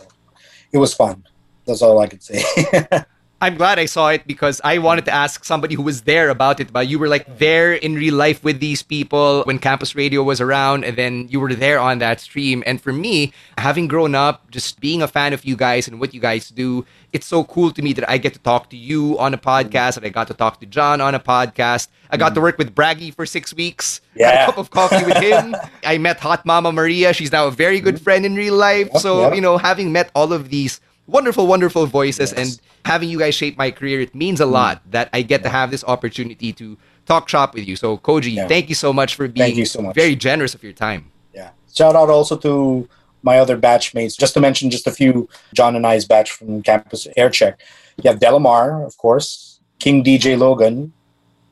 it 0.73 0.79
was 0.79 0.93
fun. 0.93 1.25
That's 1.65 1.83
all 1.83 2.01
I 2.01 2.09
could 2.09 2.23
say. 2.23 2.43
I'm 3.39 3.57
glad 3.57 3.79
I 3.79 3.85
saw 3.85 4.09
it 4.09 4.27
because 4.27 4.63
I 4.65 4.79
wanted 4.79 5.05
to 5.05 5.11
ask 5.11 5.45
somebody 5.45 5.75
who 5.75 5.83
was 5.83 6.03
there 6.03 6.31
about 6.31 6.59
it. 6.59 6.73
But 6.73 6.89
you 6.89 6.99
were 6.99 7.09
like 7.09 7.39
there 7.39 7.75
in 7.75 7.95
real 7.95 8.15
life 8.15 8.43
with 8.43 8.61
these 8.61 8.83
people 8.83 9.43
when 9.45 9.59
campus 9.59 9.95
radio 9.95 10.23
was 10.23 10.41
around, 10.41 10.85
and 10.85 10.97
then 10.97 11.29
you 11.29 11.39
were 11.39 11.53
there 11.53 11.79
on 11.79 11.99
that 11.99 12.21
stream. 12.21 12.63
And 12.67 12.81
for 12.81 12.95
me, 12.95 13.35
having 13.59 13.89
grown 13.89 14.15
up, 14.15 14.51
just 14.51 14.81
being 14.81 15.03
a 15.03 15.09
fan 15.09 15.35
of 15.35 15.45
you 15.45 15.55
guys 15.55 15.87
and 15.87 16.01
what 16.01 16.15
you 16.15 16.21
guys 16.21 16.49
do, 16.49 16.87
it's 17.13 17.27
so 17.27 17.45
cool 17.45 17.71
to 17.73 17.83
me 17.83 17.93
that 17.93 18.09
I 18.09 18.17
get 18.17 18.33
to 18.33 18.39
talk 18.39 18.71
to 18.71 18.77
you 18.77 19.19
on 19.19 19.35
a 19.35 19.39
podcast, 19.39 19.99
and 19.99 20.07
I 20.07 20.09
got 20.09 20.29
to 20.29 20.35
talk 20.35 20.61
to 20.61 20.67
John 20.67 21.03
on 21.03 21.15
a 21.15 21.21
podcast. 21.21 21.89
I 22.11 22.17
got 22.17 22.35
to 22.37 22.41
work 22.41 22.57
with 22.57 22.75
Braggy 22.75 23.15
for 23.15 23.27
six 23.27 23.53
weeks. 23.53 24.01
Yeah. 24.15 24.31
Had 24.31 24.43
a 24.43 24.47
cup 24.47 24.59
of 24.59 24.71
coffee 24.71 25.05
with 25.05 25.19
him. 25.19 25.55
I 25.85 25.99
met 25.99 26.21
Hot 26.21 26.47
Mama 26.47 26.73
Maria. 26.73 27.13
She's 27.13 27.33
now 27.33 27.49
a 27.49 27.51
very 27.51 27.81
good 27.81 27.97
mm-hmm. 27.97 28.05
friend 28.05 28.25
in 28.25 28.35
real 28.35 28.55
life. 28.55 28.91
So, 28.95 29.35
you 29.35 29.43
know, 29.43 29.59
having 29.59 29.93
met 29.93 30.11
all 30.15 30.33
of 30.33 30.49
these 30.49 30.81
wonderful, 31.07 31.47
wonderful 31.47 31.87
voices 31.87 32.33
and 32.33 32.61
having 32.85 33.09
you 33.09 33.19
guys 33.19 33.35
shape 33.35 33.57
my 33.57 33.71
career, 33.71 34.01
it 34.01 34.15
means 34.15 34.41
a 34.41 34.45
mm. 34.45 34.53
lot 34.53 34.83
that 34.91 35.09
I 35.13 35.23
get 35.23 35.43
to 35.45 35.49
have 35.49 35.71
this 35.71 35.85
opportunity 35.85 36.53
to 36.55 36.77
talk 37.07 37.29
shop 37.29 37.55
with 37.55 37.67
you. 37.67 37.77
So, 37.77 37.99
Koji, 37.99 38.35
Yeah. 38.35 38.49
thank 38.49 38.69
you 38.69 38.75
so 38.75 38.93
much 38.93 39.15
for 39.15 39.29
being 39.29 39.47
Thank 39.47 39.57
you 39.57 39.67
so 39.67 39.83
much. 39.83 39.95
very 39.95 40.17
generous 40.17 40.55
of 40.55 40.63
your 40.63 40.73
time. 40.73 41.11
Yeah. 41.35 41.51
Shout 41.73 41.95
out 41.95 42.11
also 42.11 42.37
to 42.39 42.89
my 43.23 43.39
other 43.39 43.57
batchmates. 43.57 44.19
Just 44.19 44.35
to 44.35 44.41
mention 44.41 44.71
just 44.71 44.87
a 44.87 44.91
few, 44.91 45.29
John 45.55 45.77
and 45.77 45.87
I's 45.87 46.05
batch 46.05 46.31
from 46.33 46.63
campus 46.63 47.07
air 47.17 47.31
check. 47.31 47.61
You 48.03 48.11
have 48.11 48.21
Delamar, 48.21 48.85
of 48.87 48.97
course, 48.99 49.61
King 49.79 50.03
DJ 50.05 50.37
Logan, 50.39 50.93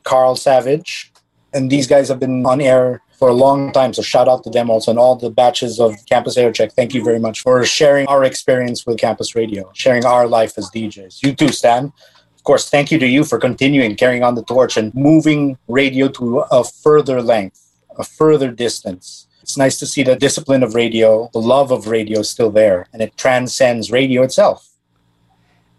Carl 0.03 0.35
Savage, 0.35 1.11
and 1.53 1.69
these 1.69 1.87
guys 1.87 2.09
have 2.09 2.19
been 2.19 2.45
on 2.45 2.61
air 2.61 3.01
for 3.17 3.29
a 3.29 3.33
long 3.33 3.71
time. 3.71 3.93
So 3.93 4.01
shout 4.01 4.27
out 4.27 4.43
to 4.43 4.49
them 4.49 4.69
also 4.69 4.91
and 4.91 4.99
all 4.99 5.15
the 5.15 5.29
batches 5.29 5.79
of 5.79 5.95
Campus 6.05 6.37
Air 6.37 6.51
Check. 6.51 6.73
Thank 6.73 6.93
you 6.93 7.03
very 7.03 7.19
much 7.19 7.41
for 7.41 7.63
sharing 7.65 8.07
our 8.07 8.23
experience 8.23 8.85
with 8.85 8.97
campus 8.99 9.35
radio, 9.35 9.69
sharing 9.73 10.05
our 10.05 10.27
life 10.27 10.57
as 10.57 10.69
DJs. 10.71 11.23
You 11.23 11.33
too, 11.33 11.49
Stan. 11.49 11.91
Of 12.35 12.43
course, 12.43 12.69
thank 12.69 12.91
you 12.91 12.99
to 12.99 13.07
you 13.07 13.23
for 13.23 13.39
continuing 13.39 13.95
carrying 13.95 14.23
on 14.23 14.35
the 14.35 14.43
torch 14.43 14.77
and 14.77 14.93
moving 14.93 15.57
radio 15.67 16.07
to 16.09 16.39
a 16.51 16.63
further 16.63 17.21
length, 17.21 17.73
a 17.97 18.03
further 18.03 18.51
distance. 18.51 19.27
It's 19.41 19.57
nice 19.57 19.77
to 19.79 19.85
see 19.85 20.03
the 20.03 20.15
discipline 20.15 20.63
of 20.63 20.75
radio, 20.75 21.29
the 21.33 21.39
love 21.39 21.71
of 21.71 21.87
radio 21.87 22.21
is 22.21 22.29
still 22.29 22.51
there, 22.51 22.87
and 22.91 23.01
it 23.01 23.15
transcends 23.15 23.91
radio 23.91 24.23
itself. 24.23 24.74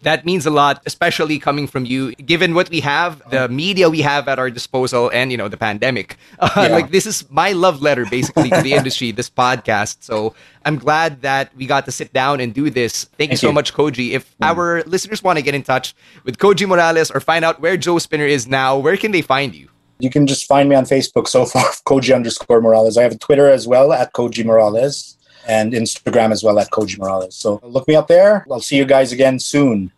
That 0.03 0.25
means 0.25 0.47
a 0.47 0.51
lot, 0.51 0.83
especially 0.87 1.39
coming 1.39 1.67
from 1.67 1.85
you, 1.85 2.15
given 2.17 2.55
what 2.55 2.69
we 2.71 2.81
have, 2.81 3.23
the 3.31 3.49
media 3.49 3.89
we 3.89 4.03
have 4.03 4.29
at 4.29 4.39
our 4.39 4.51
disposal, 4.51 5.11
and 5.13 5.33
you 5.33 5.39
know 5.39 5.49
the 5.49 5.57
pandemic. 5.57 6.17
Uh, 6.39 6.51
Yeah. 6.57 6.69
Like 6.69 6.91
this 6.91 7.07
is 7.07 7.25
my 7.31 7.53
love 7.53 7.81
letter, 7.81 8.05
basically, 8.05 8.51
to 8.51 8.63
the 8.63 8.73
industry. 8.79 9.11
This 9.11 9.31
podcast. 9.31 10.05
So 10.05 10.35
I'm 10.65 10.77
glad 10.77 11.23
that 11.23 11.51
we 11.57 11.67
got 11.67 11.87
to 11.87 11.93
sit 11.93 12.13
down 12.13 12.41
and 12.41 12.53
do 12.53 12.69
this. 12.71 13.05
Thank, 13.17 13.31
you 13.31 13.37
so 13.37 13.49
you. 13.49 13.53
much, 13.53 13.73
Koji. 13.73 14.13
If 14.13 14.35
our 14.43 14.83
listeners 14.85 15.23
want 15.23 15.39
to 15.39 15.43
get 15.43 15.55
in 15.55 15.63
touch 15.63 15.95
with 16.25 16.39
Koji 16.39 16.69
Morales 16.69 17.11
or 17.11 17.21
find 17.21 17.45
out 17.45 17.61
where 17.61 17.77
Joe 17.77 17.99
Spinner 17.99 18.27
is 18.27 18.47
now, 18.47 18.77
where 18.77 18.97
can 18.97 19.13
they 19.13 19.23
find 19.23 19.55
you? 19.55 19.69
You 19.99 20.11
can 20.11 20.27
just 20.27 20.47
find 20.47 20.69
me 20.69 20.77
on 20.77 20.85
Facebook 20.85 21.27
so 21.27 21.47
far, 21.47 21.65
Koji 21.89 22.15
underscore 22.15 22.61
Morales. 22.61 22.99
I 22.99 23.03
have 23.03 23.13
a 23.13 23.19
Twitter 23.19 23.49
as 23.49 23.67
well 23.67 23.93
at 23.93 24.13
Koji 24.13 24.45
Morales 24.45 25.16
and 25.49 25.73
Instagram 25.73 26.33
as 26.33 26.43
well 26.43 26.59
at 26.59 26.71
Koji 26.71 26.99
Morales. 26.99 27.35
So 27.35 27.61
look 27.63 27.87
me 27.89 27.95
up 27.95 28.09
there. 28.09 28.47
I'll 28.51 28.61
see 28.61 28.77
you 28.77 28.85
guys 28.85 29.13
again 29.13 29.39
soon. 29.39 29.93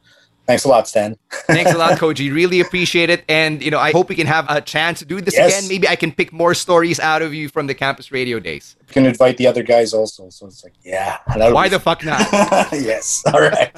Thanks 0.46 0.64
a 0.64 0.68
lot, 0.68 0.88
Stan. 0.88 1.14
Thanks 1.46 1.72
a 1.74 1.76
lot, 1.76 1.99
Koji. 2.03 2.32
Really 2.32 2.61
appreciate 2.61 3.11
it. 3.11 3.22
And, 3.28 3.62
you 3.62 3.70
know, 3.70 3.78
I 3.78 3.92
hope 3.92 4.09
we 4.09 4.14
can 4.14 4.26
have 4.26 4.46
a 4.49 4.62
chance 4.62 4.99
to 5.01 5.05
do 5.05 5.20
this 5.20 5.34
Yes. 5.34 5.59
again. 5.59 5.68
Maybe 5.68 5.86
I 5.86 5.94
can 5.94 6.11
pick 6.11 6.32
more 6.32 6.55
stories 6.55 6.99
out 6.99 7.20
of 7.20 7.34
you 7.34 7.51
from 7.51 7.66
the 7.66 7.74
campus 7.74 8.11
radio 8.11 8.40
days. 8.40 8.74
You 8.88 8.92
can 8.94 9.05
invite 9.05 9.36
the 9.36 9.46
other 9.46 9.62
guys 9.62 9.92
also. 9.92 10.30
So 10.30 10.46
it's 10.46 10.64
like, 10.64 10.72
yeah. 10.82 11.18
Why 11.53 11.68
the 11.68 11.78
fuck 11.78 12.03
not? 12.03 12.20
yes. 12.72 13.22
All 13.26 13.40
right. 13.42 13.70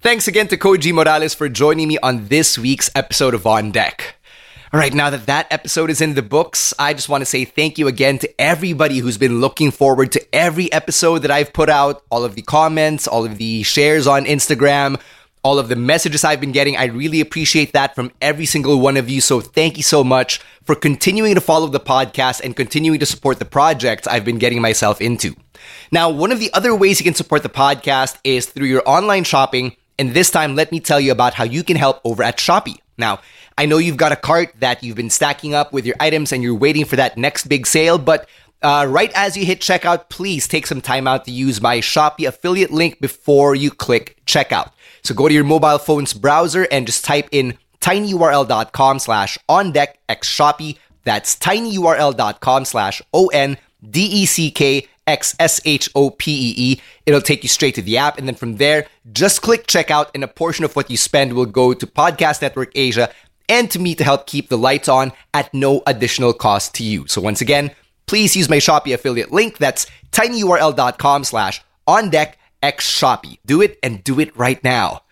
Thanks 0.00 0.26
again 0.26 0.48
to 0.48 0.56
Koji 0.56 0.94
Morales 0.94 1.34
for 1.34 1.50
joining 1.50 1.86
me 1.88 1.98
on 2.02 2.28
this 2.28 2.58
week's 2.58 2.88
episode 2.94 3.34
of 3.34 3.46
On 3.46 3.70
Deck. 3.70 4.16
All 4.72 4.78
right, 4.78 4.94
now 4.94 5.10
that 5.10 5.26
that 5.26 5.48
episode 5.52 5.90
is 5.90 6.00
in 6.00 6.14
the 6.14 6.22
books, 6.22 6.72
I 6.78 6.94
just 6.94 7.08
want 7.08 7.22
to 7.22 7.26
say 7.26 7.44
thank 7.44 7.76
you 7.76 7.88
again 7.88 8.20
to 8.20 8.40
everybody 8.40 8.98
who's 8.98 9.18
been 9.18 9.40
looking 9.40 9.72
forward 9.72 10.12
to 10.12 10.24
every 10.32 10.72
episode 10.72 11.22
that 11.22 11.30
I've 11.32 11.52
put 11.52 11.68
out, 11.68 12.04
all 12.08 12.22
of 12.22 12.36
the 12.36 12.42
comments, 12.42 13.08
all 13.08 13.24
of 13.24 13.36
the 13.36 13.64
shares 13.64 14.06
on 14.06 14.26
Instagram, 14.26 15.00
all 15.42 15.58
of 15.58 15.66
the 15.66 15.74
messages 15.74 16.22
I've 16.22 16.40
been 16.40 16.52
getting. 16.52 16.76
I 16.76 16.84
really 16.84 17.20
appreciate 17.20 17.72
that 17.72 17.96
from 17.96 18.12
every 18.22 18.46
single 18.46 18.78
one 18.78 18.96
of 18.96 19.10
you. 19.10 19.20
So 19.20 19.40
thank 19.40 19.76
you 19.76 19.82
so 19.82 20.04
much 20.04 20.38
for 20.62 20.76
continuing 20.76 21.34
to 21.34 21.40
follow 21.40 21.66
the 21.66 21.80
podcast 21.80 22.40
and 22.40 22.54
continuing 22.54 23.00
to 23.00 23.06
support 23.06 23.40
the 23.40 23.44
projects 23.46 24.06
I've 24.06 24.24
been 24.24 24.38
getting 24.38 24.62
myself 24.62 25.00
into. 25.00 25.34
Now, 25.90 26.10
one 26.10 26.30
of 26.30 26.38
the 26.38 26.52
other 26.54 26.76
ways 26.76 27.00
you 27.00 27.04
can 27.04 27.14
support 27.14 27.42
the 27.42 27.48
podcast 27.48 28.18
is 28.22 28.46
through 28.46 28.68
your 28.68 28.88
online 28.88 29.24
shopping. 29.24 29.74
And 29.98 30.14
this 30.14 30.30
time, 30.30 30.54
let 30.54 30.70
me 30.70 30.78
tell 30.78 31.00
you 31.00 31.10
about 31.10 31.34
how 31.34 31.42
you 31.42 31.64
can 31.64 31.76
help 31.76 32.00
over 32.04 32.22
at 32.22 32.38
Shopee. 32.38 32.76
Now, 32.96 33.18
I 33.60 33.66
know 33.66 33.76
you've 33.76 33.98
got 33.98 34.10
a 34.10 34.16
cart 34.16 34.54
that 34.60 34.82
you've 34.82 34.96
been 34.96 35.10
stacking 35.10 35.52
up 35.52 35.70
with 35.70 35.84
your 35.84 35.96
items 36.00 36.32
and 36.32 36.42
you're 36.42 36.54
waiting 36.54 36.86
for 36.86 36.96
that 36.96 37.18
next 37.18 37.46
big 37.46 37.66
sale, 37.66 37.98
but 37.98 38.26
uh, 38.62 38.86
right 38.88 39.12
as 39.14 39.36
you 39.36 39.44
hit 39.44 39.60
checkout, 39.60 40.08
please 40.08 40.48
take 40.48 40.66
some 40.66 40.80
time 40.80 41.06
out 41.06 41.26
to 41.26 41.30
use 41.30 41.60
my 41.60 41.76
Shopee 41.80 42.26
affiliate 42.26 42.70
link 42.70 43.02
before 43.02 43.54
you 43.54 43.70
click 43.70 44.18
checkout. 44.24 44.72
So 45.02 45.14
go 45.14 45.28
to 45.28 45.34
your 45.34 45.44
mobile 45.44 45.76
phone's 45.76 46.14
browser 46.14 46.66
and 46.72 46.86
just 46.86 47.04
type 47.04 47.28
in 47.32 47.58
tinyurl.com 47.82 48.98
slash 48.98 49.36
on 49.46 49.72
deck 49.72 49.98
x 50.08 50.26
Shopee. 50.34 50.78
That's 51.04 51.36
tinyurl.com 51.36 52.64
slash 52.64 53.02
O 53.12 53.26
N 53.26 53.58
D 53.86 54.00
E 54.00 54.24
C 54.24 54.50
K 54.50 54.88
X 55.06 55.36
S 55.38 55.60
H 55.66 55.90
O 55.94 56.08
P 56.08 56.32
E 56.32 56.54
E. 56.56 56.80
It'll 57.04 57.20
take 57.20 57.42
you 57.42 57.50
straight 57.50 57.74
to 57.74 57.82
the 57.82 57.98
app. 57.98 58.16
And 58.16 58.26
then 58.26 58.36
from 58.36 58.56
there, 58.56 58.86
just 59.12 59.42
click 59.42 59.66
checkout, 59.66 60.08
and 60.14 60.24
a 60.24 60.28
portion 60.28 60.64
of 60.64 60.76
what 60.76 60.90
you 60.90 60.96
spend 60.96 61.34
will 61.34 61.46
go 61.46 61.74
to 61.74 61.86
Podcast 61.86 62.40
Network 62.40 62.72
Asia 62.74 63.10
and 63.50 63.70
to 63.72 63.78
me 63.78 63.94
to 63.96 64.04
help 64.04 64.26
keep 64.26 64.48
the 64.48 64.56
lights 64.56 64.88
on 64.88 65.12
at 65.34 65.52
no 65.52 65.82
additional 65.86 66.32
cost 66.32 66.74
to 66.76 66.84
you. 66.84 67.06
So 67.08 67.20
once 67.20 67.42
again, 67.42 67.72
please 68.06 68.34
use 68.34 68.48
my 68.48 68.56
Shopee 68.56 68.94
affiliate 68.94 69.32
link. 69.32 69.58
That's 69.58 69.86
tinyurl.com 70.12 71.24
slash 71.24 71.62
on 71.86 72.08
deck 72.08 72.38
x 72.62 72.88
Shopee. 72.88 73.38
Do 73.44 73.60
it 73.60 73.78
and 73.82 74.02
do 74.04 74.20
it 74.20 74.34
right 74.36 74.62
now. 74.64 75.02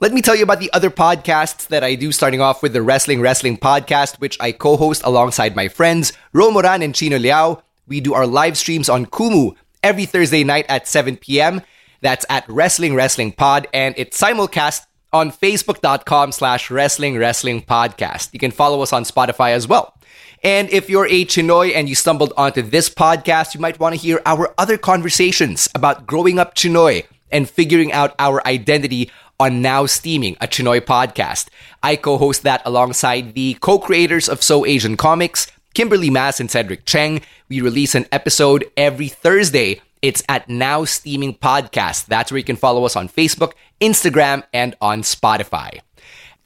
Let 0.00 0.12
me 0.12 0.22
tell 0.22 0.36
you 0.36 0.44
about 0.44 0.60
the 0.60 0.72
other 0.72 0.90
podcasts 0.90 1.66
that 1.68 1.82
I 1.82 1.96
do, 1.96 2.12
starting 2.12 2.40
off 2.40 2.62
with 2.62 2.72
the 2.72 2.82
Wrestling 2.82 3.20
Wrestling 3.20 3.56
Podcast, 3.56 4.20
which 4.20 4.36
I 4.40 4.52
co 4.52 4.76
host 4.76 5.02
alongside 5.04 5.56
my 5.56 5.68
friends 5.68 6.12
Ro 6.32 6.50
Moran 6.50 6.82
and 6.82 6.94
Chino 6.94 7.18
Liao. 7.18 7.62
We 7.88 8.00
do 8.00 8.14
our 8.14 8.26
live 8.26 8.56
streams 8.56 8.88
on 8.88 9.06
Kumu 9.06 9.56
every 9.82 10.06
Thursday 10.06 10.44
night 10.44 10.66
at 10.68 10.86
7 10.86 11.16
p.m. 11.16 11.62
That's 12.00 12.24
at 12.28 12.48
Wrestling 12.48 12.94
Wrestling 12.94 13.32
Pod, 13.32 13.66
and 13.72 13.94
it's 13.98 14.20
simulcast 14.20 14.82
on 15.12 15.30
facebook.com 15.30 16.32
slash 16.32 16.70
wrestling 16.70 17.16
wrestling 17.16 17.62
podcast. 17.62 18.32
You 18.32 18.38
can 18.38 18.50
follow 18.50 18.82
us 18.82 18.92
on 18.92 19.04
Spotify 19.04 19.52
as 19.52 19.66
well. 19.66 19.94
And 20.42 20.70
if 20.70 20.88
you're 20.88 21.06
a 21.06 21.24
Chinoy 21.24 21.74
and 21.74 21.88
you 21.88 21.94
stumbled 21.94 22.32
onto 22.36 22.62
this 22.62 22.88
podcast, 22.88 23.54
you 23.54 23.60
might 23.60 23.80
want 23.80 23.94
to 23.94 24.00
hear 24.00 24.20
our 24.24 24.54
other 24.56 24.78
conversations 24.78 25.68
about 25.74 26.06
growing 26.06 26.38
up 26.38 26.54
Chinoy 26.54 27.06
and 27.32 27.48
figuring 27.48 27.92
out 27.92 28.14
our 28.18 28.46
identity 28.46 29.10
on 29.40 29.62
Now 29.62 29.86
Steaming, 29.86 30.36
a 30.40 30.46
Chinoy 30.46 30.80
podcast. 30.80 31.48
I 31.82 31.96
co-host 31.96 32.42
that 32.42 32.62
alongside 32.64 33.34
the 33.34 33.54
co-creators 33.54 34.28
of 34.28 34.42
So 34.42 34.64
Asian 34.64 34.96
Comics, 34.96 35.46
Kimberly 35.74 36.10
Mass 36.10 36.40
and 36.40 36.50
Cedric 36.50 36.84
Cheng. 36.84 37.20
We 37.48 37.60
release 37.60 37.94
an 37.94 38.06
episode 38.12 38.70
every 38.76 39.08
Thursday. 39.08 39.80
It's 40.02 40.22
at 40.28 40.48
Now 40.48 40.84
Steaming 40.84 41.34
Podcast. 41.34 42.06
That's 42.06 42.30
where 42.30 42.38
you 42.38 42.44
can 42.44 42.56
follow 42.56 42.84
us 42.84 42.96
on 42.96 43.08
Facebook, 43.08 43.52
Instagram, 43.80 44.42
and 44.52 44.74
on 44.80 45.02
Spotify. 45.02 45.80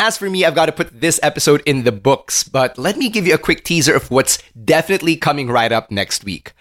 As 0.01 0.19
for 0.19 0.29
me, 0.29 0.45
I've 0.45 0.55
got 0.55 0.67
to 0.67 0.73
put 0.73 1.01
this 1.01 1.21
episode 1.23 1.63
in 1.65 1.85
the 1.85 1.93
books, 1.93 2.43
but 2.43 2.77
let 2.77 2.97
me 2.97 3.09
give 3.09 3.27
you 3.27 3.35
a 3.35 3.39
quick 3.39 3.63
teaser 3.63 3.95
of 3.95 4.11
what's 4.11 4.43
definitely 4.65 5.17
coming 5.17 5.49
right 5.49 5.71
up 5.71 5.91
next 5.91 6.25
week. 6.25 6.53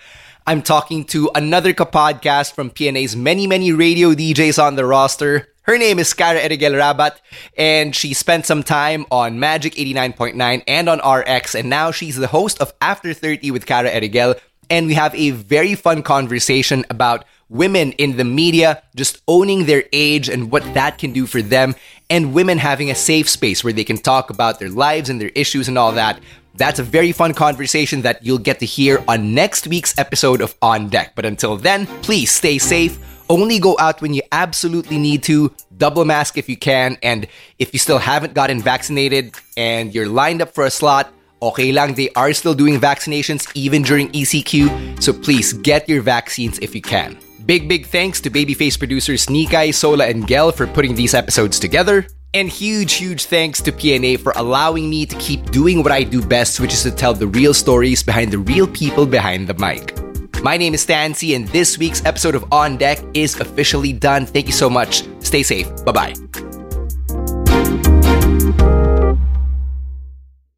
I'm 0.46 0.62
talking 0.62 1.06
to 1.06 1.30
another 1.36 1.74
kapodcast 1.74 2.54
from 2.54 2.72
PNA's 2.72 3.16
many, 3.16 3.48
many 3.48 3.72
radio 3.72 4.14
DJs 4.14 4.62
on 4.62 4.76
the 4.76 4.86
roster. 4.86 5.48
Her 5.64 5.78
name 5.78 6.00
is 6.00 6.14
Kara 6.14 6.40
Erigel 6.40 6.76
Rabat, 6.78 7.18
and 7.56 7.96
she 7.96 8.16
spent 8.16 8.48
some 8.48 8.64
time 8.64 9.06
on 9.12 9.40
Magic 9.40 9.76
89.9 9.76 10.64
and 10.68 10.90
on 10.90 11.00
RX, 11.00 11.54
and 11.54 11.70
now 11.70 11.92
she's 11.92 12.18
the 12.18 12.28
host 12.28 12.60
of 12.60 12.74
After 12.82 13.14
30 13.14 13.52
with 13.52 13.68
Kara 13.68 13.90
Erigel, 13.90 14.40
and 14.72 14.88
we 14.88 14.94
have 14.96 15.14
a 15.14 15.32
very 15.32 15.76
fun 15.76 16.02
conversation 16.02 16.86
about 16.90 17.26
women 17.50 17.92
in 17.94 18.16
the 18.16 18.24
media 18.24 18.82
just 18.96 19.22
owning 19.28 19.66
their 19.66 19.84
age 19.92 20.30
and 20.30 20.50
what 20.50 20.64
that 20.74 20.98
can 20.98 21.12
do 21.12 21.28
for 21.28 21.42
them, 21.42 21.76
and 22.10 22.34
women 22.34 22.58
having 22.58 22.90
a 22.90 22.96
safe 22.96 23.30
space 23.30 23.64
where 23.64 23.74
they 23.74 23.84
can 23.84 23.98
talk 23.98 24.30
about 24.30 24.60
their 24.60 24.70
lives 24.70 25.10
and 25.10 25.20
their 25.20 25.32
issues 25.36 25.68
and 25.68 25.78
all 25.78 25.92
that. 25.92 26.20
That's 26.56 26.80
a 26.80 26.84
very 26.84 27.12
fun 27.12 27.34
conversation 27.34 28.02
that 28.04 28.26
you'll 28.26 28.38
get 28.38 28.60
to 28.60 28.66
hear 28.66 29.04
on 29.08 29.34
next 29.34 29.68
week's 29.68 29.98
episode 29.98 30.42
of 30.42 30.56
On 30.62 30.88
Deck. 30.88 31.14
But 31.16 31.26
until 31.26 31.58
then, 31.58 31.86
please 32.02 32.32
stay 32.32 32.58
safe. 32.58 32.98
Only 33.30 33.60
go 33.60 33.76
out 33.80 34.02
when 34.02 34.14
you 34.14 34.22
absolutely 34.32 34.98
need 34.98 35.24
to. 35.24 35.54
Double 35.78 36.06
mask 36.06 36.38
if 36.38 36.48
you 36.48 36.58
can. 36.58 36.98
And 37.02 37.28
if 37.60 37.74
you 37.74 37.80
still 37.80 38.00
haven't 38.00 38.34
gotten 38.34 38.62
vaccinated 38.62 39.34
and 39.56 39.94
you're 39.94 40.08
lined 40.08 40.42
up 40.42 40.54
for 40.54 40.66
a 40.66 40.70
slot, 40.70 41.12
Okay 41.42 41.72
lang, 41.72 41.96
they 41.96 42.10
are 42.12 42.34
still 42.34 42.54
doing 42.54 42.80
vaccinations 42.80 43.50
even 43.56 43.82
during 43.82 44.10
ECQ, 44.10 45.02
so 45.02 45.12
please 45.12 45.54
get 45.54 45.90
your 45.90 46.02
vaccines 46.02 46.60
if 46.60 46.76
you 46.76 46.82
can. 46.82 47.18
Big, 47.48 47.68
big 47.68 47.88
thanks 47.88 48.22
to 48.22 48.30
Babyface 48.30 48.78
producers 48.78 49.26
Nikai, 49.26 49.74
Sola, 49.74 50.06
and 50.06 50.28
Gel 50.28 50.52
for 50.52 50.68
putting 50.68 50.94
these 50.94 51.16
episodes 51.16 51.60
together. 51.60 52.06
And 52.36 52.48
huge, 52.48 52.94
huge 52.94 53.26
thanks 53.26 53.60
to 53.64 53.72
PNA 53.72 54.20
for 54.20 54.34
allowing 54.36 54.88
me 54.88 55.08
to 55.08 55.16
keep 55.18 55.50
doing 55.50 55.82
what 55.82 55.92
I 55.92 56.04
do 56.04 56.24
best, 56.24 56.60
which 56.60 56.74
is 56.74 56.84
to 56.84 56.92
tell 56.92 57.16
the 57.16 57.28
real 57.28 57.56
stories 57.56 58.04
behind 58.04 58.32
the 58.32 58.38
real 58.38 58.68
people 58.68 59.08
behind 59.08 59.48
the 59.48 59.56
mic. 59.56 59.98
My 60.44 60.58
name 60.58 60.76
is 60.76 60.82
Stan 60.82 61.14
Sy, 61.14 61.34
and 61.34 61.48
this 61.50 61.78
week's 61.78 62.06
episode 62.06 62.36
of 62.36 62.46
On 62.54 62.78
Deck 62.78 63.00
is 63.16 63.40
officially 63.40 63.94
done. 63.94 64.28
Thank 64.28 64.46
you 64.46 64.54
so 64.54 64.70
much. 64.70 65.04
Stay 65.20 65.42
safe. 65.42 65.68
Bye 65.86 65.92
bye. 65.92 66.51